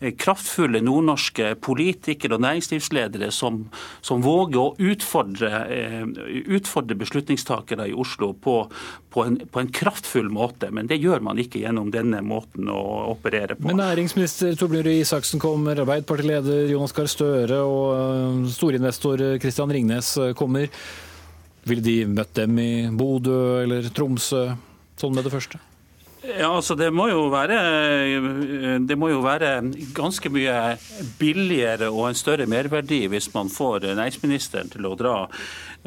eh, 0.00 0.12
kraftfulle 0.18 0.82
nordnorske 0.84 1.54
politikere 1.64 2.36
og 2.36 2.44
næringslivsledere 2.44 3.30
som, 3.34 3.64
som 4.04 4.22
våger 4.24 4.60
å 4.60 4.92
utfordre, 4.92 5.50
eh, 5.72 6.02
utfordre 6.56 6.98
beslutningstakere 7.00 7.88
i 7.90 7.96
Oslo 7.96 8.32
på, 8.34 8.56
på, 9.12 9.26
en, 9.26 9.38
på, 9.46 9.62
en, 9.62 9.72
kraftfull 9.72 10.28
måte. 10.32 10.70
Men 10.74 10.90
det 10.90 11.00
gjør 11.02 11.24
man 11.24 11.40
ikke 11.40 11.62
gjennom 11.62 11.92
denne 11.94 12.20
måten 12.26 12.68
å 12.72 12.82
operere 13.14 13.56
på. 13.56 13.68
Men 13.70 13.80
næringsminister 13.82 14.56
Torbjørn 14.60 14.86
Røe 14.88 15.00
Isaksen 15.02 15.42
kommer, 15.42 15.80
Arbeiderpartileder 15.82 16.68
Jonas 16.72 16.94
Gahr 16.96 17.10
Støre 17.10 17.62
og 17.64 17.88
eh, 17.96 18.52
storinvestor 18.52 19.26
Kristian 19.42 19.72
Ringnes 19.72 20.14
kommer. 20.38 20.68
Ville 21.68 21.84
de 21.84 21.98
møtt 22.10 22.34
dem 22.34 22.56
i 22.58 22.72
Bodø 22.90 23.62
eller 23.62 23.86
Tromsø, 23.94 24.48
sånn 24.98 25.14
med 25.14 25.28
det 25.28 25.34
første? 25.34 25.60
Ja, 26.22 26.52
altså 26.54 26.76
det 26.78 26.92
må, 26.94 27.08
være, 27.32 27.56
det 28.86 28.96
må 28.98 29.08
jo 29.10 29.24
være 29.24 29.56
ganske 29.94 30.30
mye 30.30 30.76
billigere 31.18 31.88
og 31.90 32.12
en 32.12 32.18
større 32.18 32.46
merverdi 32.46 33.00
hvis 33.10 33.32
man 33.34 33.50
får 33.50 33.88
næringsministeren 33.88 34.70
til 34.70 34.86
å 34.86 34.94
dra 34.98 35.16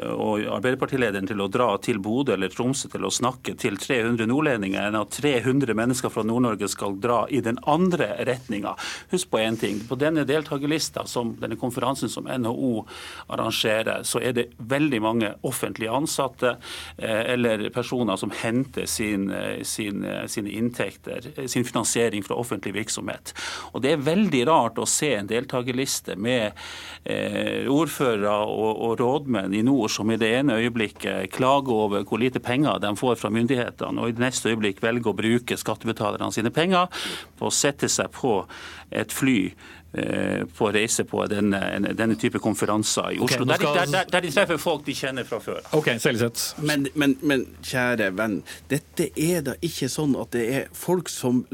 og 0.04 0.44
Arbeiderpartilederen 0.52 1.28
til 1.28 1.40
å 1.40 1.48
dra 1.48 1.70
til 1.80 1.98
Bodø 2.04 2.34
eller 2.34 2.52
Tromsø 2.52 2.90
til 2.92 3.06
å 3.08 3.12
snakke 3.12 3.54
til 3.56 3.78
300 3.80 4.28
nordlendinger, 4.28 4.90
enn 4.90 4.98
at 4.98 5.14
300 5.16 5.72
mennesker 5.76 6.12
fra 6.12 6.24
Nord-Norge 6.26 6.68
skal 6.68 6.98
dra 7.00 7.22
i 7.32 7.40
den 7.44 7.56
andre 7.64 8.10
retninga. 8.28 8.74
Husk 9.12 9.30
på 9.32 9.40
én 9.40 9.56
ting. 9.60 9.80
På 9.88 9.96
denne 9.96 10.26
deltakerlista, 10.28 11.06
som 11.08 11.32
denne 11.40 11.56
konferansen 11.60 12.12
som 12.12 12.28
NHO 12.28 12.84
arrangerer, 13.32 14.04
så 14.04 14.20
er 14.20 14.36
det 14.36 14.46
veldig 14.58 15.00
mange 15.00 15.32
offentlige 15.48 15.94
ansatte 15.96 16.56
eh, 16.98 17.32
eller 17.32 17.68
personer 17.72 18.20
som 18.20 18.34
henter 18.36 18.84
sin, 18.90 19.30
eh, 19.32 19.62
sin, 19.64 20.04
eh, 20.04 20.25
sine 20.32 20.52
inntekter, 20.56 21.30
sin 21.46 21.64
finansiering 21.64 22.24
fra 22.26 22.38
offentlig 22.38 22.74
virksomhet. 22.76 23.32
Og 23.72 23.82
Det 23.82 23.92
er 23.92 24.04
veldig 24.06 24.42
rart 24.48 24.78
å 24.78 24.88
se 24.88 25.12
en 25.16 25.28
deltakerliste 25.30 26.16
med 26.16 26.52
eh, 27.04 27.68
ordførere 27.70 28.34
og, 28.46 28.82
og 28.88 28.98
rådmenn 29.00 29.54
i 29.54 29.62
nord 29.66 29.90
som 29.94 30.10
i 30.10 30.18
det 30.20 30.32
ene 30.40 30.58
øyeblikket 30.60 31.30
klager 31.34 31.86
over 31.86 32.04
hvor 32.06 32.22
lite 32.22 32.42
penger 32.42 32.80
de 32.82 32.94
får 32.96 33.16
fra 33.20 33.30
myndighetene, 33.30 34.00
og 34.00 34.10
i 34.10 34.16
det 34.16 34.24
neste 34.26 34.52
øyeblikk 34.52 34.82
velger 34.82 35.12
å 35.12 35.16
bruke 35.16 35.58
skattebetalerne 35.60 36.32
sine 36.34 36.52
penger 36.54 36.90
på 37.38 37.48
å 37.48 37.54
sette 37.54 37.90
seg 37.92 38.12
på 38.16 38.40
et 38.94 39.12
fly 39.12 39.52
Eh, 39.85 39.85
på 40.56 40.68
å 40.68 40.72
reise 40.74 41.06
på 41.08 41.22
denne, 41.30 41.60
denne 41.96 42.16
type 42.20 42.40
konferanser 42.42 43.16
i 43.16 43.20
Oslo. 43.22 43.46
Okay, 43.46 43.56
skal... 43.60 43.74
der, 43.76 43.92
der, 43.92 44.10
der, 44.12 44.26
de 44.26 44.32
treffer 44.34 44.60
folk 44.60 44.84
de 44.86 44.96
kjenner 44.96 45.28
fra 45.28 45.40
før. 45.42 45.62
Ok, 45.76 45.92
Selvsett. 46.02 46.42
Men, 46.66 46.88
men, 46.94 47.16
men, 47.22 47.46
kjære 47.64 48.10
venn, 48.16 48.40
dette 48.72 49.10
er 49.14 49.44
da 49.46 49.56
ikke 49.64 49.88
sånn 49.92 50.16
at 50.20 50.34
det 50.36 50.46
er 50.58 50.68
folk 50.76 51.10
som 51.12 51.44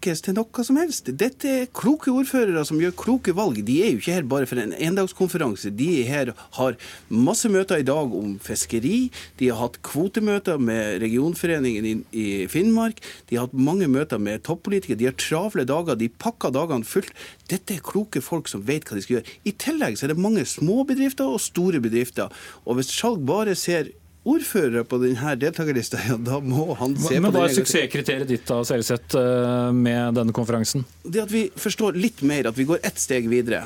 lokkes 0.00 0.22
til 0.24 0.34
noe 0.34 0.64
som 0.64 0.78
helst. 0.80 1.10
Dette 1.12 1.48
er 1.48 1.66
kloke 1.76 2.08
ordførere 2.10 2.64
som 2.64 2.78
gjør 2.80 2.94
kloke 2.96 3.34
valg. 3.36 3.60
De 3.66 3.82
er 3.84 3.90
jo 3.92 3.98
ikke 4.00 4.14
her 4.14 4.24
bare 4.24 4.46
for 4.48 4.56
en 4.56 4.72
endagskonferanse. 4.72 5.70
De 5.76 6.00
er 6.00 6.08
her, 6.08 6.32
har 6.56 6.78
masse 7.10 7.48
møter 7.48 7.80
i 7.80 7.84
dag 7.84 8.08
om 8.08 8.38
fiskeri. 8.40 9.10
De 9.36 9.50
har 9.50 9.60
hatt 9.60 9.76
kvotemøter 9.84 10.56
med 10.58 11.02
regionforeningen 11.02 12.06
i, 12.12 12.46
Finnmark. 12.48 13.02
De 13.28 13.36
har 13.36 13.48
hatt 13.48 13.54
mange 13.54 13.88
møter 13.88 14.18
med 14.18 14.40
toppolitikere. 14.42 14.96
De 14.96 15.10
har 15.10 15.18
travle 15.20 15.66
dager. 15.68 16.00
De 16.00 16.08
pakker 16.08 16.54
dagene 16.54 16.88
fullt. 16.88 17.12
Dette 17.50 17.76
er 17.76 17.84
kloke 17.84 18.24
folk 18.24 18.48
som 18.48 18.64
vet 18.64 18.88
hva 18.88 18.96
de 18.96 19.04
skal 19.04 19.18
gjøre. 19.18 19.38
I 19.44 19.52
tillegg 19.52 20.00
så 20.00 20.08
er 20.08 20.14
det 20.14 20.24
mange 20.24 20.46
små 20.48 20.86
bedrifter 20.88 21.28
og 21.28 21.42
store 21.44 21.82
bedrifter. 21.82 22.32
Og 22.64 22.80
hvis 22.80 22.94
Skjalg 22.94 23.26
bare 23.28 23.52
ser 23.58 23.92
ordførere 24.28 24.84
på 24.84 24.98
denne 25.00 25.34
deltakerlista, 25.40 26.00
ja, 26.08 26.16
da 26.20 26.40
må 26.44 26.74
han 26.76 26.96
se 26.96 27.00
Men, 27.00 27.06
på 27.08 27.14
det. 27.14 27.20
Men 27.24 27.36
Hva 27.38 27.44
er 27.46 27.56
suksesskriteriet 27.56 28.28
ditt 28.28 28.44
da, 28.48 28.60
Selvsett, 28.68 29.16
eh, 29.16 29.70
med 29.76 30.18
denne 30.18 30.34
konferansen? 30.36 30.84
Det 31.02 31.24
at 31.24 31.32
vi 31.32 31.46
forstår 31.56 31.96
litt 31.96 32.20
mer, 32.26 32.50
at 32.50 32.58
vi 32.58 32.68
går 32.68 32.82
ett 32.84 33.00
steg 33.00 33.30
videre 33.32 33.64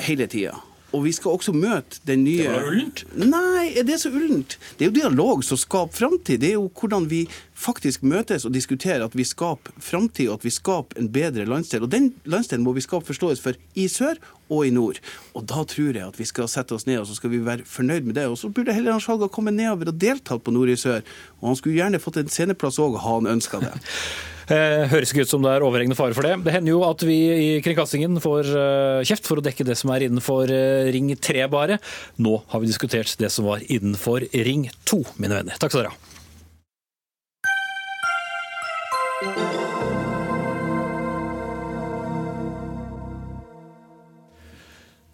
hele 0.00 0.28
tida. 0.30 0.56
Og 0.90 1.04
vi 1.04 1.12
skal 1.14 1.36
også 1.36 1.54
møte 1.54 2.00
den 2.08 2.24
nye 2.26 2.42
Det 2.44 2.54
var 2.54 2.66
ullent? 2.70 3.04
Nei, 3.14 3.66
er 3.78 3.86
det 3.86 4.00
så 4.02 4.10
ullent? 4.10 4.56
Det 4.78 4.86
er 4.86 4.90
jo 4.90 4.96
dialog 4.96 5.44
som 5.46 5.60
skaper 5.60 5.94
framtid. 5.94 6.40
Det 6.42 6.50
er 6.50 6.56
jo 6.58 6.66
hvordan 6.80 7.06
vi 7.10 7.22
faktisk 7.60 8.02
møtes 8.06 8.46
og 8.48 8.54
diskuterer 8.54 9.04
at 9.04 9.14
vi 9.14 9.26
skaper 9.28 9.76
framtid, 9.84 10.30
og 10.30 10.40
at 10.40 10.46
vi 10.48 10.52
skaper 10.54 10.98
en 11.00 11.10
bedre 11.12 11.46
landsdel. 11.46 11.84
Og 11.86 11.92
den 11.92 12.10
landsdelen 12.24 12.64
må 12.66 12.74
vi 12.76 12.84
skape 12.84 13.06
forståelse 13.06 13.44
for 13.44 13.60
i 13.78 13.86
sør 13.92 14.18
og 14.50 14.66
i 14.66 14.74
nord. 14.74 14.98
Og 15.38 15.46
da 15.46 15.62
tror 15.68 15.94
jeg 15.94 16.06
at 16.06 16.18
vi 16.18 16.26
skal 16.26 16.50
sette 16.50 16.74
oss 16.74 16.88
ned 16.88 17.02
og 17.02 17.06
så 17.10 17.18
skal 17.18 17.30
vi 17.34 17.44
være 17.46 17.68
fornøyd 17.68 18.08
med 18.08 18.18
det. 18.18 18.26
Og 18.26 18.38
så 18.40 18.50
burde 18.50 18.74
heller 18.74 18.96
Hans 18.96 19.06
Halga 19.10 19.30
komme 19.30 19.54
nedover 19.54 19.92
og 19.92 20.00
deltatt 20.00 20.42
på 20.42 20.54
Nord 20.54 20.72
i 20.72 20.78
sør. 20.80 21.06
Og 21.40 21.52
han 21.52 21.60
skulle 21.60 21.78
gjerne 21.78 22.02
fått 22.02 22.18
en 22.20 22.32
sceneplass 22.32 22.80
òg, 22.82 22.98
ha 22.98 23.16
han 23.20 23.30
ønska 23.38 23.62
det. 23.62 23.76
Eh, 24.50 24.88
høres 24.90 25.12
ikke 25.12 25.22
ut 25.22 25.30
som 25.30 25.44
det 25.44 25.52
er 25.54 25.62
overhengende 25.62 25.98
fare 25.98 26.14
for 26.16 26.26
det. 26.26 26.34
Det 26.42 26.54
hender 26.54 26.72
jo 26.72 26.80
at 26.88 27.04
vi 27.06 27.18
i 27.30 27.62
kringkastingen 27.62 28.18
får 28.22 28.50
eh, 28.50 29.06
kjeft 29.06 29.28
for 29.30 29.38
å 29.38 29.44
dekke 29.46 29.66
det 29.68 29.76
som 29.78 29.92
er 29.94 30.08
innenfor 30.08 30.50
eh, 30.50 30.90
ring 30.90 31.12
3 31.14 31.46
bare. 31.52 31.78
Nå 32.18 32.40
har 32.50 32.62
vi 32.62 32.70
diskutert 32.70 33.14
det 33.20 33.30
som 33.30 33.46
var 33.46 33.62
innenfor 33.62 34.26
ring 34.34 34.66
2, 34.90 35.04
mine 35.22 35.38
venner. 35.38 35.54
Takk 35.62 35.70
skal 35.70 35.86
dere 35.86 35.94
ha. 35.94 35.98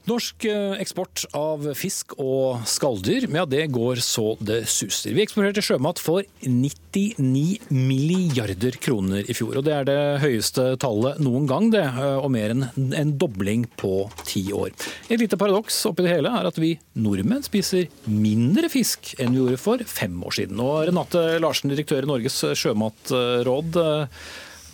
Norsk 0.07 0.45
eh, 0.47 0.77
eksport 0.79 1.25
av 1.35 1.65
fisk 1.75 2.13
og 2.23 2.63
skalldyr 2.71 3.25
ja, 3.35 3.43
det 3.49 3.65
går 3.75 3.99
så 4.05 4.37
det 4.39 4.61
suser. 4.71 5.17
Vi 5.17 5.25
eksporterte 5.25 5.65
sjømat 5.65 5.99
for 5.99 6.23
99 6.47 7.73
milliarder 7.75 8.79
kroner 8.79 9.27
i 9.27 9.35
fjor. 9.35 9.59
og 9.59 9.67
Det 9.67 9.75
er 9.75 9.89
det 9.89 9.99
høyeste 10.23 10.69
tallet 10.83 11.19
noen 11.19 11.51
gang, 11.51 11.73
det, 11.75 11.83
eh, 11.83 12.21
og 12.21 12.31
mer 12.37 12.55
enn 12.55 12.69
en 12.95 13.13
dobling 13.19 13.67
på 13.83 14.07
ti 14.23 14.45
år. 14.55 14.71
Et 15.11 15.19
lite 15.19 15.39
paradoks 15.41 15.83
oppi 15.91 16.07
det 16.07 16.15
hele 16.15 16.31
er 16.31 16.47
at 16.53 16.63
vi 16.63 16.77
nordmenn 16.95 17.43
spiser 17.47 17.91
mindre 18.07 18.71
fisk 18.71 19.17
enn 19.19 19.35
vi 19.35 19.43
gjorde 19.43 19.63
for 19.65 19.87
fem 19.91 20.15
år 20.23 20.39
siden. 20.39 20.63
Og 20.63 20.85
Renate 20.87 21.27
Larsen, 21.43 21.75
direktør 21.75 22.07
i 22.07 22.13
Norges 22.15 22.45
sjømatråd, 22.63 23.83
eh, 23.83 24.27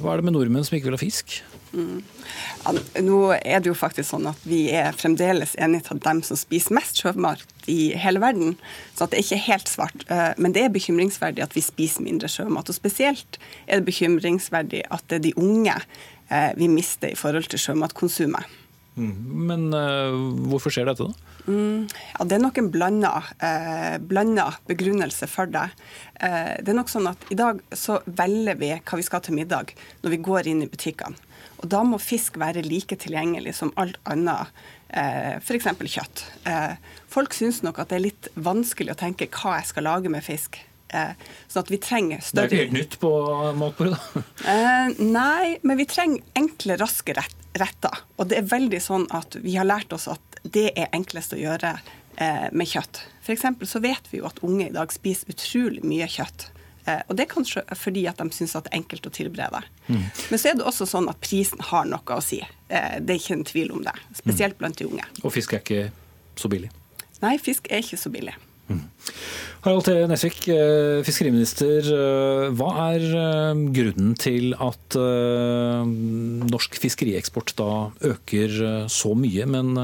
hva 0.02 0.12
er 0.12 0.20
det 0.20 0.28
med 0.28 0.36
nordmenn 0.36 0.66
som 0.66 0.76
ikke 0.76 0.90
vil 0.90 0.98
ha 0.98 1.00
fisk? 1.00 1.40
Mm. 1.72 2.02
Ja, 2.64 2.72
nå 3.00 3.18
er 3.38 3.62
det 3.62 3.70
jo 3.70 3.76
faktisk 3.76 4.10
sånn 4.10 4.28
at 4.28 4.40
vi 4.44 4.66
er 4.76 4.92
fremdeles 4.96 5.54
enige 5.56 5.88
til 5.88 6.02
dem 6.04 6.20
som 6.26 6.38
spiser 6.38 6.76
mest 6.76 7.00
sjømat 7.00 7.44
i 7.72 7.94
hele 7.98 8.20
verden. 8.22 8.56
Så 8.96 9.08
det 9.08 9.18
er 9.18 9.24
ikke 9.24 9.44
helt 9.46 9.72
svart. 9.72 10.06
Eh, 10.12 10.32
men 10.36 10.54
det 10.56 10.66
er 10.66 10.74
bekymringsverdig 10.74 11.44
at 11.44 11.56
vi 11.56 11.64
spiser 11.64 12.04
mindre 12.04 12.30
sjømat. 12.30 12.68
Og 12.68 12.76
spesielt 12.76 13.40
er 13.66 13.80
det 13.80 13.88
bekymringsverdig 13.88 14.84
at 14.92 15.06
det 15.08 15.20
er 15.20 15.26
de 15.30 15.36
unge 15.40 15.78
eh, 15.78 16.50
vi 16.60 16.68
mister 16.70 17.14
i 17.14 17.18
forhold 17.18 17.48
til 17.52 17.62
sjømatkonsumet. 17.64 18.58
Mm. 18.96 19.12
Men 19.48 19.68
uh, 19.72 20.16
hvorfor 20.50 20.74
skjer 20.74 20.90
dette, 20.90 21.06
da? 21.08 21.32
Mm, 21.46 21.88
ja, 21.88 22.24
Det 22.24 22.36
er 22.36 22.42
nok 22.42 22.58
en 22.60 22.70
blanda, 22.70 23.12
eh, 23.42 23.98
blanda 23.98 24.52
begrunnelse 24.68 25.26
for 25.26 25.50
det. 25.50 25.64
Eh, 26.14 26.54
det 26.62 26.70
er 26.70 26.78
nok 26.78 26.92
sånn 26.92 27.08
at 27.10 27.18
I 27.34 27.38
dag 27.38 27.60
så 27.74 27.98
velger 28.06 28.58
vi 28.60 28.70
hva 28.76 28.98
vi 29.00 29.06
skal 29.06 29.24
til 29.24 29.34
middag 29.34 29.74
når 30.04 30.14
vi 30.14 30.20
går 30.22 30.50
inn 30.52 30.62
i 30.62 30.70
butikkene. 30.70 31.18
Og 31.62 31.68
Da 31.68 31.82
må 31.86 31.98
fisk 31.98 32.38
være 32.38 32.62
like 32.66 32.96
tilgjengelig 32.98 33.54
som 33.58 33.72
alt 33.76 33.98
annet, 34.04 34.50
eh, 34.90 35.38
f.eks. 35.38 35.64
kjøtt. 35.64 36.24
Eh, 36.46 36.76
folk 37.08 37.34
syns 37.34 37.62
nok 37.62 37.78
at 37.78 37.88
det 37.90 37.98
er 37.98 38.06
litt 38.06 38.28
vanskelig 38.36 38.94
å 38.94 38.98
tenke 38.98 39.30
hva 39.30 39.58
jeg 39.58 39.70
skal 39.70 39.84
lage 39.90 40.10
med 40.10 40.22
fisk. 40.22 40.58
Eh, 40.92 41.14
sånn 41.48 41.64
at 41.64 41.70
vi 41.72 41.78
trenger 41.78 42.20
større... 42.20 42.50
Det 42.50 42.58
er 42.58 42.66
ikke 42.66 42.66
helt 42.66 42.78
nytt 42.78 42.98
på 43.00 43.12
matbordet, 43.56 43.98
da? 43.98 44.24
Eh, 44.52 44.98
nei, 45.00 45.58
men 45.62 45.78
vi 45.78 45.86
trenger 45.88 46.22
enkle, 46.36 46.76
raske 46.76 47.14
retter. 47.58 48.04
Og 48.16 48.30
det 48.30 48.40
er 48.40 48.48
veldig 48.48 48.80
sånn 48.82 49.08
at 49.14 49.36
vi 49.42 49.56
har 49.58 49.68
lært 49.68 49.92
oss 49.92 50.08
at 50.10 50.40
det 50.42 50.70
er 50.72 50.90
enklest 50.96 51.34
å 51.36 51.40
gjøre 51.40 51.76
eh, 52.16 52.48
med 52.52 52.68
kjøtt. 52.68 53.04
F.eks. 53.22 53.46
så 53.68 53.82
vet 53.84 54.08
vi 54.10 54.22
jo 54.22 54.28
at 54.28 54.42
unge 54.46 54.68
i 54.70 54.74
dag 54.74 54.92
spiser 54.92 55.32
utrolig 55.34 55.84
mye 55.86 56.08
kjøtt. 56.10 56.48
Eh, 56.84 57.02
og 57.06 57.16
det 57.16 57.26
er 57.26 57.30
kanskje 57.30 57.62
fordi 57.78 58.06
at 58.10 58.18
de 58.18 58.26
syns 58.34 58.56
det 58.56 58.64
er 58.72 58.80
enkelt 58.80 59.06
å 59.06 59.14
tilberede. 59.14 59.62
Mm. 59.86 60.04
Men 60.30 60.40
så 60.40 60.50
er 60.50 60.58
det 60.58 60.66
også 60.66 60.88
sånn 60.88 61.10
at 61.12 61.20
prisen 61.22 61.62
har 61.70 61.86
noe 61.88 62.18
å 62.18 62.24
si. 62.24 62.40
Eh, 62.42 62.96
det 63.00 63.16
er 63.16 63.20
ikke 63.20 63.38
en 63.38 63.48
tvil 63.52 63.74
om 63.76 63.84
det. 63.86 63.94
Spesielt 64.18 64.58
blant 64.58 64.78
de 64.80 64.88
unge. 64.88 65.06
Og 65.22 65.34
fisk 65.34 65.54
er 65.54 65.62
ikke 65.62 65.90
så 66.40 66.50
billig? 66.52 66.72
Nei, 67.22 67.36
fisk 67.38 67.70
er 67.70 67.84
ikke 67.84 68.00
så 68.00 68.10
billig. 68.10 68.34
Mm. 68.66 68.82
Harald 69.62 69.86
T. 69.86 69.94
Nesvik, 70.10 70.40
eh, 70.50 71.04
fiskeriminister. 71.06 71.86
Hva 72.58 72.70
er 72.90 73.04
grunnen 73.70 74.16
til 74.18 74.56
at 74.58 74.98
norsk 76.50 76.80
fiskerieksport 76.82 77.54
da 77.58 77.70
øker 78.10 78.88
så 78.90 79.14
mye, 79.14 79.46
men 79.46 79.76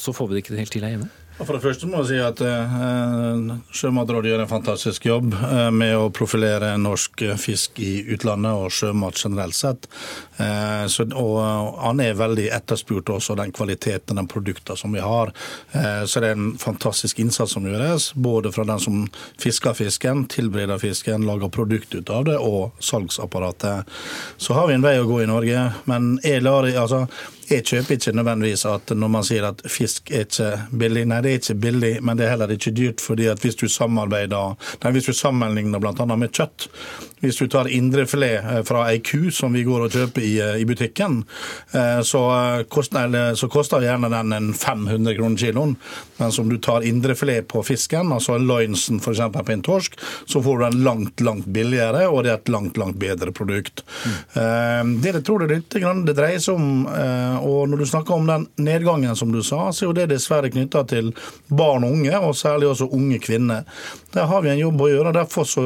så 0.00 0.16
får 0.16 0.30
vi 0.30 0.38
det 0.38 0.44
ikke 0.44 0.60
helt 0.62 0.72
til 0.72 0.86
her 0.88 0.96
hjemme? 0.96 1.10
For 1.40 1.56
det 1.56 1.62
første 1.64 1.88
må 1.88 2.02
jeg 2.02 2.08
si 2.10 2.18
at 2.20 2.40
eh, 2.44 3.52
Sjømatrådet 3.72 4.28
gjør 4.28 4.42
en 4.44 4.50
fantastisk 4.50 5.06
jobb 5.08 5.32
eh, 5.32 5.70
med 5.72 5.94
å 5.96 6.10
profilere 6.12 6.74
norsk 6.80 7.24
fisk 7.40 7.80
i 7.80 8.02
utlandet 8.12 8.60
og 8.60 8.74
sjømat 8.74 9.16
generelt 9.16 9.56
sett. 9.56 9.88
Eh, 10.36 10.84
så, 10.92 11.06
og 11.16 11.38
han 11.80 12.02
er 12.04 12.18
veldig 12.18 12.50
etterspurt 12.52 13.14
også, 13.16 13.38
den 13.40 13.54
kvaliteten 13.56 14.20
og 14.20 14.28
produktene 14.30 14.76
som 14.76 14.92
vi 14.92 15.00
har. 15.00 15.32
så 16.06 16.20
det 16.20 16.30
er 16.30 16.36
en 16.36 16.52
fantastisk 16.60 17.18
innsats 17.22 17.54
som 17.56 17.64
gjøres, 17.66 18.10
både 18.14 18.52
fra 18.52 18.64
den 18.68 18.80
som 18.82 19.02
fisker 19.40 19.74
fisken, 19.76 20.26
tilbereder 20.30 20.80
fisken, 20.82 21.24
lager 21.26 21.52
produkt 21.52 21.94
ut 21.94 22.10
av 22.12 22.26
det, 22.28 22.36
og 22.36 22.76
salgsapparatet. 22.84 23.88
Så 24.36 24.56
har 24.56 24.68
vi 24.68 24.76
en 24.76 24.84
vei 24.84 24.96
å 25.00 25.08
gå 25.08 25.22
i 25.24 25.28
Norge, 25.30 25.66
men 25.90 26.16
jeg 26.26 26.44
lar, 26.44 26.68
altså, 26.68 27.06
jeg 27.50 27.64
kjøper 27.66 27.96
ikke 27.96 28.12
nødvendigvis 28.14 28.62
at 28.70 28.92
når 28.94 29.10
man 29.10 29.24
sier 29.26 29.46
at 29.48 29.62
fisk 29.70 30.10
er 30.14 30.26
ikke 30.26 30.50
billig. 30.82 31.02
Nei, 31.10 31.20
det 31.24 31.30
er 31.32 31.40
ikke 31.40 31.56
billig, 31.64 31.92
men 32.06 32.18
det 32.18 32.26
er 32.26 32.34
heller 32.34 32.52
ikke 32.54 32.74
dyrt. 32.76 33.00
fordi 33.00 33.26
at 33.26 33.42
hvis 33.42 33.58
du 33.58 33.66
samarbeider, 33.68 34.54
nei, 34.84 34.92
hvis 34.94 35.08
du 35.10 35.12
sammenligner 35.16 35.82
bl.a. 35.82 36.06
med 36.16 36.30
kjøtt 36.30 36.68
Hvis 37.20 37.36
du 37.36 37.48
tar 37.52 37.68
indrefilet 37.68 38.40
eh, 38.40 38.62
fra 38.64 38.86
ei 38.88 39.02
ku 39.04 39.28
som 39.30 39.52
vi 39.52 39.60
går 39.66 39.82
og 39.84 39.92
kjøper 39.92 40.22
i, 40.24 40.30
eh, 40.40 40.54
i 40.62 40.64
butikken, 40.64 41.18
eh, 41.76 42.00
så 42.00 42.22
koster, 42.72 43.34
så 43.36 43.48
koster 43.52 43.84
gjerne 43.84 44.08
den 44.08 44.32
en 44.32 44.54
500 44.56 45.18
kroner 45.18 45.36
kiloen. 45.36 45.74
Men 46.16 46.32
som 46.32 46.48
du 46.48 46.56
tar 46.56 46.86
indrefilet 46.88 47.44
på 47.48 47.60
fisken, 47.66 48.14
altså 48.16 48.38
loinsen 48.38 49.02
f.eks. 49.04 49.20
på 49.36 49.52
en 49.52 49.66
torsk, 49.66 50.00
så 50.24 50.40
får 50.40 50.58
du 50.58 50.64
den 50.64 50.80
langt, 50.86 51.20
langt 51.20 51.50
billigere, 51.52 52.06
og 52.08 52.24
det 52.24 52.32
er 52.32 52.40
et 52.40 52.48
langt, 52.48 52.80
langt 52.80 52.96
bedre 52.96 53.34
produkt. 53.36 53.84
Mm. 54.32 54.96
Det 55.02 55.14
jeg 55.18 55.24
tror 55.28 55.44
det, 55.44 55.60
det 55.68 56.16
dreier 56.16 56.40
seg 56.40 56.56
om 56.56 56.86
og 57.40 57.68
når 57.70 57.82
du 57.82 57.86
snakker 57.90 58.14
om 58.14 58.28
den 58.28 58.46
nedgangen 58.60 59.16
som 59.16 59.32
du 59.32 59.42
sa, 59.42 59.70
så 59.72 59.84
er 59.84 59.88
jo 59.88 59.96
det 59.96 60.08
dessverre 60.12 60.50
knytta 60.52 60.84
til 60.90 61.12
barn 61.48 61.86
og 61.86 61.96
unge, 61.98 62.14
og 62.18 62.36
særlig 62.38 62.70
også 62.70 62.90
unge 62.96 63.20
kvinner. 63.22 63.66
Der 64.14 64.26
har 64.30 64.42
vi 64.42 64.50
en 64.52 64.60
jobb 64.60 64.80
å 64.82 64.88
gjøre. 64.90 65.14
Derfor 65.14 65.46
så 65.48 65.64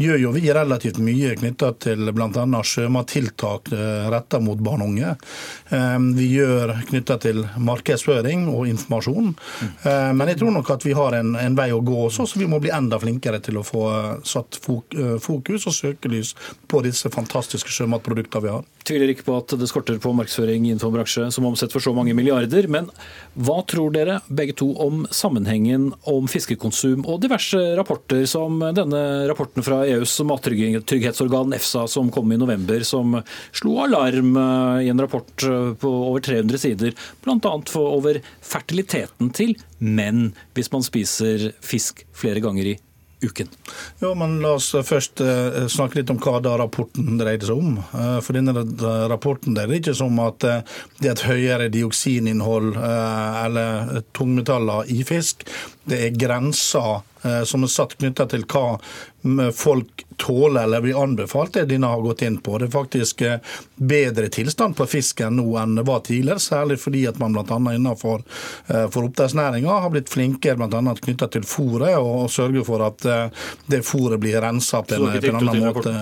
gjør 0.00 0.20
jo 0.24 0.32
vi 0.34 0.44
relativt 0.54 1.00
mye 1.02 1.34
knytta 1.38 1.72
til 1.82 2.12
bl.a. 2.14 2.62
sjømattiltak 2.72 3.72
eh, 3.74 4.10
retta 4.12 4.40
mot 4.42 4.60
barn 4.62 4.84
og 4.84 4.92
unge. 4.92 5.14
Ehm, 5.74 6.10
vi 6.18 6.30
gjør 6.36 6.74
knytta 6.90 7.18
til 7.22 7.42
markedsføring 7.58 8.46
og 8.52 8.68
informasjon. 8.70 9.32
Ehm, 9.82 10.18
men 10.18 10.32
jeg 10.32 10.40
tror 10.42 10.54
nok 10.54 10.70
at 10.76 10.86
vi 10.86 10.94
har 10.96 11.18
en, 11.18 11.34
en 11.40 11.58
vei 11.58 11.70
å 11.74 11.82
gå 11.84 11.98
også, 12.06 12.28
så 12.30 12.40
vi 12.40 12.48
må 12.50 12.60
bli 12.62 12.72
enda 12.74 13.00
flinkere 13.02 13.42
til 13.42 13.60
å 13.60 13.66
få 13.66 13.86
satt 14.26 14.60
eh, 14.70 15.16
fokus 15.22 15.66
og 15.66 15.76
søkelys 15.76 16.34
på 16.70 16.84
disse 16.86 17.10
fantastiske 17.12 17.74
sjømatproduktene 17.74 18.46
vi 18.46 18.54
har. 18.54 18.68
Tviler 18.90 19.12
ikke 19.12 19.22
på 19.28 19.36
at 19.38 19.52
det 19.54 19.68
skorter 19.70 20.00
på 20.02 20.10
markedsføring 20.18 20.64
innenfor 20.66 20.90
en 20.90 20.96
bransje 20.96 21.26
som 21.30 21.44
omsetter 21.46 21.76
for 21.76 21.84
så 21.84 21.92
mange 21.94 22.14
milliarder. 22.18 22.66
Men 22.66 22.88
hva 23.38 23.60
tror 23.70 23.92
dere 23.94 24.16
begge 24.26 24.56
to 24.58 24.72
om 24.82 25.04
sammenhengen 25.14 25.92
om 26.10 26.26
fiskekonsum 26.30 27.04
og 27.04 27.20
diverse 27.22 27.60
rapporter, 27.78 28.24
som 28.26 28.58
denne 28.74 29.04
rapporten 29.30 29.62
fra 29.62 29.84
EUs 29.86 30.16
mattrygghetsorgan 30.26 31.54
EFSA 31.54 31.86
som 31.94 32.10
kom 32.10 32.34
i 32.34 32.40
november, 32.40 32.82
som 32.82 33.20
slo 33.54 33.78
alarm 33.84 34.34
eh, 34.34 34.88
i 34.88 34.90
en 34.90 35.06
rapport 35.06 35.46
eh, 35.46 35.72
på 35.78 35.94
over 36.10 36.26
300 36.26 36.64
sider, 36.66 36.98
bl.a. 37.22 37.56
over 37.78 38.22
fertiliteten 38.42 39.30
til 39.36 39.54
menn 39.78 40.32
hvis 40.58 40.74
man 40.74 40.82
spiser 40.82 41.52
fisk 41.62 42.02
flere 42.10 42.42
ganger 42.42 42.74
i 42.74 42.78
uken. 43.24 43.50
Jo, 44.00 44.12
men 44.18 44.38
La 44.42 44.54
oss 44.56 44.70
først 44.86 45.22
uh, 45.24 45.66
snakke 45.70 46.00
litt 46.00 46.12
om 46.12 46.20
hva 46.22 46.38
da 46.44 46.56
rapporten 46.60 47.18
dreide 47.20 47.48
seg 47.48 47.60
om. 47.60 47.78
Uh, 47.92 48.18
for 48.24 48.36
denne 48.36 48.64
rapporten 49.10 49.58
er 49.60 49.72
ikke 49.76 49.96
som 49.96 50.18
at 50.24 50.40
det 50.42 51.06
er 51.06 51.12
et 51.12 51.26
høyere 51.28 51.68
dioksininnhold 51.72 52.74
eller 52.80 54.00
tungmetaller 54.16 54.88
i 54.92 55.02
fisk. 55.06 55.46
Det 55.90 56.02
er 56.06 56.18
grenser 56.18 57.00
Eh, 57.22 57.42
som 57.44 57.64
er 57.64 57.68
satt 57.68 57.98
knytta 57.98 58.24
til 58.32 58.46
hva 58.48 58.78
folk 59.52 60.06
tåler 60.16 60.62
eller 60.62 60.80
blir 60.80 60.96
anbefalt, 61.02 61.52
det 61.52 61.66
denne 61.68 61.90
har 61.92 62.00
gått 62.00 62.22
inn 62.24 62.38
på. 62.40 62.56
Det 62.58 62.70
er 62.70 62.72
faktisk 62.72 63.20
eh, 63.26 63.58
bedre 63.76 64.30
tilstand 64.32 64.78
på 64.78 64.86
fisken 64.88 65.36
nå 65.36 65.44
enn 65.60 65.76
det 65.76 65.84
var 65.88 66.00
tidligere, 66.06 66.40
særlig 66.40 66.78
fordi 66.80 67.04
at 67.10 67.20
man 67.20 67.36
bl.a. 67.36 67.58
innenfor 67.74 68.22
eh, 68.22 68.86
for 68.88 69.10
oppdrettsnæringa 69.10 69.80
har 69.84 69.92
blitt 69.92 70.08
flinkere 70.12 70.56
bl.a. 70.62 70.96
knytta 71.04 71.28
til 71.34 71.44
fôret, 71.44 71.98
og 72.00 72.30
sørger 72.32 72.64
for 72.64 72.86
at 72.88 73.04
det 73.68 73.84
fôret 73.84 74.20
blir 74.22 74.40
rensa 74.40 74.80
på 74.80 74.96
en, 74.96 75.10
på 75.12 75.34
en 75.34 75.42
annen 75.42 75.66
måte. 75.68 75.96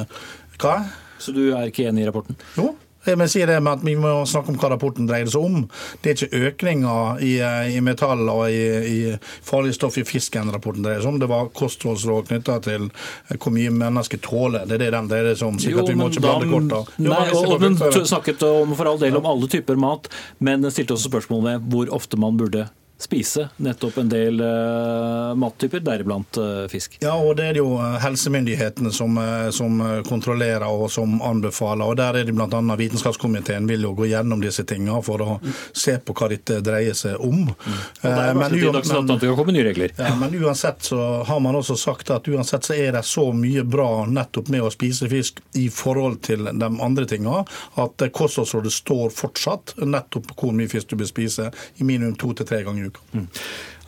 Hva? 0.58 0.76
Så 1.18 1.34
du 1.34 1.48
er 1.50 1.66
ikke 1.66 1.88
enig 1.90 2.04
i 2.04 2.06
rapporten? 2.06 2.38
Jo, 2.54 2.76
jeg 3.14 3.32
si 3.32 3.44
det 3.48 3.58
med 3.62 3.78
at 3.78 3.84
Vi 3.86 3.94
må 3.98 4.12
snakke 4.28 4.52
om 4.52 4.58
hva 4.60 4.72
rapporten 4.74 5.08
dreier 5.08 5.30
seg 5.30 5.44
om. 5.44 5.64
Det 6.02 6.10
er 6.10 6.16
ikke 6.16 6.42
økninger 6.50 7.22
i, 7.24 7.32
i 7.76 7.82
metall 7.84 8.24
og 8.28 8.44
i, 8.50 8.62
i 8.88 8.98
farlige 9.46 9.78
stoff 9.78 9.98
i 10.00 10.06
fisken 10.08 10.52
rapporten 10.54 10.84
dreier 10.86 11.02
seg 11.04 11.14
om. 11.14 11.20
Det 11.22 11.30
var 11.30 11.52
kostholdsråd 11.56 12.28
knytta 12.32 12.58
til 12.66 12.88
hvor 13.36 13.54
mye 13.54 13.72
mennesker 13.74 14.22
tåler. 14.24 14.66
Det 14.68 14.78
er 14.78 14.86
det 14.86 14.90
den 14.96 15.12
dreier 15.12 15.38
seg 15.38 15.52
om. 15.52 15.60
Jo, 15.62 15.86
vi 15.86 15.96
må 15.98 16.10
ikke 16.12 16.24
blande 16.24 16.50
korta. 16.52 16.82
Nei, 17.02 17.22
og, 17.32 17.54
og 17.54 17.62
Den 17.64 17.78
snakket 18.08 18.42
om 18.46 18.74
for 18.78 18.90
all 18.90 19.00
del 19.00 19.16
om 19.18 19.28
alle 19.28 19.48
typer 19.50 19.78
mat, 19.80 20.10
men 20.38 20.64
den 20.64 20.74
stilte 20.74 20.96
også 20.96 21.12
spørsmål 21.12 21.46
ved 21.48 21.72
hvor 21.72 21.94
ofte 21.98 22.20
man 22.20 22.38
burde 22.40 22.68
spise 22.98 23.48
nettopp 23.56 23.98
en 23.98 24.08
del 24.08 24.40
uh, 24.40 25.34
mattyper, 25.34 25.80
deriblant 25.80 26.36
uh, 26.36 26.66
fisk. 26.68 26.96
Ja, 27.00 27.14
og 27.14 27.36
det 27.38 27.44
er 27.46 27.54
det 27.54 27.62
jo 27.62 27.76
eh, 27.78 27.94
helsemyndighetene 28.02 28.90
som, 28.92 29.14
som, 29.54 29.78
kontrollerer 30.08 30.66
og 30.66 30.90
som 30.90 31.20
anbefaler. 31.22 31.84
og 31.86 31.96
Der 32.00 32.18
er 32.18 32.26
det 32.26 32.34
bl.a. 32.34 32.60
Vitenskapskomiteen 32.78 33.68
vil 33.70 33.86
jo 33.86 33.92
gå 33.94 34.08
gjennom 34.10 34.42
disse 34.42 34.64
tingene 34.66 34.98
for 35.06 35.22
å 35.22 35.36
se 35.72 35.94
på 36.02 36.16
hva 36.18 36.30
dette 36.32 36.58
dreier 36.64 36.96
seg 36.98 37.22
om. 37.22 37.46
Mm. 37.46 37.78
Men, 38.02 38.40
men, 38.40 38.56
ja, 39.94 40.10
men 40.18 40.34
uansett 40.42 40.90
så 40.90 40.98
har 41.28 41.40
man 41.44 41.58
også 41.60 41.76
sagt 41.78 42.10
at 42.10 42.26
uansett 42.28 42.66
så 42.66 42.74
er 42.74 42.96
det 42.98 43.04
så 43.06 43.28
mye 43.32 43.62
bra 43.62 44.06
nettopp 44.10 44.50
med 44.50 44.66
å 44.66 44.72
spise 44.74 45.08
fisk 45.10 45.38
i 45.58 45.68
forhold 45.70 46.20
til 46.26 46.50
de 46.50 46.70
andre 46.82 47.06
tingene, 47.06 47.44
at 47.78 48.08
kostholdsrådet 48.14 48.74
står 48.74 49.14
fortsatt 49.14 49.76
nettopp 49.86 50.32
på 50.32 50.40
hvor 50.42 50.58
mye 50.58 50.70
fisk 50.70 50.90
du 50.90 50.98
bør 50.98 51.12
spise, 51.12 51.50
i 51.78 51.86
minimum 51.86 52.18
to 52.18 52.34
til 52.34 52.48
tre 52.48 52.64
ganger 52.66 52.87
uka. 52.90 53.04
Mm. 53.12 53.28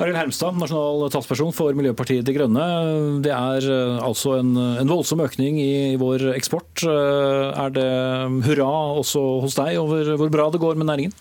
Arild 0.01 0.17
Hermstad, 0.17 0.57
nasjonal 0.57 1.11
talsperson 1.13 1.51
for 1.53 1.77
Miljøpartiet 1.77 2.25
De 2.25 2.33
Grønne. 2.33 2.67
Det 3.21 3.33
er 3.37 3.67
eh, 3.69 3.99
altså 4.01 4.39
en, 4.39 4.55
en, 4.57 4.89
voldsom 4.89 5.21
økning 5.21 5.59
i 5.61 5.97
vår 6.01 6.31
eksport. 6.33 6.87
Eh, 6.89 7.49
er 7.53 7.75
det 7.75 7.89
hurra 8.47 8.71
også 9.03 9.25
hos 9.45 9.59
deg 9.59 9.77
over 9.83 10.15
hvor 10.17 10.33
bra 10.33 10.47
det 10.55 10.63
går 10.63 10.81
med 10.81 10.89
næringen? 10.89 11.13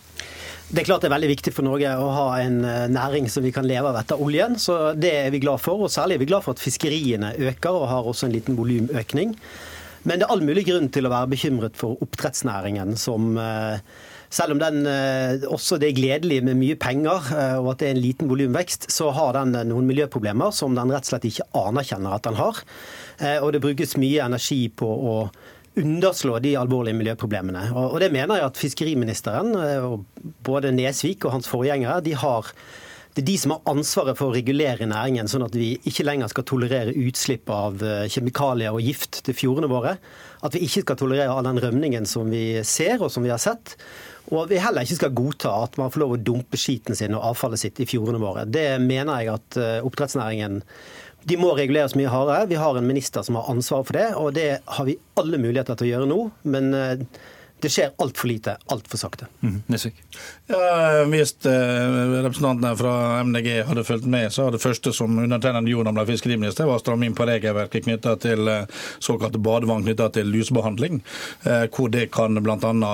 Det 0.69 0.83
er 0.83 0.85
klart 0.85 1.03
det 1.03 1.09
er 1.09 1.15
veldig 1.15 1.31
viktig 1.31 1.51
for 1.51 1.65
Norge 1.65 1.91
å 1.97 2.07
ha 2.13 2.27
en 2.39 2.61
eh, 2.63 2.85
næring 2.93 3.27
som 3.33 3.43
vi 3.43 3.51
kan 3.51 3.67
leve 3.67 3.91
av 3.91 3.99
etter 3.99 4.21
oljen. 4.23 4.55
så 4.55 4.93
Det 4.95 5.11
er 5.25 5.33
vi 5.35 5.43
glad 5.43 5.59
for. 5.65 5.83
og 5.83 5.91
Særlig 5.91 6.15
er 6.15 6.23
vi 6.23 6.29
glad 6.31 6.45
for 6.45 6.55
at 6.55 6.63
fiskeriene 6.63 7.33
øker 7.49 7.81
og 7.81 7.89
har 7.91 8.07
også 8.07 8.29
en 8.29 8.37
liten 8.37 8.55
volumøkning. 8.55 9.35
Men 10.07 10.21
det 10.21 10.29
er 10.29 10.31
all 10.31 10.45
mulig 10.45 10.63
grunn 10.69 10.87
til 10.87 11.03
å 11.03 11.11
være 11.11 11.33
bekymret 11.33 11.75
for 11.75 11.99
oppdrettsnæringen, 12.05 12.95
som 12.95 13.33
selv 14.29 14.53
om 14.53 14.59
den 14.61 14.85
eh, 14.85 15.45
også 15.49 15.79
det 15.81 15.89
er 15.89 15.97
gledelig 15.97 16.39
med 16.45 16.59
mye 16.59 16.77
penger 16.79 17.29
eh, 17.33 17.55
og 17.57 17.71
at 17.73 17.81
det 17.81 17.87
er 17.89 17.95
en 17.95 18.03
liten 18.03 18.29
volumvekst, 18.29 18.89
så 18.93 19.09
har 19.15 19.33
den 19.39 19.55
eh, 19.57 19.67
noen 19.67 19.89
miljøproblemer 19.89 20.53
som 20.55 20.75
den 20.77 20.93
rett 20.93 21.07
og 21.07 21.13
slett 21.15 21.29
ikke 21.31 21.47
anerkjenner 21.57 22.13
at 22.15 22.27
den 22.27 22.37
har. 22.39 22.61
Og 23.43 23.49
det 23.51 23.59
brukes 23.59 23.97
mye 23.99 24.23
energi 24.23 24.69
på 24.71 24.87
å 24.87 25.15
underslå 25.79 26.37
de 26.39 26.53
alvorlige 26.55 26.95
miljøproblemene. 26.95 27.65
Og 27.75 27.97
det 27.99 28.07
mener 28.15 28.39
jeg 28.39 28.47
at 28.47 28.59
fiskeriministeren, 28.61 29.51
både 30.47 30.71
Nesvik 30.71 31.27
og 31.27 31.33
hans 31.35 31.49
forgjengere, 31.51 31.99
de 32.05 32.13
har 32.15 32.47
det 33.17 33.25
er 33.25 33.27
de 33.27 33.35
som 33.41 33.51
har 33.51 33.65
ansvaret 33.67 34.15
for 34.15 34.29
å 34.29 34.35
regulere 34.37 34.87
næringen, 34.87 35.27
sånn 35.27 35.43
at 35.43 35.57
vi 35.57 35.73
ikke 35.89 36.05
lenger 36.07 36.31
skal 36.31 36.45
tolerere 36.47 36.93
utslipp 36.95 37.49
av 37.51 37.83
kjemikalier 38.13 38.77
og 38.77 38.85
gift 38.85 39.19
til 39.25 39.35
fjordene 39.35 39.67
våre. 39.67 39.97
At 40.45 40.55
vi 40.55 40.63
ikke 40.63 40.85
skal 40.85 40.99
tolerere 41.01 41.33
all 41.33 41.43
den 41.49 41.59
rømningen 41.59 42.07
som 42.07 42.31
vi 42.31 42.61
ser 42.63 43.03
og 43.03 43.11
som 43.11 43.25
vi 43.25 43.33
har 43.33 43.41
sett. 43.43 43.75
Og 44.29 44.49
vi 44.51 44.59
heller 44.61 44.85
ikke 44.85 44.99
skal 44.99 45.15
godta 45.17 45.51
at 45.65 45.77
man 45.81 45.91
får 45.93 46.03
lov 46.03 46.15
å 46.15 46.21
dumpe 46.21 46.59
skiten 46.59 46.97
sin 46.97 47.15
og 47.17 47.25
avfallet 47.31 47.61
sitt 47.63 47.79
i 47.81 47.87
fjordene 47.89 48.21
våre. 48.21 48.45
Det 48.45 48.77
mener 48.83 49.23
jeg 49.23 49.33
at 49.33 49.57
eh, 49.57 49.77
oppdrettsnæringen 49.85 50.61
de 51.29 51.35
må 51.39 51.51
reguleres 51.57 51.97
mye 51.99 52.11
hardere. 52.11 52.47
Vi 52.47 52.59
har 52.59 52.77
en 52.77 52.87
minister 52.87 53.25
som 53.25 53.39
har 53.39 53.49
ansvar 53.51 53.83
for 53.87 53.97
det, 53.97 54.07
og 54.15 54.35
det 54.37 54.49
har 54.63 54.87
vi 54.87 54.99
alle 55.19 55.41
muligheter 55.41 55.75
til 55.75 55.89
å 55.89 55.91
gjøre 55.93 56.09
nå. 56.11 56.19
Men 56.53 56.69
eh, 56.77 57.03
det 57.61 57.71
skjer 57.73 57.91
altfor 57.97 58.29
lite, 58.29 58.55
altfor 58.71 58.97
sakte. 58.97 59.27
Mm, 59.41 59.61
Nesvik? 59.67 59.97
Ja, 60.47 61.03
hvis 61.11 61.33
eh, 61.45 62.21
representantene 62.23 62.71
fra 62.79 62.93
MDG 63.23 63.49
hadde 63.67 63.83
fulgt 63.83 64.07
med, 64.09 64.31
så 64.33 64.49
det 64.53 64.61
første 64.63 64.93
som 64.95 65.17
undertegnede 65.19 65.71
gjorde 65.71 65.91
da 65.91 65.97
ble 65.99 66.05
fiskeriminister, 66.09 66.67
var 66.69 66.79
å 66.79 66.83
stramme 66.83 67.07
inn 67.07 67.17
på 67.17 67.27
regelverket 67.29 67.85
knytta 67.85 68.15
til 68.23 68.47
eh, 68.49 68.85
såkalte 69.03 69.41
badevann 69.43 69.83
knytta 69.85 70.09
til 70.15 70.31
lusebehandling. 70.31 71.01
Eh, 71.43 71.65
hvor 71.75 71.91
det 71.93 72.07
kan 72.15 72.39
bl.a. 72.39 72.93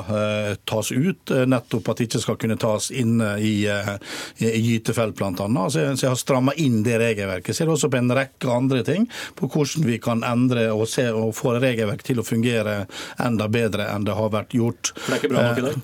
tas 0.66 0.91
ut, 0.91 1.32
nettopp 1.47 1.91
at 1.91 2.01
det 2.01 2.09
ikke 2.09 2.24
skal 2.24 2.39
kunne 2.41 2.57
tas 2.59 2.89
inne 2.91 3.36
i, 3.39 3.53
i 3.66 4.63
gytefelt 4.66 5.18
bl.a. 5.20 5.68
Så 5.70 5.86
jeg 5.86 6.09
har 6.09 6.20
stramma 6.20 6.55
inn 6.61 6.82
det 6.86 6.97
regelverket. 7.01 7.55
Ser 7.55 7.72
også 7.72 7.89
på 7.91 7.99
en 8.01 8.13
rekke 8.16 8.51
andre 8.51 8.82
ting 8.88 9.07
på 9.38 9.49
hvordan 9.51 9.86
vi 9.88 9.99
kan 10.01 10.24
endre 10.28 10.68
og, 10.74 10.88
se, 10.89 11.07
og 11.13 11.34
få 11.38 11.55
regelverket 11.59 12.11
til 12.11 12.22
å 12.22 12.28
fungere 12.28 12.78
enda 13.22 13.47
bedre 13.51 13.88
enn 13.93 14.05
det 14.07 14.16
har 14.18 14.32
vært 14.34 14.54
gjort. 14.55 14.91
For 14.95 15.11
det 15.11 15.17
er 15.17 15.23
ikke 15.23 15.33
bra 15.35 15.43
nok 15.49 15.61
i 15.61 15.65
dag? 15.67 15.77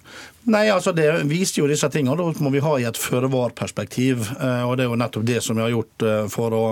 Nei, 0.49 0.71
altså 0.73 0.91
Det 0.91 1.05
viser 1.29 1.61
jo 1.61 1.67
disse 1.69 1.85
tingene. 1.93 2.17
Da 2.17 2.41
må 2.41 2.49
vi 2.53 2.61
ha 2.65 2.73
i 2.79 2.85
et 2.89 2.97
føre-var-perspektiv. 2.97 4.25
Eh, 4.41 4.63
og 4.65 4.77
Det 4.77 4.85
er 4.85 4.89
jo 4.89 4.97
nettopp 4.97 5.25
det 5.27 5.41
som 5.45 5.57
vi 5.57 5.61
har 5.61 5.73
gjort 5.73 6.05
eh, 6.07 6.23
for 6.33 6.55
å, 6.57 6.63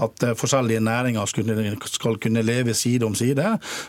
at 0.00 0.24
eh, 0.24 0.36
forskjellige 0.38 0.80
næringer 0.80 1.28
skal 1.28 2.16
kunne 2.22 2.44
leve 2.46 2.74
side 2.74 3.04
om 3.04 3.14
side. 3.18 3.44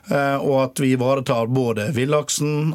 Og 0.10 0.56
at 0.64 0.80
vi 0.82 0.92
ivaretar 0.94 1.48
både 1.54 1.90
villaksen, 1.96 2.74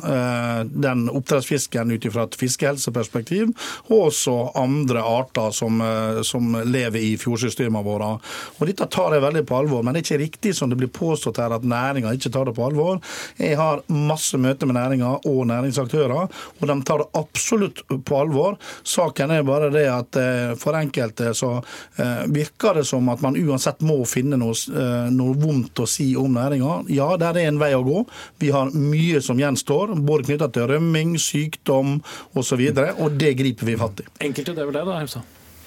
den 0.70 1.04
oppdrettsfisken 1.10 1.92
ut 1.92 2.06
fra 2.12 2.24
et 2.26 2.36
fiskehelseperspektiv, 2.38 3.52
og 3.90 4.08
også 4.08 4.34
andre 4.58 5.02
arter 5.04 5.52
som, 5.54 5.80
som 6.26 6.56
lever 6.64 7.02
i 7.02 7.12
fjordsystemene 7.20 7.84
våre. 7.84 8.10
Og 8.58 8.66
Dette 8.68 8.88
tar 8.92 9.16
jeg 9.16 9.24
veldig 9.24 9.44
på 9.48 9.58
alvor, 9.58 9.84
men 9.84 9.94
det 9.94 10.02
er 10.02 10.06
ikke 10.08 10.22
riktig 10.24 10.54
som 10.56 10.72
det 10.72 10.78
blir 10.80 10.92
påstått 10.94 11.40
her 11.42 11.54
at 11.56 11.66
næringa 11.66 12.14
ikke 12.16 12.32
tar 12.34 12.48
det 12.48 12.56
på 12.56 12.66
alvor. 12.66 13.00
Jeg 13.40 13.58
har 13.60 13.84
masse 13.88 14.38
møter 14.40 14.70
med 14.70 14.78
næringa 14.78 15.16
og 15.30 15.44
næringsaktører 15.50 16.30
og 16.60 16.68
de 16.70 16.76
tar 16.86 17.02
det 17.02 17.08
absolutt 17.18 17.82
på 18.06 18.18
alvor. 18.18 18.58
Saken 18.86 19.34
er 19.34 19.46
bare 19.46 19.70
det 19.74 19.84
at 19.90 20.18
eh, 20.20 20.54
for 20.60 20.78
enkelte 20.78 21.32
så 21.36 21.52
eh, 21.58 22.24
virker 22.32 22.80
det 22.80 22.86
som 22.88 23.08
at 23.12 23.22
man 23.24 23.38
uansett 23.38 23.82
må 23.84 24.00
finne 24.08 24.38
noe, 24.40 24.54
eh, 24.54 25.10
noe 25.14 25.36
vondt 25.40 25.84
å 25.84 25.88
si 25.90 26.12
om 26.18 26.38
næringa. 26.38 26.84
Ja, 26.94 27.10
der 27.20 27.40
er 27.40 27.50
en 27.50 27.60
vei 27.62 27.72
å 27.76 27.84
gå. 27.86 28.04
Vi 28.42 28.52
har 28.54 28.72
mye 28.74 29.22
som 29.24 29.40
gjenstår, 29.40 29.96
både 30.04 30.30
knytta 30.30 30.50
til 30.54 30.70
rømming, 30.70 31.18
sykdom 31.20 31.98
osv., 32.34 32.44
og, 32.44 32.46
så 32.46 32.58
videre, 32.60 32.92
og 33.00 33.16
det 33.18 33.32
griper 33.38 33.66
vi 33.66 33.78
fatt 33.80 34.02
i. 34.04 34.04
Enkelte, 34.28 34.52
det 34.52 34.62
er 34.62 34.68
vel 34.68 34.76
det, 34.76 34.84
da, 34.84 34.98
Hemsa? 35.00 35.22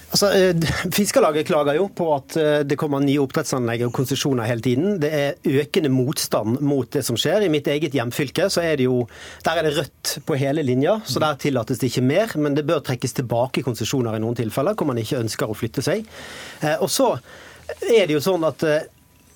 Altså, 0.08 0.30
eh, 0.32 0.68
Fiskarlaget 0.96 1.48
klager 1.50 1.76
jo 1.76 1.90
på 1.92 2.08
at 2.16 2.36
eh, 2.40 2.62
det 2.64 2.78
kommer 2.80 3.04
nye 3.04 3.20
oppdrettsanlegg 3.22 3.84
og 3.90 3.94
konsesjoner 3.96 4.48
hele 4.48 4.64
tiden. 4.64 4.96
Det 5.04 5.10
er 5.14 5.58
økende 5.62 5.92
motstand 5.92 6.62
mot 6.64 6.90
det 6.94 7.04
som 7.06 7.20
skjer. 7.20 7.44
I 7.44 7.52
mitt 7.52 7.68
eget 7.68 7.96
hjemfylke 7.98 8.48
så 8.54 8.64
er 8.64 8.80
det 8.80 8.88
jo, 8.88 9.02
der 9.44 9.60
er 9.60 9.68
det 9.68 9.76
rødt 9.78 10.14
på 10.26 10.40
hele 10.40 10.64
linja, 10.64 10.98
så 11.06 11.20
der 11.24 11.40
tillates 11.42 11.82
det 11.82 11.92
ikke 11.92 12.06
mer. 12.08 12.38
Men 12.40 12.56
det 12.56 12.66
bør 12.70 12.86
trekkes 12.88 13.18
tilbake 13.20 13.66
konsesjoner 13.68 14.16
i 14.16 14.24
noen 14.24 14.38
tilfeller 14.40 14.78
hvor 14.78 14.88
man 14.90 15.02
ikke 15.02 15.20
ønsker 15.20 15.52
å 15.52 15.58
flytte 15.58 15.84
seg. 15.86 16.08
Eh, 16.64 16.78
og 16.80 16.88
så 16.92 17.12
er 17.84 18.08
det 18.08 18.16
jo 18.16 18.24
sånn 18.24 18.48
at 18.48 18.64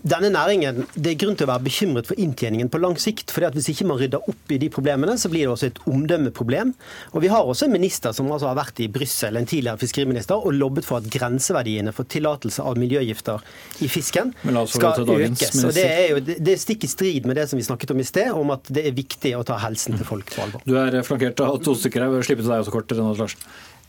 denne 0.04 0.32
næringen, 0.34 0.86
Det 0.95 1.12
er 1.12 1.18
grunn 1.26 1.36
til 1.38 1.47
å 1.47 1.52
være 1.52 1.64
bekymret 1.64 2.08
for 2.08 2.16
inntjeningen 2.18 2.70
på 2.70 2.80
lang 2.82 2.95
sikt. 2.97 3.32
fordi 3.32 3.47
at 3.47 3.54
Hvis 3.54 3.70
ikke 3.70 3.88
man 3.88 3.97
rydder 3.97 4.28
opp 4.28 4.52
i 4.52 4.58
de 4.58 4.70
problemene, 4.70 5.18
så 5.18 5.30
blir 5.30 5.45
det 5.45 5.54
også 5.54 5.68
et 5.68 5.80
omdømmeproblem. 5.86 6.74
Og 7.14 7.22
Vi 7.22 7.28
har 7.28 7.43
også 7.43 7.66
en 7.66 7.72
minister 7.72 8.12
som 8.12 8.32
altså 8.32 8.47
har 8.47 8.56
vært 8.56 8.80
i 8.80 8.88
Brussel, 8.88 9.38
en 9.38 9.45
tidligere 9.45 9.78
fiskeriminister, 9.78 10.36
og 10.36 10.54
lobbet 10.54 10.86
for 10.86 10.97
at 10.97 11.04
grenseverdiene 11.04 11.93
for 11.93 12.04
tillatelse 12.04 12.62
av 12.62 12.78
miljøgifter 12.78 13.41
i 13.82 13.88
fisken 13.88 14.34
skal 14.68 15.06
økes. 15.06 15.66
Og 15.66 15.74
Det 15.74 15.86
er 15.86 16.10
jo 16.10 16.20
det 16.20 16.47
er 16.47 16.58
stikk 16.58 16.84
i 16.84 16.88
strid 16.88 17.26
med 17.26 17.36
det 17.36 17.49
som 17.49 17.58
vi 17.58 17.64
snakket 17.64 17.91
om 17.91 17.99
i 17.99 18.04
sted, 18.04 18.32
om 18.32 18.52
at 18.52 18.64
det 18.70 18.88
er 18.88 18.91
viktig 18.91 19.36
å 19.38 19.45
ta 19.45 19.58
helsen 19.58 19.97
til 19.97 20.06
folk 20.06 20.26
på 20.26 20.41
alvor. 20.41 20.62
Du 20.66 20.78
er 20.78 21.02
flankert 21.04 21.39
av 21.39 21.62
to 21.64 21.76
stykker 21.76 22.02
her. 22.02 22.22
Slippe 22.22 22.41
til 22.41 22.52
deg 22.52 22.64
også 22.64 22.72
kort, 22.72 22.91
Renate 22.91 23.20
Larsen. 23.20 23.39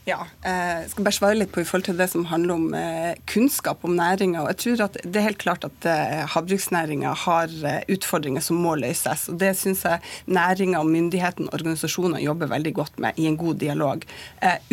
Ja, 0.03 0.25
eh, 0.43 0.81
jeg 0.83 0.89
skal 0.91 1.05
bare 1.05 1.15
svare 1.15 1.35
litt 1.37 1.51
på 1.55 1.61
i 1.61 1.67
forhold 1.67 1.85
til 1.87 1.95
det 1.95 2.09
som 2.11 2.25
handler 2.27 2.57
om 2.57 2.73
eh, 2.75 3.13
kunnskap 3.31 3.85
om 3.87 3.93
næringa. 3.95 4.41
Jeg 4.51 4.59
tror 4.59 4.81
at 4.89 4.97
det 4.99 5.19
er 5.19 5.25
helt 5.29 5.39
klart 5.39 5.63
at 5.63 5.87
eh, 5.87 6.23
havbruksnæringa 6.33 7.13
har 7.21 7.53
utfordringer 7.87 8.43
som 8.43 8.59
må 8.59 8.73
løses. 8.81 9.29
og 9.31 9.37
Det 9.39 9.53
syns 9.55 9.85
jeg 9.87 10.03
næringa, 10.27 10.81
myndighetene 10.83 11.47
og 11.47 11.55
organisasjoner 11.55 12.19
jobber 12.19 12.51
veldig 12.51 12.73
godt 12.75 12.99
med 12.99 13.15
i 13.15 13.29
en 13.29 13.37
god 13.39 13.61
dialog. 13.63 14.03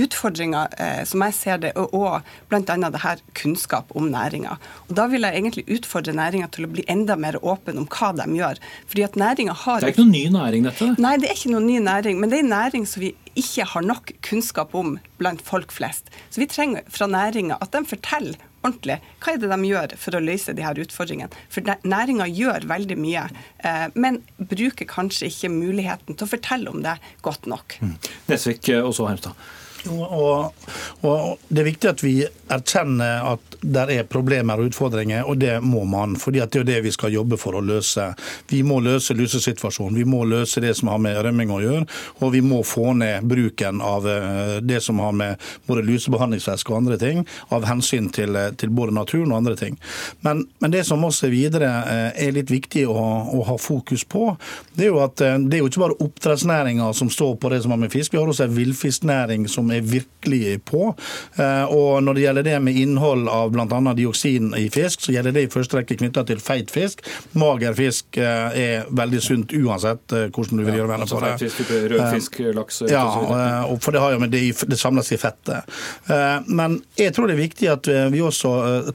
Utfordringa, 0.00 0.64
som 1.06 1.22
jeg 1.22 1.36
ser 1.36 1.62
det, 1.62 1.70
er 1.78 1.94
òg 1.94 2.26
bl.a. 2.50 2.62
det 2.64 3.02
her 3.04 3.22
kunnskap 3.38 3.94
om 3.94 4.10
næringa. 4.10 4.56
Da 4.90 5.06
vil 5.12 5.28
jeg 5.28 5.38
egentlig 5.38 5.66
utfordre 5.78 6.16
næringa 6.16 6.50
til 6.50 6.66
å 6.66 6.72
bli 6.74 6.84
enda 6.90 7.14
mer 7.14 7.38
åpen 7.44 7.78
om 7.78 7.86
hva 7.86 8.10
de 8.18 8.26
gjør. 8.34 8.58
Fordi 8.90 9.06
at 9.06 9.18
næringa 9.20 9.54
har... 9.62 9.80
Det 9.80 9.92
er 9.92 9.94
ikke 9.94 10.08
noen 10.08 10.16
ny 10.16 10.26
næring, 10.34 10.66
dette? 10.66 10.92
Nei, 10.98 11.16
det 11.22 11.30
er 11.30 11.38
ikke 11.38 11.54
noen 11.54 11.70
ny 11.70 11.78
næring. 11.86 12.18
Men 12.18 12.32
det 12.32 12.40
er 12.40 12.46
en 12.48 12.54
næring 12.56 12.88
som 12.90 13.04
vi 13.04 13.14
ikke 13.38 13.66
har 13.72 13.86
nok 13.86 14.12
kunnskap 14.26 14.74
om 14.74 14.96
blant 15.20 15.42
folk 15.44 15.72
flest. 15.74 16.10
Så 16.30 16.42
vi 16.42 16.48
trenger 16.50 16.86
fra 16.90 17.08
næringa 17.10 17.58
at 17.60 17.72
de 17.74 17.84
forteller 17.86 18.38
ordentlig 18.60 18.98
hva 19.22 19.32
er 19.32 19.40
det 19.40 19.48
de 19.52 19.70
gjør 19.70 19.94
for 20.00 20.16
å 20.16 20.22
løse 20.24 20.54
de 20.56 20.64
her 20.64 20.80
utfordringene. 20.82 21.32
For 21.52 21.64
næringa 21.64 22.26
gjør 22.28 22.66
veldig 22.70 22.98
mye, 23.00 23.24
eh, 23.64 23.86
men 23.94 24.20
bruker 24.38 24.88
kanskje 24.88 25.30
ikke 25.30 25.52
muligheten 25.54 26.16
til 26.16 26.26
å 26.26 26.32
fortelle 26.34 26.72
om 26.72 26.84
det 26.84 26.98
godt 27.24 27.48
nok. 27.50 27.78
Mm. 27.80 27.96
Nesvik 28.28 28.72
også 28.80 29.06
og 29.06 29.12
Hermstad. 29.14 29.48
Og, 29.88 30.52
og, 31.00 31.38
Det 31.48 31.62
er 31.62 31.70
viktig 31.70 31.90
at 31.90 32.04
vi 32.04 32.14
erkjenner 32.50 33.32
at 33.32 33.50
det 33.60 33.84
er 33.92 34.06
problemer 34.08 34.60
og 34.60 34.70
utfordringer, 34.70 35.26
og 35.28 35.38
det 35.40 35.58
må 35.60 35.84
man. 35.84 36.16
fordi 36.16 36.40
Det 36.40 36.60
er 36.60 36.64
det 36.64 36.80
vi 36.84 36.90
skal 36.90 37.12
jobbe 37.12 37.36
for 37.36 37.54
å 37.54 37.60
løse. 37.60 38.14
Vi 38.48 38.62
må 38.62 38.80
løse 38.80 39.14
lusesituasjonen, 39.14 39.96
vi 39.96 40.04
må 40.04 40.24
løse 40.24 40.60
det 40.60 40.74
som 40.76 40.88
har 40.88 40.98
med 40.98 41.20
rømming 41.24 41.50
å 41.50 41.60
gjøre, 41.60 41.86
og 42.20 42.32
vi 42.32 42.40
må 42.40 42.62
få 42.64 42.92
ned 42.94 43.24
bruken 43.28 43.80
av 43.80 44.08
eh, 44.08 44.60
det 44.62 44.80
som 44.80 44.98
har 44.98 45.12
med 45.12 45.36
både 45.66 45.82
lusebehandlingsvæske 45.82 46.72
og 46.72 46.78
andre 46.80 46.98
ting, 46.98 47.26
av 47.48 47.66
hensyn 47.68 48.10
til, 48.12 48.36
eh, 48.36 48.52
til, 48.56 48.70
både 48.70 48.94
naturen 48.94 49.32
og 49.32 49.42
andre 49.42 49.56
ting. 49.56 49.78
Men, 50.20 50.46
men, 50.58 50.70
det 50.70 50.86
som 50.86 51.04
også 51.04 51.28
videre 51.32 51.68
eh, 51.86 52.26
er 52.26 52.34
litt 52.36 52.50
viktig 52.50 52.86
å, 52.88 52.96
å, 52.96 53.44
ha 53.50 53.56
fokus 53.60 54.04
på, 54.04 54.36
det 54.74 54.86
er 54.86 54.92
jo 54.92 55.02
at 55.04 55.20
det 55.20 55.56
er 55.56 55.62
jo 55.62 55.68
ikke 55.68 55.82
bare 55.82 55.98
oppdrettsnæringa 56.00 56.90
som 56.96 57.10
står 57.12 57.36
på 57.40 57.50
det 57.52 57.62
som 57.64 57.74
har 57.74 57.80
med 57.80 57.92
fisk. 57.92 58.14
Vi 58.14 58.20
har 58.20 58.28
også 58.30 58.46
en 58.46 58.56
villfisknæring 58.56 59.48
som 59.50 59.69
er 59.72 59.86
virkelig 59.86 60.60
på. 60.64 60.94
Eh, 61.36 61.64
og 61.64 62.02
Når 62.02 62.14
det 62.14 62.24
gjelder 62.24 62.46
det 62.46 62.56
med 62.62 62.76
innhold 62.76 63.28
av 63.28 63.52
bl.a. 63.54 63.94
dioksin 63.94 64.54
i 64.58 64.68
fisk, 64.72 65.06
så 65.06 65.14
gjelder 65.14 65.36
det 65.36 65.46
i 65.46 65.50
første 65.52 65.78
rekke 65.78 65.98
knytta 66.00 66.24
til 66.28 66.42
feit 66.42 66.70
fisk. 66.70 67.04
Mager 67.38 67.76
fisk 67.78 68.18
eh, 68.20 68.58
er 68.60 68.90
veldig 68.90 69.22
sunt 69.24 69.54
uansett 69.56 70.16
eh, 70.16 70.28
hvordan 70.28 70.60
du 70.60 70.66
vil 70.66 70.80
gjøre 70.80 70.92
vennene 70.92 71.10
på 71.10 71.22
det. 71.24 71.32
Fisk, 71.44 71.72
rødfisk, 71.94 72.40
laks 72.56 72.82
Ja, 72.90 73.04
for 73.80 73.94
det 73.94 74.02
har 74.02 74.14
jo 74.14 74.22
med 74.22 74.34
det, 74.34 74.42
det 74.68 74.78
samles 74.80 75.10
i 75.12 75.18
fettet. 75.20 75.68
Men 76.46 76.78
jeg 76.98 77.14
tror 77.14 77.28
det 77.28 77.36
er 77.36 77.40
viktig 77.40 77.68
at 77.70 77.88
vi 78.12 78.20
også 78.24 78.50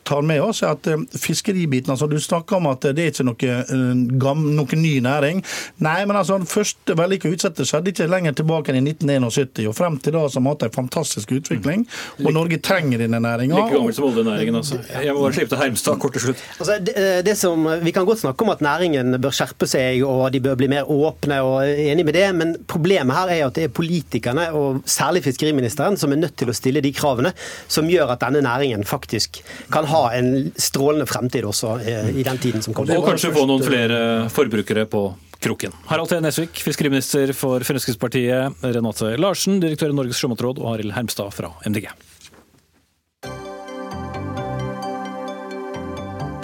tar 0.07 0.25
med 0.25 0.41
oss 0.43 0.61
at 0.65 0.87
fiskeribiten 1.19 1.91
altså 1.93 2.07
Du 2.07 2.17
snakker 2.21 2.57
om 2.57 2.67
at 2.69 2.85
det 2.95 3.03
er 3.03 3.11
ikke 3.11 3.25
noe, 3.27 4.33
noe 4.59 4.79
ny 4.79 4.93
næring. 5.03 5.41
Nei, 5.83 6.05
men 6.05 6.17
altså, 6.17 6.37
den 6.39 6.49
første 6.49 6.95
vellykka 6.97 7.31
utsettet 7.31 7.69
skjedde 7.69 7.91
ikke 7.91 8.09
lenger 8.09 8.35
tilbake 8.37 8.71
enn 8.71 8.81
i 8.81 8.93
1971. 8.93 9.65
og 9.69 9.77
Frem 9.77 9.99
til 10.01 10.15
da 10.15 10.25
så 10.31 10.43
måtte 10.65 10.81
en 10.81 10.89
fantastisk 10.89 11.31
utvikling. 11.31 11.85
Og 12.23 12.33
Norge 12.33 12.59
trenger 12.59 12.99
denne 12.99 13.19
næringa. 13.19 13.55
Like 13.55 13.75
gammel 13.75 13.93
som 13.93 14.05
oljenæringen, 14.09 14.55
altså. 14.55 14.79
Jeg 15.03 15.13
må 15.13 15.21
bare 15.21 15.33
slippe 15.33 15.53
til 15.53 15.61
Hermstad 15.61 15.99
kort 15.99 16.13
til 16.13 16.21
slutt. 16.21 16.43
Altså, 16.59 16.77
det, 16.79 16.93
eh, 16.95 17.21
det 17.25 17.37
som, 17.37 17.67
vi 17.83 17.91
kan 17.91 18.05
godt 18.05 18.19
snakke 18.19 18.43
om 18.43 18.49
at 18.49 18.61
næringen 18.61 19.21
bør 19.21 19.33
skjerpe 19.35 19.67
seg 19.67 20.03
og 20.05 20.31
de 20.33 20.41
bør 20.41 20.55
bli 20.55 20.67
mer 20.71 20.89
åpne, 20.89 21.41
og 21.41 21.67
enig 21.67 22.05
med 22.05 22.13
det, 22.13 22.25
men 22.35 22.55
problemet 22.67 23.15
her 23.15 23.33
er 23.35 23.45
at 23.47 23.55
det 23.55 23.63
er 23.63 23.73
politikerne, 23.73 24.51
og 24.53 24.81
særlig 24.85 25.23
fiskeriministeren, 25.23 25.97
som 25.97 26.11
er 26.11 26.21
nødt 26.21 26.37
til 26.37 26.49
å 26.49 26.55
stille 26.55 26.81
de 26.81 26.93
kravene 26.95 27.33
som 27.67 27.89
gjør 27.89 28.15
at 28.15 28.23
denne 28.23 28.43
næringen 28.45 28.85
faktisk 28.85 29.41
kan 29.73 29.85
ha 29.89 30.09
en 30.15 30.51
strålende 30.57 31.07
fremtid 31.09 31.45
også 31.45 31.79
eh, 31.85 32.11
i 32.15 32.23
den 32.23 32.37
tiden 32.41 32.61
som 32.61 32.73
kommer. 32.73 32.97
Og 32.97 33.07
kanskje 33.09 33.33
få 33.35 33.45
noen 33.49 33.63
flere 33.65 33.99
forbrukere 34.33 34.85
på 34.89 35.07
kroken. 35.43 35.75
Harald 35.89 36.11
T. 36.11 36.19
Nesvik, 36.23 36.59
fiskeriminister 36.63 37.33
for 37.37 37.63
Fremskrittspartiet, 37.67 38.59
Renate 38.63 39.15
Larsen, 39.19 39.59
direktør 39.63 39.93
i 39.93 39.97
Norges 39.99 40.21
sjømatråd, 40.21 40.61
og 40.63 40.75
Arild 40.75 40.95
Hermstad 40.97 41.33
fra 41.35 41.53
MDG. 41.67 41.89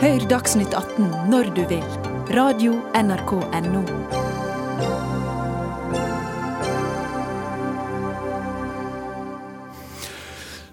Hør 0.01 0.23
Dagsnytt 0.31 0.73
18 0.73 1.29
når 1.29 1.53
du 1.53 1.61
vil. 1.69 1.85
Radio 2.33 2.79
NRK 2.97 3.37
Radio.nrk.no. 3.37 4.20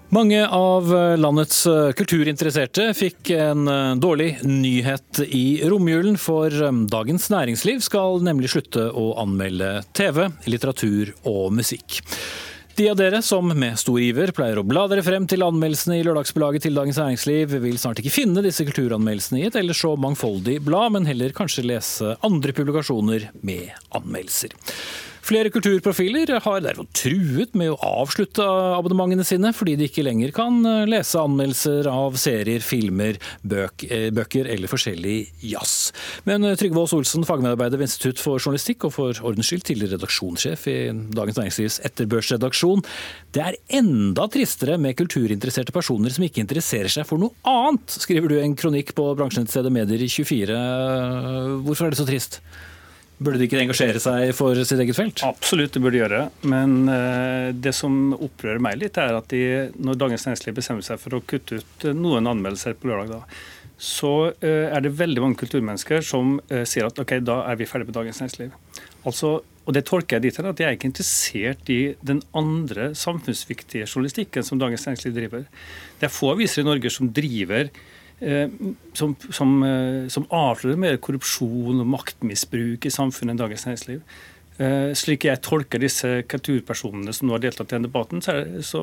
Mange 0.09 0.41
av 0.41 0.87
landets 1.21 1.67
kulturinteresserte 1.93 2.87
fikk 2.97 3.29
en 3.35 3.67
eh, 3.69 3.91
dårlig 4.01 4.39
nyhet 4.41 5.19
i 5.27 5.61
romjulen, 5.69 6.15
for 6.17 6.49
eh, 6.49 6.79
Dagens 6.89 7.27
Næringsliv 7.29 7.83
skal 7.85 8.17
nemlig 8.25 8.49
slutte 8.49 8.87
å 8.89 9.11
anmelde 9.21 9.83
TV, 9.93 10.23
litteratur 10.49 11.11
og 11.29 11.53
musikk. 11.53 11.99
De 12.79 12.87
av 12.89 12.97
dere 12.97 13.19
som 13.21 13.53
med 13.53 13.77
stor 13.77 13.99
iver 14.01 14.33
pleier 14.33 14.57
å 14.57 14.65
bla 14.65 14.87
dere 14.89 15.03
frem 15.05 15.27
til 15.29 15.45
anmeldelsene 15.45 15.99
i 15.99 16.07
lørdagsbelaget 16.07 16.65
til 16.65 16.79
Dagens 16.79 16.97
Næringsliv, 17.03 17.53
vil 17.61 17.77
snart 17.77 18.01
ikke 18.01 18.15
finne 18.15 18.41
disse 18.41 18.65
kulturanmeldelsene 18.65 19.43
i 19.43 19.45
et 19.51 19.59
ellers 19.61 19.83
så 19.85 19.93
mangfoldig 19.93 20.57
blad, 20.65 20.95
men 20.97 21.05
heller 21.05 21.37
kanskje 21.37 21.67
lese 21.69 22.15
andre 22.25 22.57
publikasjoner 22.57 23.29
med 23.45 23.77
anmeldelser. 23.93 24.57
Flere 25.29 25.51
kulturprofiler 25.53 26.31
har 26.41 26.61
derfor 26.65 26.87
truet 26.97 27.51
med 27.59 27.69
å 27.69 27.77
avslutte 28.01 28.41
abonnementene 28.41 29.21
sine, 29.27 29.51
fordi 29.53 29.75
de 29.77 29.85
ikke 29.85 30.01
lenger 30.07 30.31
kan 30.33 30.55
eh, 30.65 30.87
lese 30.89 31.21
anmeldelser 31.21 31.85
av 31.91 32.15
serier, 32.17 32.63
filmer, 32.65 33.19
bøk, 33.45 33.85
eh, 33.85 34.07
bøker 34.15 34.49
eller 34.49 34.71
forskjellig 34.71 35.17
jazz. 35.51 35.91
Men 36.25 36.47
eh, 36.47 36.55
Trygve 36.57 36.81
Aas 36.81 36.95
Olsen, 36.97 37.27
fagmedarbeider 37.29 37.77
ved 37.77 37.91
Institutt 37.91 38.23
for 38.23 38.41
journalistikk 38.41 38.87
og 38.89 38.95
for 38.95 39.21
ordens 39.29 39.51
skyld 39.51 39.67
tidligere 39.69 39.99
redaksjonssjef 39.99 40.65
i 40.71 40.77
Dagens 41.19 41.37
Næringslivs 41.37 41.77
etterbørsredaksjon. 41.91 42.81
Det 43.35 43.45
er 43.45 43.59
enda 43.83 44.25
tristere 44.33 44.79
med 44.81 44.97
kulturinteresserte 44.97 45.75
personer 45.75 46.15
som 46.15 46.25
ikke 46.25 46.41
interesserer 46.41 46.89
seg 46.89 47.05
for 47.05 47.21
noe 47.21 47.37
annet, 47.45 47.99
skriver 48.01 48.33
du 48.33 48.39
en 48.41 48.57
kronikk 48.57 48.95
på 48.97 49.11
bransjenettstedet 49.19 49.75
Medier 49.77 50.01
i 50.01 50.09
24. 50.09 50.57
Hvorfor 51.69 51.85
er 51.85 51.93
det 51.93 52.01
så 52.01 52.09
trist? 52.09 52.41
Burde 53.19 53.39
de 53.41 53.49
ikke 53.49 53.59
engasjere 53.59 53.99
seg 53.99 54.29
for 54.37 54.55
sitt 54.63 54.79
eget 54.79 54.95
felt? 54.95 55.21
Absolutt, 55.27 55.73
det 55.75 55.81
burde 55.83 55.97
de 55.97 55.99
gjøre. 55.99 56.21
Men 56.47 56.75
uh, 56.87 57.49
det 57.51 57.73
som 57.75 58.13
opprører 58.15 58.61
meg 58.63 58.77
litt, 58.79 58.99
er 59.01 59.17
at 59.17 59.27
de, 59.33 59.41
når 59.75 59.99
Dagens 59.99 60.23
Næringsliv 60.27 60.55
bestemmer 60.61 60.87
seg 60.87 61.01
for 61.01 61.17
å 61.17 61.23
kutte 61.27 61.59
ut 61.59 61.87
noen 61.97 62.29
anmeldelser 62.31 62.77
på 62.79 62.87
lørdag, 62.87 63.19
da, 63.19 63.43
så 63.75 64.13
uh, 64.31 64.65
er 64.71 64.79
det 64.85 64.95
veldig 64.95 65.25
mange 65.25 65.39
kulturmennesker 65.43 66.05
som 66.05 66.37
uh, 66.47 66.63
sier 66.63 66.87
at 66.87 67.03
ok, 67.03 67.17
da 67.27 67.41
er 67.51 67.59
vi 67.59 67.67
ferdig 67.67 67.89
med 67.89 67.99
Dagens 67.99 68.23
Næringsliv. 68.23 68.55
Altså, 69.03 69.35
og 69.67 69.75
Det 69.75 69.83
tolker 69.85 70.17
jeg 70.17 70.29
dit 70.29 70.39
hen 70.39 70.49
at 70.49 70.63
jeg 70.63 70.65
er 70.69 70.79
ikke 70.79 70.89
interessert 70.89 71.69
i 71.75 71.79
den 71.99 72.23
andre 72.39 72.93
samfunnsviktige 72.97 73.83
journalistikken 73.83 74.47
som 74.47 74.63
Dagens 74.63 74.87
Næringsliv 74.87 75.19
driver. 75.19 75.47
Det 75.99 76.07
er 76.07 76.15
få 76.15 76.31
aviser 76.37 76.63
i 76.63 76.69
Norge 76.71 76.95
som 76.95 77.11
driver 77.11 77.67
Eh, 77.67 77.88
som, 78.93 79.15
som, 79.31 79.53
eh, 79.63 80.07
som 80.11 80.27
avslører 80.35 80.79
mer 80.79 80.97
korrupsjon 81.03 81.79
og 81.79 81.87
maktmisbruk 81.87 82.85
i 82.85 82.91
samfunnet 82.93 83.35
enn 83.35 83.41
Dagens 83.43 83.65
Næringsliv. 83.67 84.01
Eh, 84.59 84.89
slik 84.99 85.23
jeg 85.23 85.39
tolker 85.45 85.79
disse 85.79 86.09
kulturpersonene 86.27 87.13
som 87.15 87.29
nå 87.29 87.37
har 87.37 87.45
deltatt 87.45 87.71
i 87.71 87.77
denne 87.77 87.87
debatten, 87.87 88.23
så 88.23 88.33
er, 88.35 88.41
det, 88.43 88.65
så 88.67 88.81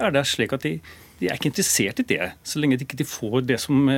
er 0.00 0.14
det 0.14 0.22
slik 0.30 0.54
at 0.56 0.64
de, 0.64 0.78
de, 1.20 1.28
er 1.28 1.36
ikke 1.36 1.50
interessert 1.52 2.00
i 2.00 2.08
det. 2.14 2.30
Så 2.48 2.62
lenge 2.62 2.80
de 2.80 2.88
ikke 2.88 3.08
får 3.08 3.44
det 3.44 3.60
som 3.60 3.90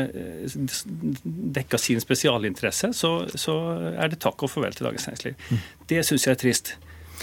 dekker 1.54 1.78
sin 1.78 2.02
spesialinteresse, 2.02 2.90
så, 2.98 3.12
så, 3.38 3.56
er 3.94 4.10
det 4.10 4.18
takk 4.24 4.42
og 4.42 4.50
farvel 4.50 4.74
til 4.74 4.90
Dagens 4.90 5.06
Næringsliv. 5.06 5.38
Mm. 5.50 5.64
Det 5.94 6.04
syns 6.08 6.26
jeg 6.26 6.34
er 6.34 6.42
trist. 6.42 6.74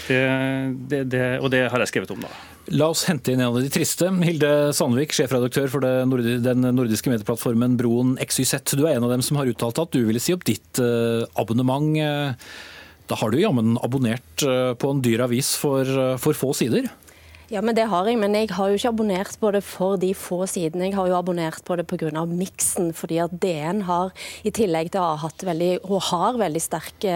Det, 0.06 1.00
det, 1.08 1.24
og 1.40 1.50
det 1.54 1.64
har 1.72 1.82
jeg 1.82 1.92
skrevet 1.92 2.12
om, 2.14 2.22
da. 2.22 2.30
La 2.74 2.88
oss 2.90 3.04
hente 3.06 3.30
inn 3.30 3.40
en 3.40 3.52
av 3.52 3.60
de 3.62 3.70
triste. 3.70 4.08
Hilde 4.26 4.52
Sandvik, 4.74 5.14
sjefredaktør 5.14 5.70
for 5.70 5.86
den 5.86 6.64
nordiske 6.74 7.12
medieplattformen 7.12 7.76
Broen 7.78 8.16
XYZ. 8.22 8.74
Du 8.74 8.84
er 8.86 8.96
en 8.96 9.06
av 9.06 9.14
dem 9.14 9.22
som 9.22 9.38
har 9.38 9.50
uttalt 9.50 9.78
at 9.82 9.94
du 9.94 10.02
ville 10.08 10.22
si 10.22 10.34
opp 10.34 10.46
ditt 10.48 10.82
eh, 10.82 11.22
abonnement. 11.38 11.94
Da 13.06 13.18
har 13.20 13.30
du 13.30 13.38
jammen 13.38 13.76
abonnert 13.86 14.42
eh, 14.42 14.72
på 14.74 14.90
en 14.90 15.02
dyr 15.04 15.22
avis 15.26 15.54
for, 15.60 15.86
eh, 15.86 16.16
for 16.18 16.34
få 16.34 16.50
sider? 16.58 16.88
Ja, 17.46 17.60
men 17.62 17.76
det 17.78 17.84
har 17.86 18.08
jeg. 18.10 18.18
Men 18.18 18.34
jeg 18.34 18.50
har 18.56 18.70
jo 18.70 18.78
ikke 18.78 18.90
abonnert 18.90 19.36
på 19.38 19.52
det 19.54 19.62
for 19.62 20.00
de 20.02 20.10
få 20.18 20.40
sidene. 20.50 20.88
Jeg 20.88 20.96
har 20.96 21.06
jo 21.06 21.18
abonnert 21.18 21.62
på 21.64 21.76
det 21.78 21.86
pga. 21.86 22.24
miksen. 22.26 22.92
Fordi 22.92 23.18
at 23.22 23.30
DN 23.42 23.82
har, 23.86 24.10
i 24.42 24.50
tillegg 24.50 24.90
til 24.90 25.00
å 25.00 25.12
ha 25.12 25.16
hatt 25.22 25.46
veldig, 25.46 25.72
og 25.86 26.02
har 26.10 26.40
veldig 26.42 26.62
sterk 26.62 27.06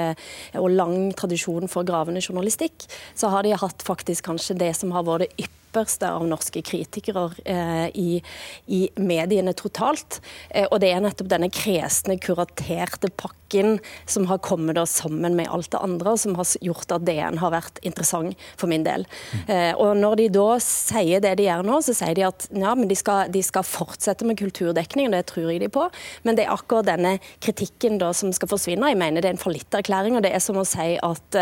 og 0.55 0.70
lang 0.70 1.12
tradisjon 1.18 1.66
for 1.68 1.83
gravende 1.83 2.22
journalistikk, 2.22 2.87
så 3.14 3.28
har 3.28 3.43
de 3.43 3.59
hatt 3.59 3.83
faktisk 3.83 4.24
kanskje 4.31 4.59
det 4.59 4.76
som 4.76 4.93
har 4.95 5.03
vært 5.03 5.26
det 5.26 5.35
ypperste 5.35 5.59
av 5.76 6.26
norske 6.26 6.62
kritikere 6.62 7.30
eh, 7.44 7.88
i, 7.94 8.22
i, 8.66 8.80
mediene 8.96 9.52
totalt. 9.56 10.20
Eh, 10.50 10.66
og 10.70 10.80
det 10.82 10.92
er 10.92 11.02
nettopp 11.04 11.30
denne 11.30 11.50
kresne, 11.52 12.18
kuraterte 12.20 13.10
pakken 13.10 13.78
som 14.06 14.26
har 14.30 14.42
kommet 14.42 14.76
da 14.78 14.86
sammen 14.86 15.36
med 15.38 15.50
alt 15.50 15.70
det 15.72 15.80
andre, 15.80 16.16
som 16.18 16.36
har 16.38 16.48
gjort 16.60 16.92
at 16.94 17.06
DN 17.06 17.40
har 17.42 17.54
vært 17.54 17.80
interessant 17.86 18.38
for 18.56 18.70
min 18.70 18.84
del. 18.86 19.06
Eh, 19.46 19.72
og 19.74 19.96
når 19.98 20.20
de 20.22 20.28
da 20.40 20.48
sier 20.64 21.22
det 21.22 21.36
de 21.40 21.48
gjør 21.48 21.66
nå, 21.66 21.80
så 21.84 21.96
sier 21.96 22.16
de 22.18 22.26
at 22.28 22.48
ja, 22.50 22.74
men 22.74 22.90
de 22.90 22.98
skal, 22.98 23.30
de 23.32 23.42
skal 23.44 23.66
fortsette 23.66 24.26
med 24.26 24.38
kulturdekning, 24.40 25.10
og 25.10 25.18
det 25.18 25.26
tror 25.30 25.50
jeg 25.50 25.62
de 25.64 25.70
på. 25.72 25.86
Men 26.26 26.38
det 26.38 26.46
er 26.46 26.54
akkurat 26.54 26.88
denne 26.90 27.18
kritikken 27.42 28.00
da 28.00 28.12
som 28.16 28.34
skal 28.34 28.50
forsvinne. 28.50 28.90
Jeg 28.92 29.00
mener 29.00 29.22
det 29.22 29.32
er 29.32 29.38
en 29.38 29.44
fallitterklæring, 29.44 30.18
og 30.18 30.26
det 30.26 30.34
er 30.34 30.42
som 30.42 30.58
å 30.60 30.66
si 30.68 30.96
at 31.00 31.40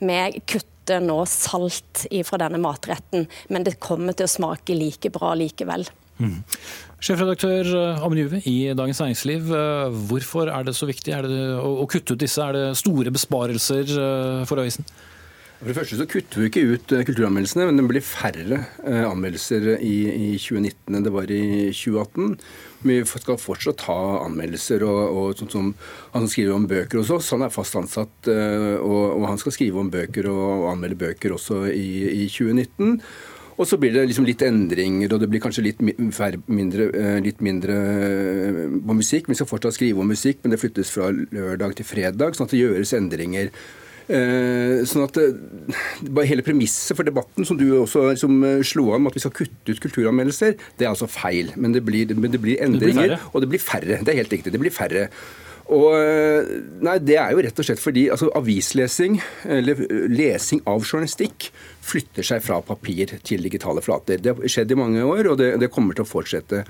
vi 0.00 0.22
kutter 0.44 0.75
kutter 0.86 1.02
nå 1.02 1.24
salt 1.26 2.06
fra 2.24 2.38
denne 2.38 2.60
matretten, 2.62 3.26
men 3.50 3.64
det 3.64 3.80
kommer 3.80 4.14
til 4.14 4.26
å 4.26 4.30
smake 4.30 4.74
like 4.74 5.10
bra 5.10 5.34
likevel. 5.34 5.86
Mm. 6.18 6.38
Sjefredaktør 7.02 7.66
eh, 7.66 8.04
Amund 8.04 8.20
Juve 8.22 8.38
i 8.46 8.72
Dagens 8.72 9.02
Næringsliv, 9.02 9.50
eh, 9.52 9.96
hvorfor 10.08 10.48
er 10.48 10.64
det 10.64 10.76
så 10.78 10.86
viktig 10.86 11.12
det, 11.26 11.42
å 11.58 11.84
kutte 11.90 12.14
ut 12.14 12.22
disse? 12.22 12.40
Er 12.40 12.54
det 12.54 12.78
store 12.78 13.12
besparelser 13.12 13.90
eh, 13.90 14.46
for 14.46 14.62
avisen? 14.62 14.86
For 15.58 15.72
det 15.72 15.76
første 15.76 15.98
så 15.98 16.06
kutter 16.08 16.40
vi 16.40 16.48
ikke 16.50 16.64
ut 16.68 16.94
kulturanmeldelsene, 17.08 17.66
men 17.66 17.80
det 17.80 17.86
blir 17.88 18.04
færre 18.04 18.58
anmeldelser 18.84 19.78
i, 19.80 19.94
i 20.12 20.26
2019 20.36 20.98
enn 20.98 21.06
det 21.06 21.12
var 21.14 21.32
i 21.32 21.70
2018. 21.72 22.34
Vi 22.82 22.98
skal 23.08 23.38
fortsatt 23.40 23.86
ha 23.88 24.00
anmeldelser. 24.24 24.84
og, 24.86 25.00
og 25.16 25.38
sånn 25.38 25.52
som 25.52 25.70
Han 26.12 26.24
som 26.24 26.32
skriver 26.32 26.56
om 26.56 26.66
bøker 26.68 27.00
hos 27.00 27.12
oss, 27.14 27.30
han 27.34 27.46
er 27.46 27.54
fast 27.54 27.76
ansatt. 27.78 28.28
Eh, 28.28 28.76
og, 28.80 29.16
og, 29.16 29.24
han 29.30 29.40
skal 29.40 29.56
skrive 29.56 29.80
om 29.80 29.90
bøker 29.92 30.28
og 30.32 30.68
anmelde 30.72 30.98
bøker 31.06 31.36
også 31.36 31.64
i, 31.72 32.26
i 32.26 32.28
2019. 32.28 33.00
Og 33.56 33.64
så 33.64 33.78
blir 33.80 33.94
det 33.94 34.02
liksom 34.10 34.26
litt 34.28 34.42
endringer, 34.44 35.14
og 35.14 35.22
det 35.22 35.30
blir 35.32 35.40
kanskje 35.40 35.64
litt 35.64 35.78
mindre, 35.80 36.90
eh, 36.92 37.16
litt 37.24 37.40
mindre 37.40 37.76
eh, 37.76 38.58
på 38.84 38.96
musikk. 38.98 39.30
Vi 39.32 39.38
skal 39.38 39.48
fortsatt 39.48 39.78
skrive 39.78 40.02
om 40.04 40.12
musikk, 40.12 40.42
men 40.42 40.52
det 40.52 40.60
flyttes 40.60 40.92
fra 40.92 41.08
lørdag 41.08 41.78
til 41.78 41.88
fredag, 41.88 42.36
sånn 42.36 42.50
at 42.50 42.52
det 42.52 42.60
gjøres 42.60 42.92
endringer. 42.98 43.52
Eh, 44.06 44.84
sånn 44.86 45.02
at 45.02 45.16
bare 45.18 46.22
eh, 46.22 46.28
Hele 46.30 46.44
premisset 46.46 46.94
for 46.94 47.06
debatten 47.06 47.46
som 47.48 47.58
du 47.58 47.64
også 47.80 48.04
liksom, 48.12 48.36
slo 48.66 48.92
an, 48.94 49.08
at 49.10 49.16
vi 49.16 49.22
skal 49.24 49.34
kutte 49.34 49.74
ut 49.74 49.82
kulturanmeldelser, 49.82 50.54
det 50.78 50.86
er 50.86 50.92
altså 50.92 51.08
feil. 51.10 51.50
Men 51.58 51.74
det 51.74 51.82
blir, 51.86 52.14
men 52.14 52.30
det 52.34 52.42
blir 52.42 52.62
endringer, 52.62 53.16
det 53.16 53.18
blir 53.18 53.32
og 53.32 53.42
det 53.42 53.50
blir 53.54 53.62
færre. 53.62 53.98
Det 54.02 54.14
er 54.14 54.22
helt 54.22 54.32
riktig. 54.36 54.54
Det 54.54 54.62
blir 54.62 54.74
færre. 54.74 55.08
Og 55.74 55.90
nei, 56.86 56.98
Det 57.02 57.16
er 57.18 57.32
jo 57.34 57.42
rett 57.42 57.58
og 57.58 57.66
slett 57.66 57.82
fordi 57.82 58.04
altså, 58.14 58.28
avislesing, 58.38 59.16
eller 59.50 59.80
lesing 60.12 60.62
av 60.70 60.84
journalistikk, 60.86 61.48
flytter 61.82 62.26
seg 62.26 62.44
fra 62.46 62.60
papir 62.62 63.16
til 63.26 63.42
digitale 63.42 63.82
flater. 63.82 64.22
Det 64.22 64.36
har 64.36 64.52
skjedd 64.54 64.74
i 64.74 64.78
mange 64.78 65.02
år, 65.02 65.32
og 65.32 65.40
det, 65.42 65.56
det 65.62 65.72
kommer 65.74 65.98
til 65.98 66.06
å 66.06 66.10
fortsette. 66.10 66.62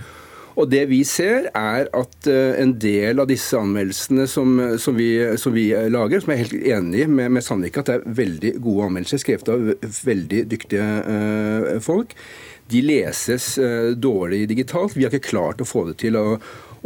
Og 0.56 0.70
det 0.72 0.86
vi 0.88 1.02
ser, 1.04 1.50
er 1.52 1.90
at 1.92 2.28
eh, 2.32 2.56
en 2.62 2.72
del 2.80 3.20
av 3.20 3.28
disse 3.28 3.58
anmeldelsene 3.60 4.24
som, 4.30 4.56
som, 4.80 4.96
vi, 4.96 5.10
som 5.40 5.52
vi, 5.52 5.68
lager, 5.92 6.22
som 6.22 6.32
jeg 6.32 6.38
er 6.38 6.44
helt 6.46 6.68
enig 6.76 7.06
med, 7.12 7.34
med 7.36 7.44
Sandvika 7.44 7.84
at 7.84 7.90
det 7.90 7.96
er 7.98 8.18
veldig 8.22 8.52
gode 8.64 8.88
anmeldelser, 8.88 9.20
skrevet 9.20 9.52
av 9.52 9.72
veldig 10.06 10.44
dyktige 10.48 10.86
uh, 11.04 11.74
folk, 11.84 12.16
de 12.72 12.80
leses 12.82 13.52
dårlig 14.02 14.48
digitalt. 14.50 14.96
Vi 14.96 15.04
har 15.04 15.12
ikke 15.14 15.28
klart 15.28 15.60
å 15.62 15.68
få 15.68 15.84
det 15.86 16.00
til 16.00 16.16
å 16.18 16.24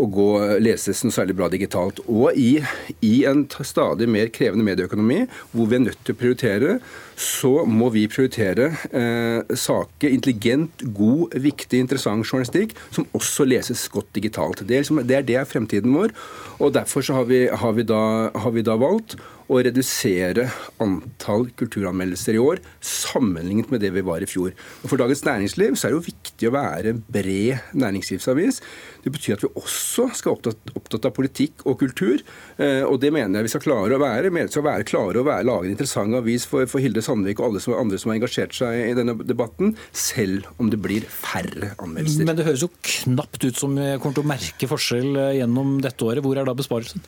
å 0.01 0.09
gå 0.11 0.28
leses 0.62 1.03
noe 1.05 1.14
særlig 1.14 1.36
bra 1.38 1.51
digitalt. 1.53 2.01
Og 2.09 2.36
i, 2.38 2.61
i, 3.05 3.14
en 3.28 3.44
stadig 3.66 4.09
mer 4.11 4.30
krevende 4.34 4.66
medieøkonomi, 4.66 5.24
hvor 5.53 5.70
vi 5.70 5.78
er 5.78 5.84
nødt 5.86 6.01
til 6.07 6.16
å 6.16 6.20
prioritere, 6.20 6.76
så 7.20 7.53
må 7.68 7.90
vi 7.92 8.07
prioritere 8.11 8.70
eh, 8.96 9.57
saker, 9.57 10.09
intelligent, 10.09 10.86
god, 10.96 11.36
viktig, 11.36 11.82
interessant 11.84 12.24
journalistikk 12.24 12.72
som 12.94 13.09
også 13.16 13.46
leses 13.48 13.84
godt 13.92 14.09
digitalt. 14.16 14.64
Det 14.64 14.78
er, 14.78 14.86
liksom, 14.86 15.03
det 15.07 15.18
er, 15.18 15.26
det 15.28 15.36
er 15.40 15.48
fremtiden 15.48 15.94
vår. 15.96 16.16
og 16.59 16.72
Derfor 16.76 17.05
har 17.14 17.28
vi, 17.28 17.44
har, 17.48 17.76
vi 17.76 17.86
da, 17.88 18.03
har 18.34 18.57
vi 18.57 18.64
da 18.66 18.78
valgt 18.80 19.18
å 19.51 19.59
redusere 19.66 20.46
antall 20.82 21.48
kulturanmeldelser 21.59 22.36
i 22.38 22.42
år 22.42 22.61
sammenlignet 22.84 23.70
med 23.72 23.82
det 23.82 23.90
vi 23.96 24.05
var 24.07 24.22
i 24.22 24.28
fjor. 24.30 24.55
Og 24.84 24.92
For 24.92 25.01
Dagens 25.01 25.24
Næringsliv 25.26 25.74
så 25.74 25.88
er 25.88 25.94
det 25.94 25.98
jo 25.98 26.07
viktig 26.07 26.48
å 26.48 26.55
være 26.55 26.94
bred 27.11 27.74
næringslivsavis. 27.74 28.61
Det 29.03 29.12
betyr 29.12 29.36
at 29.36 29.44
vi 29.44 29.51
også 29.59 30.07
skal 30.16 30.36
opptatt, 30.36 30.72
opptatt 30.78 31.09
av 31.09 31.14
politikk 31.16 31.64
og 31.66 31.80
kultur. 31.82 32.22
Eh, 32.61 32.84
og 32.86 33.01
det 33.03 33.12
mener 33.14 33.40
jeg 33.40 33.48
vi 33.48 33.55
skal 33.57 33.64
klare 33.66 33.98
å 33.98 34.03
være. 34.03 34.30
Vi 34.30 34.46
skal 34.53 34.66
være 34.68 34.88
klare 34.88 35.22
å 35.22 35.26
være, 35.26 35.48
lage 35.51 35.66
en 35.68 35.74
interessant 35.74 36.18
avis 36.20 36.46
for, 36.48 36.68
for 36.70 36.82
Hilde 36.82 37.03
Sandvik 37.05 37.42
og 37.42 37.51
alle 37.51 37.64
som, 37.64 37.74
andre 37.78 37.98
som 38.01 38.12
har 38.12 38.20
engasjert 38.20 38.55
seg 38.57 38.84
i 38.86 38.96
denne 38.98 39.16
debatten, 39.26 39.74
selv 39.90 40.46
om 40.62 40.70
det 40.70 40.78
blir 40.82 41.07
færre 41.11 41.72
anmeldelser. 41.80 42.28
Men 42.28 42.38
det 42.38 42.46
høres 42.46 42.66
jo 42.66 42.70
knapt 42.76 43.42
ut 43.42 43.59
som 43.59 43.74
vi 43.74 43.96
kommer 43.98 44.20
til 44.20 44.26
å 44.26 44.30
merke 44.30 44.70
forskjell 44.70 45.11
eh, 45.16 45.38
gjennom 45.40 45.80
dette 45.82 46.07
året. 46.07 46.22
Hvor 46.22 46.38
er 46.38 46.46
da 46.46 46.55
besparelsen? 46.55 47.03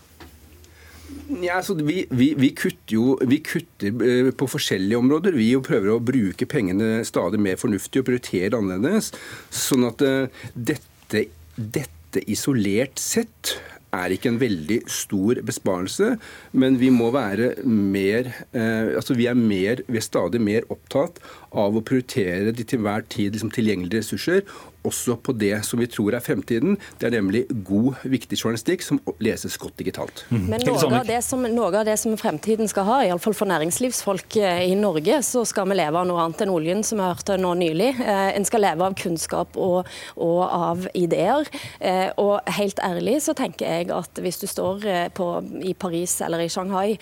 Ja, 1.40 1.56
altså, 1.60 1.74
vi, 1.78 2.02
vi, 2.10 2.32
vi, 2.36 2.50
kutter 2.56 2.96
jo 2.96 3.16
vi 3.28 3.38
kutter 3.46 4.04
eh, 4.04 4.30
på 4.36 4.48
forskjellige 4.50 5.00
områder. 5.00 5.36
Vi 5.38 5.50
prøver 5.64 5.94
å 5.94 6.02
bruke 6.02 6.48
pengene 6.50 7.00
stadig 7.08 7.40
mer 7.40 7.60
fornuftig 7.60 8.02
og 8.02 8.08
prioritere 8.10 8.58
annerledes. 8.58 9.12
Sånn 9.54 9.86
at 9.88 10.04
uh, 10.04 10.42
dette, 10.52 11.26
dette 11.56 12.24
isolert 12.28 13.00
sett 13.00 13.56
er 13.92 14.14
ikke 14.14 14.30
en 14.32 14.40
veldig 14.40 14.78
stor 14.90 15.40
besparelse, 15.44 16.14
men 16.56 16.78
vi 16.80 16.88
må 16.94 17.10
være 17.12 17.50
mer 17.68 18.30
eh, 18.56 18.94
altså 18.96 19.16
vi 19.18 19.26
er, 19.28 19.36
mer, 19.36 19.82
vi 19.84 20.00
er 20.00 20.06
stadig 20.06 20.40
mer 20.40 20.64
opptatt 20.72 21.20
av 21.52 21.76
å 21.76 21.84
prioritere 21.84 22.54
de 22.56 22.64
til 22.64 22.80
hver 22.86 23.04
tid 23.12 23.36
liksom, 23.36 23.52
tilgjengelige 23.52 24.00
ressurser 24.00 24.40
også 24.86 25.16
på 25.22 25.34
det 25.38 25.54
som 25.66 25.80
vi 25.80 25.88
tror 25.90 26.16
er 26.16 26.24
fremtiden. 26.24 26.76
Det 26.98 27.08
er 27.08 27.14
nemlig 27.16 27.44
god, 27.66 28.02
viktig 28.02 28.38
journalistikk 28.38 28.84
som 28.84 29.00
leses 29.22 29.56
godt 29.60 29.78
digitalt. 29.80 30.24
Mm. 30.30 30.46
Men 30.50 30.64
noe 30.66 30.88
av, 30.88 31.06
det 31.08 31.20
som, 31.26 31.44
noe 31.46 31.70
av 31.70 31.86
det 31.88 31.96
som 32.00 32.16
fremtiden 32.18 32.70
skal 32.70 32.86
ha, 32.88 32.98
iallfall 33.06 33.36
for 33.36 33.50
næringslivsfolk 33.50 34.38
eh, 34.42 34.64
i 34.70 34.76
Norge, 34.78 35.20
så 35.26 35.44
skal 35.48 35.68
vi 35.70 35.78
leve 35.78 36.00
av 36.00 36.08
noe 36.08 36.24
annet 36.24 36.44
enn 36.44 36.54
oljen, 36.54 36.82
som 36.86 37.00
vi 37.00 37.08
hørte 37.08 37.38
nå 37.40 37.54
nylig. 37.60 37.92
Eh, 38.02 38.32
en 38.36 38.48
skal 38.48 38.64
leve 38.66 38.88
av 38.88 38.96
kunnskap 38.98 39.58
og, 39.60 39.90
og 40.16 40.42
av 40.46 40.88
ideer. 40.98 41.48
Eh, 41.78 42.08
og 42.20 42.40
helt 42.58 42.82
ærlig 42.82 43.20
så 43.24 43.36
tenker 43.38 43.68
jeg 43.68 43.92
at 43.94 44.22
hvis 44.22 44.42
du 44.42 44.48
står 44.50 44.88
på, 45.14 45.28
i 45.62 45.74
Paris 45.78 46.18
eller 46.24 46.42
i 46.42 46.50
Shanghai, 46.52 46.96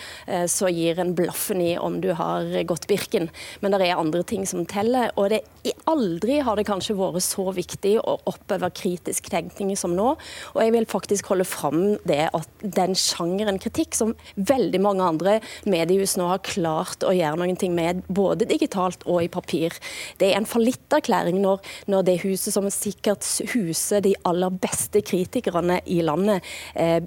så 0.51 0.68
gir 0.72 0.99
en 1.01 1.12
blaffen 1.16 1.61
i 1.62 1.72
om 1.81 1.99
du 2.03 2.11
har 2.16 2.47
gått 2.68 2.87
Birken. 2.91 3.28
Men 3.62 3.74
det 3.74 3.87
er 3.87 4.01
andre 4.01 4.22
ting 4.26 4.45
som 4.49 4.66
teller. 4.68 5.11
Og 5.20 5.31
det, 5.33 5.43
aldri 5.91 6.41
har 6.45 6.59
det 6.59 6.66
kanskje 6.68 6.97
vært 6.99 7.24
så 7.24 7.49
viktig 7.55 7.70
viktig 7.71 7.97
å 8.03 8.16
oppøve 8.31 8.71
kritisk 8.75 9.31
tenkning 9.31 9.77
som 9.79 9.95
nå. 9.97 10.14
Og 10.55 10.61
jeg 10.62 10.75
vil 10.75 10.89
faktisk 10.91 11.31
holde 11.31 11.47
fram 11.49 11.97
det 12.09 12.29
at 12.35 12.49
den 12.61 12.95
sjangeren 12.99 13.61
kritikk 13.62 13.95
som 13.95 14.14
veldig 14.37 14.81
mange 14.83 15.07
andre 15.07 15.39
mediehus 15.64 16.16
nå 16.18 16.29
har 16.31 16.43
klart 16.47 17.05
å 17.07 17.14
gjøre 17.14 17.41
noen 17.41 17.59
ting 17.61 17.75
med, 17.75 18.03
både 18.09 18.49
digitalt 18.51 19.05
og 19.07 19.23
i 19.25 19.31
papir. 19.33 19.75
Det 20.18 20.31
er 20.31 20.41
en 20.41 20.49
fallitterklæring 20.49 21.41
når, 21.43 21.61
når 21.91 22.07
det 22.09 22.18
huset 22.25 22.55
som 22.55 22.68
sikkert 22.71 23.27
huser 23.55 24.03
de 24.05 24.14
aller 24.29 24.53
beste 24.62 25.03
kritikerne 25.03 25.81
i 25.87 26.01
landet, 26.05 26.45
eh, 26.75 27.01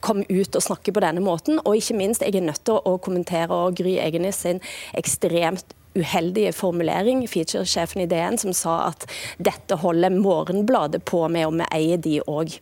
kom 0.00 0.22
ut 0.28 0.56
og 0.56 0.64
snakker 0.64 0.94
på 0.94 1.04
denne 1.04 1.22
måten. 1.24 1.60
Og 1.64 1.76
ikke 1.78 1.98
minst, 1.98 2.24
jeg 2.24 2.36
er 2.36 2.46
nødt 2.46 2.64
til 2.64 2.80
å 2.80 2.98
kommentere 3.02 3.52
og 3.52 3.76
Gry 3.78 3.98
Egenes 4.00 4.42
sin 4.42 4.62
ekstremt 4.96 5.76
uheldige 5.98 6.52
formulering, 6.56 7.24
featuresjefen 7.30 8.04
i 8.04 8.10
DN, 8.10 8.38
som 8.40 8.54
sa 8.56 8.78
at 8.90 9.06
dette 9.42 9.80
holder 9.82 10.14
Morgenbladet 10.14 11.04
på 11.08 11.26
med, 11.28 11.48
og 11.48 11.58
vi 11.60 11.68
eier 11.80 12.00
de 12.02 12.20
òg. 12.26 12.60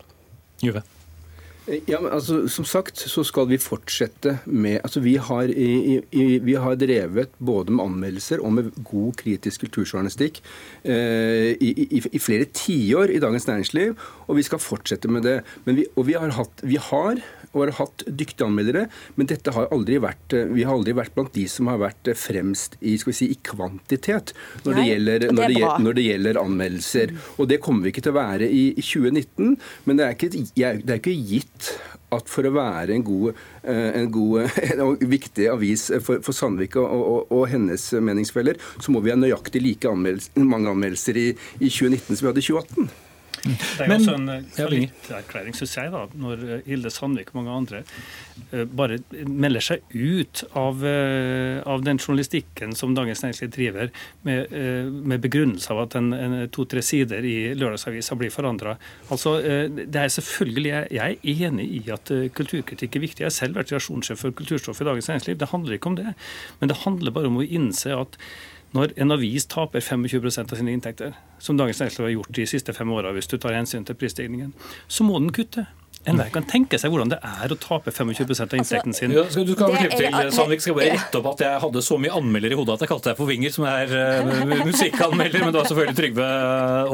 Ja, 1.87 2.01
men 2.01 2.11
altså, 2.11 2.49
Som 2.51 2.65
sagt 2.67 2.99
så 2.99 3.23
skal 3.27 3.47
vi 3.51 3.59
fortsette 3.61 4.39
med 4.45 4.81
altså 4.83 5.03
Vi 5.05 5.15
har, 5.21 5.51
i, 5.51 6.01
i, 6.11 6.25
vi 6.43 6.55
har 6.59 6.79
drevet 6.81 7.35
både 7.39 7.73
med 7.73 7.85
anmeldelser 7.85 8.43
og 8.43 8.55
med 8.57 8.71
god 8.85 9.15
kritisk 9.21 9.67
kulturjournalistikk 9.67 10.41
eh, 10.83 11.53
i, 11.61 11.71
i, 12.01 12.19
flere 12.19 12.49
tiår 12.57 13.13
i 13.15 13.21
Dagens 13.23 13.47
Næringsliv, 13.47 13.95
og 14.27 14.37
vi 14.37 14.47
skal 14.47 14.63
fortsette 14.63 15.09
med 15.09 15.23
det. 15.27 15.41
Men 15.65 15.79
vi, 15.79 15.87
og 15.97 16.09
vi 16.09 16.17
har, 16.19 16.33
hatt, 16.35 16.65
vi 16.67 16.81
har 16.81 17.21
og 17.51 17.65
har 17.65 17.73
hatt 17.81 18.05
dyktige 18.07 18.47
anmeldere, 18.47 18.87
men 19.19 19.29
dette 19.31 19.55
har 19.55 19.71
aldri 19.75 19.99
vært, 20.03 20.37
eh, 20.37 20.49
vi 20.55 20.65
har 20.67 20.77
aldri 20.77 20.95
vært 20.97 21.15
blant 21.17 21.33
de 21.35 21.47
som 21.51 21.71
har 21.71 21.81
vært 21.83 22.11
eh, 22.11 22.19
fremst 22.19 22.77
i, 22.81 22.97
skal 23.01 23.13
vi 23.13 23.19
si, 23.19 23.31
i 23.35 23.39
kvantitet 23.51 24.35
når, 24.65 24.73
Nei, 24.73 24.81
det 24.81 24.89
gjelder, 24.91 25.27
når, 25.35 25.55
det, 25.55 25.71
når 25.85 25.99
det, 25.99 26.07
gjelder, 26.07 26.41
anmeldelser. 26.41 27.15
Og 27.39 27.51
det 27.51 27.61
kommer 27.65 27.87
vi 27.87 27.95
ikke 27.95 28.05
til 28.07 28.15
å 28.15 28.21
være 28.21 28.51
i 28.51 28.65
2019, 28.79 29.57
men 29.87 29.99
det 29.99 30.07
er 30.07 30.17
ikke, 30.17 30.31
det 30.37 30.95
er 30.95 31.01
ikke 31.01 31.17
gitt 31.17 31.73
at 32.15 32.31
for 32.31 32.47
å 32.47 32.55
være 32.55 32.95
en 32.97 33.05
god, 33.07 33.43
eh, 33.63 33.91
en 34.01 34.09
god 34.15 34.47
en 34.75 34.97
viktig 35.11 35.51
avis 35.51 35.89
for, 36.03 36.23
for 36.27 36.37
Sandvik 36.37 36.79
og, 36.81 36.87
og, 36.87 37.21
og, 37.35 37.45
hennes 37.51 37.91
meningsfeller, 37.99 38.59
så 38.79 38.95
må 38.95 39.03
vi 39.05 39.15
ha 39.15 39.19
nøyaktig 39.19 39.63
like 39.65 39.91
anmeldelser, 39.91 40.43
mange 40.47 40.71
anmeldelser 40.73 41.19
i, 41.19 41.29
i 41.61 41.71
2019 41.71 42.11
som 42.15 42.25
vi 42.25 42.33
hadde 42.33 42.45
i 42.45 42.51
2018. 42.51 43.10
Det 43.41 43.85
er 43.85 43.89
Men, 43.89 44.03
også 44.03 44.15
en 44.19 44.29
eh, 44.29 44.49
fallitterklæring, 44.53 45.55
syns 45.57 45.77
jeg, 45.79 45.93
da, 45.95 46.03
når 46.21 46.43
eh, 46.45 46.67
Hilde 46.67 46.91
Sandvik 46.93 47.31
og 47.33 47.39
mange 47.39 47.55
andre 47.57 47.81
eh, 48.53 48.67
bare 48.67 48.99
melder 49.25 49.65
seg 49.65 49.95
ut 49.95 50.43
av, 50.59 50.85
av 51.71 51.85
den 51.87 52.01
journalistikken 52.01 52.75
som 52.77 52.93
Dagens 52.97 53.23
Næringsliv 53.25 53.53
driver, 53.55 53.93
med, 54.27 54.53
med 55.07 55.23
begrunnelse 55.25 55.73
av 55.73 55.83
at 55.85 55.97
to-tre 56.55 56.83
sider 56.85 57.25
i 57.27 57.53
lørdagsavisa 57.57 58.17
blir 58.19 58.33
forandra. 58.35 58.77
Altså, 59.13 59.37
det 59.41 60.03
er 60.03 60.13
selvfølgelig, 60.13 60.73
jeg 60.93 61.17
er 61.17 61.49
enig 61.49 61.67
i 61.81 61.83
at 61.95 62.13
kulturkritikk 62.37 62.97
er 62.97 63.05
viktig. 63.07 63.25
Jeg 63.25 63.31
har 63.31 63.37
selv 63.37 63.61
vært 63.61 63.73
reaksjonssjef 63.75 64.25
for 64.25 64.37
kulturstoff 64.37 64.81
i 64.83 64.89
Dagens 64.89 65.11
Næringsliv. 65.13 65.41
Det 65.41 65.51
handler 65.53 65.77
ikke 65.79 65.93
om 65.93 65.99
det. 66.01 66.15
Men 66.61 66.73
det 66.73 66.81
handler 66.85 67.17
bare 67.17 67.31
om 67.33 67.41
å 67.41 67.47
innse 67.47 67.95
at 67.97 68.19
når 68.77 68.95
en 69.03 69.15
avis 69.17 69.47
taper 69.51 69.83
25% 69.83 70.53
av 70.53 70.61
sine 70.61 70.73
inntekter, 70.73 71.17
som 71.43 71.59
Dagens 71.59 71.81
Næringsliv 71.81 72.07
har 72.07 72.13
gjort 72.15 72.37
de 72.37 72.47
siste 72.47 72.75
fem 72.77 72.93
åra, 72.93 73.13
hvis 73.13 73.31
du 73.31 73.37
tar 73.37 73.57
hensyn 73.57 73.85
til 73.85 73.99
prisstigningen, 73.99 74.55
så 74.89 75.07
må 75.07 75.19
den 75.19 75.33
kutte. 75.35 75.67
Enhver 76.09 76.31
kan 76.33 76.47
tenke 76.49 76.79
seg 76.81 76.89
hvordan 76.93 77.11
det 77.13 77.19
er 77.21 77.53
å 77.53 77.57
tape 77.61 77.93
25% 77.93 78.55
av 78.55 78.57
inntekten 78.57 78.95
altså, 78.95 79.03
sin. 79.03 79.13
Ja, 79.13 79.25
skal, 79.29 79.45
du 79.45 79.53
skal 79.53 79.75
slippe 79.77 79.99
til, 80.01 80.31
Sandvik, 80.33 80.63
skal 80.65 80.77
bare 80.79 80.95
rette 80.95 81.21
opp 81.21 81.29
at 81.35 81.43
jeg 81.45 81.61
hadde 81.65 81.83
så 81.85 81.99
mye 82.01 82.15
anmelder 82.17 82.55
i 82.55 82.57
hodet 82.57 82.79
at 82.79 82.85
jeg 82.87 82.93
kalte 82.95 83.11
deg 83.11 83.19
for 83.19 83.29
Vinger, 83.29 83.53
som 83.53 83.67
er 83.69 83.93
uh, 83.93 84.55
musikkanmelder, 84.65 85.45
men 85.45 85.53
det 85.53 85.61
var 85.61 85.69
selvfølgelig 85.69 85.99
Trygve 86.01 86.31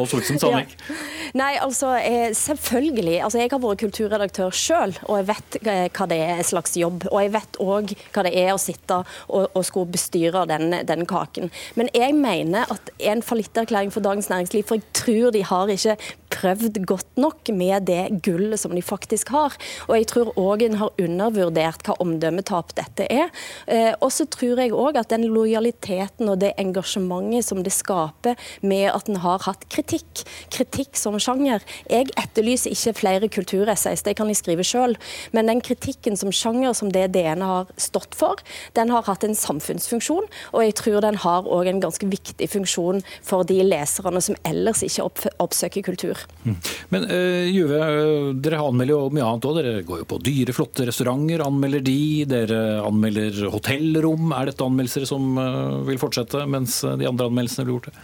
Aas 0.00 0.16
Olsen 0.18 0.42
Sandvik. 0.42 0.74
Ja. 0.74 0.98
Nei, 1.36 1.52
altså 1.60 1.92
eh, 1.98 2.30
selvfølgelig. 2.36 3.16
Altså, 3.24 3.40
jeg 3.40 3.50
har 3.52 3.60
vært 3.62 3.82
kulturredaktør 3.82 4.54
sjøl, 4.54 4.94
og 5.06 5.20
jeg 5.20 5.28
vet 5.30 5.58
eh, 5.62 5.86
hva 5.96 6.06
det 6.10 6.20
er 6.22 6.40
en 6.40 6.48
slags 6.50 6.76
jobb. 6.80 7.06
Og 7.10 7.18
jeg 7.22 7.32
vet 7.34 7.58
òg 7.62 7.94
hva 8.14 8.26
det 8.26 8.34
er 8.40 8.52
å 8.54 8.60
sitte 8.60 9.00
og, 9.02 9.48
og 9.50 9.66
skulle 9.66 9.92
bestyre 9.94 10.46
den, 10.50 10.78
den, 10.88 11.06
kaken. 11.06 11.52
Men 11.78 11.90
jeg 11.94 12.14
mener 12.16 12.70
at 12.72 12.92
en 13.12 13.22
fallitterklæring 13.22 13.92
for 13.94 14.04
Dagens 14.06 14.30
Næringsliv, 14.32 14.66
for 14.68 14.80
jeg 14.80 14.88
tror 14.96 15.34
de 15.34 15.44
har 15.46 15.74
ikke 15.74 15.98
prøvd 16.32 16.80
godt 16.88 17.18
nok 17.20 17.50
med 17.54 17.86
det 17.88 18.22
gullet 18.24 18.60
som 18.60 18.74
de 18.74 18.82
faktisk 18.84 19.30
har. 19.34 19.54
Og 19.88 19.96
jeg 19.98 20.08
tror 20.10 20.32
òg 20.40 20.64
en 20.66 20.78
har 20.80 21.02
undervurdert 21.02 21.84
hva 21.86 21.96
omdømmetap 22.02 22.74
dette 22.78 23.06
er. 23.12 23.32
Eh, 23.66 23.92
og 24.00 24.10
så 24.14 24.26
tror 24.30 24.60
jeg 24.62 24.74
òg 24.74 24.98
at 25.00 25.12
den 25.12 25.26
lojaliteten 25.30 26.30
og 26.30 26.40
det 26.42 26.54
engasjementet 26.60 27.46
som 27.46 27.62
det 27.64 27.74
skaper 27.74 28.36
med 28.66 28.88
at 28.92 29.10
en 29.10 29.20
har 29.22 29.44
hatt 29.46 29.66
kritikk, 29.72 30.24
kritikk 30.52 30.96
som 30.98 31.16
sjanger 31.20 31.62
Jeg 31.90 32.10
etterlyser 32.18 32.72
ikke 32.72 32.94
flere 33.00 33.28
kulturessays, 33.32 34.02
det 34.06 34.16
kan 34.18 34.28
jeg 34.30 34.38
skrive 34.40 34.64
sjøl, 34.66 34.96
men 35.32 35.48
den 35.50 35.62
kritikken 35.64 36.16
som 36.18 36.32
sjanger, 36.34 36.74
som 36.76 36.90
det 36.92 37.08
DN 37.14 37.44
har 37.44 37.70
stått 37.80 38.16
for, 38.18 38.40
den 38.76 38.90
har 38.92 39.06
hatt 39.06 39.24
en 39.26 39.36
samfunnsfunksjon, 39.36 40.28
og 40.52 40.64
jeg 40.64 40.76
tror 40.80 41.04
den 41.04 41.20
har 41.22 41.48
òg 41.48 41.70
en 41.70 41.82
ganske 41.84 42.08
viktig 42.10 42.48
funksjon 42.52 43.02
for 43.24 43.46
de 43.48 43.60
leserne 43.64 44.22
som 44.22 44.38
ellers 44.48 44.82
ikke 44.86 45.08
oppsøker 45.42 45.86
kultur. 45.86 46.15
Mm. 46.46 46.56
Men 46.92 47.06
uh, 47.10 47.46
Juve, 47.50 47.80
dere 48.42 48.60
anmelder 48.62 48.94
jo 48.94 49.10
mye 49.14 49.26
annet 49.26 49.48
òg. 49.48 49.58
Dere 49.58 49.84
går 49.86 50.02
jo 50.02 50.08
på 50.10 50.20
dyre, 50.24 50.54
flotte 50.56 50.86
restauranter, 50.88 51.42
anmelder 51.44 51.82
de. 51.84 51.98
Dere 52.30 52.60
anmelder 52.86 53.40
hotellrom. 53.52 54.30
Er 54.36 54.50
dette 54.50 54.66
anmeldelser 54.66 55.06
som 55.08 55.38
uh, 55.40 55.82
vil 55.88 56.00
fortsette, 56.00 56.44
mens 56.50 56.78
eh, 56.86 56.96
de 57.00 57.08
andre 57.08 57.28
anmeldelsene 57.30 57.66
blir 57.66 57.78
borte? 57.78 57.94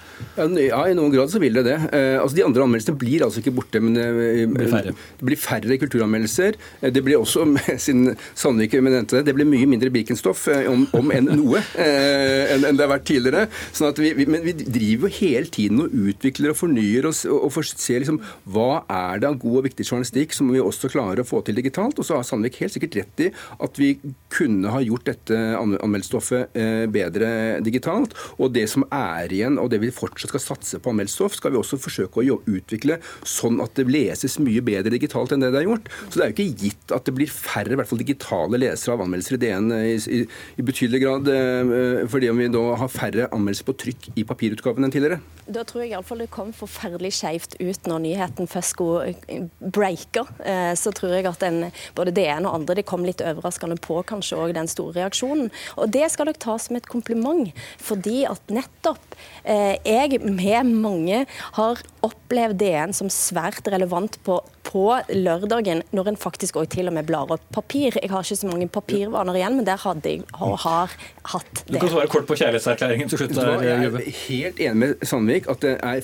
Ja, 0.62 0.82
i 0.88 0.96
noen 0.98 1.12
grad 1.14 1.32
så 1.32 1.42
vil 1.42 1.58
det 1.58 1.66
det. 1.68 1.78
Uh, 1.92 2.22
altså, 2.22 2.38
de 2.38 2.46
andre 2.46 2.66
anmeldelsene 2.66 2.98
blir 3.00 3.26
altså 3.26 3.42
ikke 3.42 3.54
borte, 3.60 3.82
men 3.82 3.96
det 3.98 4.08
blir 4.52 4.70
færre, 4.72 4.96
det 5.20 5.28
blir 5.28 5.40
færre 5.40 5.78
kulturanmeldelser. 5.82 6.58
Det 6.92 7.04
blir 7.04 7.20
også, 7.20 7.46
siden 7.84 8.16
Sandvik 8.38 8.74
nevnte 8.82 9.20
det, 9.20 9.26
det 9.28 9.36
blir 9.36 9.48
mye 9.48 9.68
mindre 9.70 9.92
Birkenstoff, 9.94 10.48
om, 10.68 10.86
om 10.96 11.12
enn 11.14 11.30
noe, 11.38 11.62
enn 11.82 12.66
det 12.66 12.82
har 12.82 12.92
vært 12.96 13.06
tidligere. 13.08 13.46
Sånn 13.72 13.92
vi, 13.98 14.12
vi, 14.16 14.26
men 14.30 14.44
vi 14.44 14.54
driver 14.56 15.02
jo 15.02 15.16
hele 15.20 15.50
tiden 15.52 15.82
og 15.84 15.94
utvikler 16.08 16.52
og 16.52 16.58
fornyer 16.58 17.08
oss 17.08 17.24
og, 17.28 17.48
og 17.48 17.66
ser 17.66 18.01
liksom, 18.02 18.20
hva 18.52 18.82
er 18.90 19.22
det 19.22 19.30
av 19.30 19.38
god 19.42 19.60
og 19.62 19.66
viktig 19.68 19.86
journalistikk 19.86 20.36
som 20.36 20.50
vi 20.52 20.62
også 20.62 20.90
klarer 20.92 21.22
å 21.22 21.28
få 21.28 21.42
til 21.46 21.58
digitalt. 21.58 21.98
Og 21.98 22.06
så 22.06 22.18
har 22.18 22.26
Sandvik 22.26 22.60
helt 22.62 22.74
sikkert 22.74 22.98
rett 23.00 23.24
i 23.26 23.30
at 23.62 23.80
vi 23.80 23.94
kunne 24.32 24.72
ha 24.72 24.82
gjort 24.84 25.08
dette 25.08 25.38
anmeldestoffet 25.58 26.58
eh, 26.58 26.84
bedre 26.92 27.60
digitalt. 27.64 28.16
Og 28.38 28.52
det 28.54 28.66
som 28.72 28.86
er 28.92 29.32
igjen, 29.32 29.58
og 29.62 29.70
det 29.72 29.82
vi 29.82 29.92
fortsatt 29.94 30.32
skal 30.32 30.44
satse 30.44 30.82
på 30.82 30.92
anmeldestoff, 30.92 31.36
skal 31.38 31.54
vi 31.54 31.60
også 31.60 31.80
forsøke 31.80 32.22
å 32.22 32.40
utvikle 32.48 32.98
sånn 33.28 33.60
at 33.62 33.76
det 33.78 33.88
leses 33.90 34.38
mye 34.42 34.62
bedre 34.64 34.92
digitalt 34.94 35.34
enn 35.34 35.44
det 35.44 35.52
det 35.54 35.62
er 35.62 35.68
gjort. 35.68 35.90
Så 36.08 36.18
det 36.18 36.24
er 36.24 36.32
jo 36.32 36.36
ikke 36.36 36.64
gitt 36.66 36.94
at 36.94 37.08
det 37.08 37.16
blir 37.16 37.32
færre 37.32 37.74
i 37.74 37.78
hvert 37.80 37.90
fall 37.90 38.02
digitale 38.02 38.60
lesere 38.60 38.96
av 38.96 39.04
anmeldelser 39.04 39.38
i 39.38 39.42
DN 39.42 39.70
i, 39.76 39.94
i, 40.18 40.22
i 40.58 40.66
betydelig 40.66 41.02
grad, 41.04 41.30
eh, 41.32 42.04
fordi 42.10 42.32
om 42.32 42.40
vi 42.40 42.50
da 42.52 42.64
har 42.80 42.92
færre 42.92 43.28
anmeldelser 43.30 43.68
på 43.68 43.76
trykk 43.84 44.10
i 44.16 44.26
papirutgaven 44.28 44.86
enn 44.86 44.94
tidligere. 44.94 45.20
Da 45.52 45.64
tror 45.66 45.82
jeg 45.82 45.92
iallfall 45.92 46.22
det 46.22 46.30
kom 46.32 46.52
forferdelig 46.54 47.12
skjevt 47.18 47.56
ut 47.60 47.88
når 47.92 48.04
nyheten 48.06 48.50
først 48.50 48.74
skulle 48.74 49.14
eh, 49.28 49.46
breake. 49.60 50.24
Eh, 50.44 50.72
så 50.78 50.92
tror 50.96 51.16
jeg 51.16 51.28
at 51.30 51.44
den, 51.44 51.70
både 51.98 52.14
ene 52.24 52.48
og 52.48 52.60
andre 52.60 52.80
det 52.80 52.86
kom 52.88 53.06
litt 53.06 53.22
overraskende 53.24 53.78
på 53.82 54.00
kanskje 54.08 54.40
òg 54.40 54.56
den 54.56 54.70
store 54.70 54.96
reaksjonen. 55.00 55.52
Og 55.76 55.92
det 55.94 56.08
skal 56.12 56.30
dere 56.30 56.42
ta 56.42 56.56
som 56.60 56.78
et 56.78 56.88
kompliment, 56.90 57.52
fordi 57.82 58.22
at 58.28 58.52
nettopp 58.52 59.11
jeg 59.42 60.20
med 60.22 60.68
mange 60.70 61.24
har 61.58 61.80
opplevd 62.06 62.60
DN 62.62 62.94
som 62.94 63.10
svært 63.10 63.66
relevant 63.72 64.18
på 64.26 64.40
på 64.72 64.84
lørdagen, 65.12 65.82
når 65.92 66.12
en 66.12 66.18
faktisk 66.20 66.56
også 66.60 66.70
til 66.76 66.88
og 66.88 66.94
med 66.96 67.06
blar 67.08 67.30
opp 67.34 67.44
papir. 67.54 67.96
Jeg 67.98 68.10
har 68.12 68.24
ikke 68.24 68.38
så 68.38 68.48
mange 68.48 68.68
papirvaner 68.72 69.36
igjen, 69.38 69.58
men 69.58 69.66
der 69.66 69.80
hadde 69.82 70.14
jeg 70.14 70.22
og 70.38 70.54
har 70.64 70.94
hatt 71.32 71.62
det. 71.66 71.74
Du 71.74 71.78
kan 71.82 71.92
svare 71.92 72.10
kort 72.12 72.28
på 72.30 72.36
kjærlighetserklæringen 72.38 73.10
til 73.10 73.20
slutt. 73.20 73.34
Der, 73.36 73.64
jeg 73.66 73.90
er 73.90 74.06
helt 74.22 74.62
enig 74.62 74.76
med 74.82 75.06
Sandvik 75.08 75.48
at 75.52 75.64
det, 75.64 75.74
er 75.82 76.00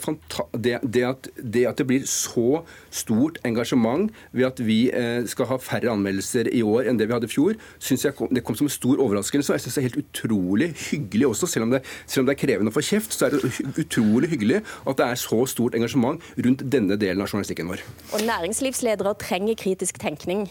det, 0.52 0.74
det, 0.82 1.04
at, 1.08 1.30
det 1.38 1.64
at 1.70 1.80
det 1.80 1.86
blir 1.88 2.06
så 2.10 2.62
stort 2.90 3.38
engasjement 3.48 4.12
ved 4.32 4.48
at 4.50 4.62
vi 4.64 4.78
eh, 4.90 5.22
skal 5.30 5.48
ha 5.52 5.58
færre 5.62 5.92
anmeldelser 5.94 6.50
i 6.52 6.62
år 6.66 6.90
enn 6.90 7.00
det 7.00 7.08
vi 7.08 7.16
hadde 7.16 7.30
i 7.30 7.32
fjor, 7.32 7.56
syns 7.82 8.04
jeg 8.04 8.16
kom, 8.18 8.30
det 8.34 8.44
kom 8.46 8.58
som 8.58 8.68
en 8.68 8.74
stor 8.74 9.00
overraskelse. 9.00 9.52
og 9.52 9.56
jeg 9.56 9.66
synes 9.66 9.78
Det 9.78 9.84
er 9.84 9.88
helt 9.88 10.02
utrolig 10.04 10.70
hyggelig 10.90 11.30
også, 11.30 11.46
selv 11.46 11.68
om, 11.68 11.76
det, 11.76 11.82
selv 12.06 12.24
om 12.24 12.30
det 12.30 12.36
er 12.36 12.42
krevende 12.42 12.74
å 12.74 12.76
få 12.76 12.84
kjeft, 12.84 13.07
så 13.08 13.28
er 13.28 13.36
det 13.36 13.52
utrolig 13.78 14.30
hyggelig 14.32 14.62
at 14.88 14.98
det 14.98 15.06
er 15.06 15.20
så 15.20 15.44
stort 15.50 15.76
engasjement 15.78 16.22
rundt 16.44 16.64
denne 16.72 16.98
delen 17.00 17.22
av 17.22 17.30
journalistikken 17.30 17.70
vår. 17.70 17.84
Og 18.12 18.26
næringslivsledere 18.26 19.14
trenger 19.20 19.58
kritisk 19.58 20.00
tenkning. 20.02 20.48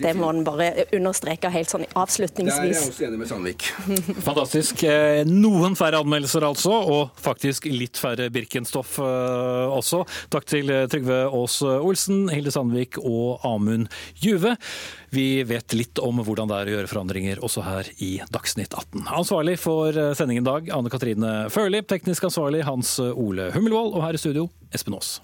Det 0.00 0.12
må 0.18 0.28
en 0.30 0.42
bare 0.46 0.86
understreke 0.96 1.50
helt 1.52 1.70
sånn 1.70 1.86
avslutningsvis. 1.96 2.56
Der 2.56 2.66
er 2.66 2.72
jeg 2.74 2.90
også 2.90 3.06
enig 3.08 3.20
med 3.20 3.30
Sandvik. 3.30 3.66
Fantastisk. 4.28 4.84
Eh, 4.86 5.22
Noen 5.28 5.76
færre 5.78 6.00
anmeldelser 6.04 6.46
altså, 6.48 6.72
og 6.72 7.16
faktisk 7.20 7.68
litt 7.70 8.00
færre 8.00 8.28
Birkenstoff 8.32 8.98
eh, 9.02 9.76
også. 9.76 10.02
Takk 10.32 10.48
til 10.50 10.72
eh, 10.72 10.86
Trygve 10.92 11.22
Aas 11.30 11.58
Olsen, 11.64 12.26
Hilde 12.32 12.52
Sandvik 12.54 13.00
og 13.02 13.44
Amund 13.46 13.88
Juve. 14.22 14.56
Vi 15.16 15.42
vet 15.48 15.76
litt 15.78 16.02
om 16.02 16.20
hvordan 16.20 16.50
det 16.50 16.58
er 16.58 16.70
å 16.70 16.76
gjøre 16.76 16.92
forandringer 16.92 17.40
også 17.46 17.64
her 17.66 17.88
i 18.04 18.16
Dagsnytt 18.32 18.74
18. 18.74 19.06
Ansvarlig 19.16 19.56
for 19.62 19.96
sendingen 20.18 20.44
i 20.44 20.50
dag, 20.50 20.72
Anne 20.76 20.92
Katrine 20.92 21.36
Førli. 21.52 21.80
Teknisk 21.88 22.28
ansvarlig 22.28 22.66
Hans 22.68 22.98
Ole 23.00 23.50
Hummelvold. 23.56 23.94
Og 23.96 24.04
her 24.04 24.18
i 24.18 24.20
studio, 24.20 24.50
Espen 24.74 24.98
Aas. 24.98 25.16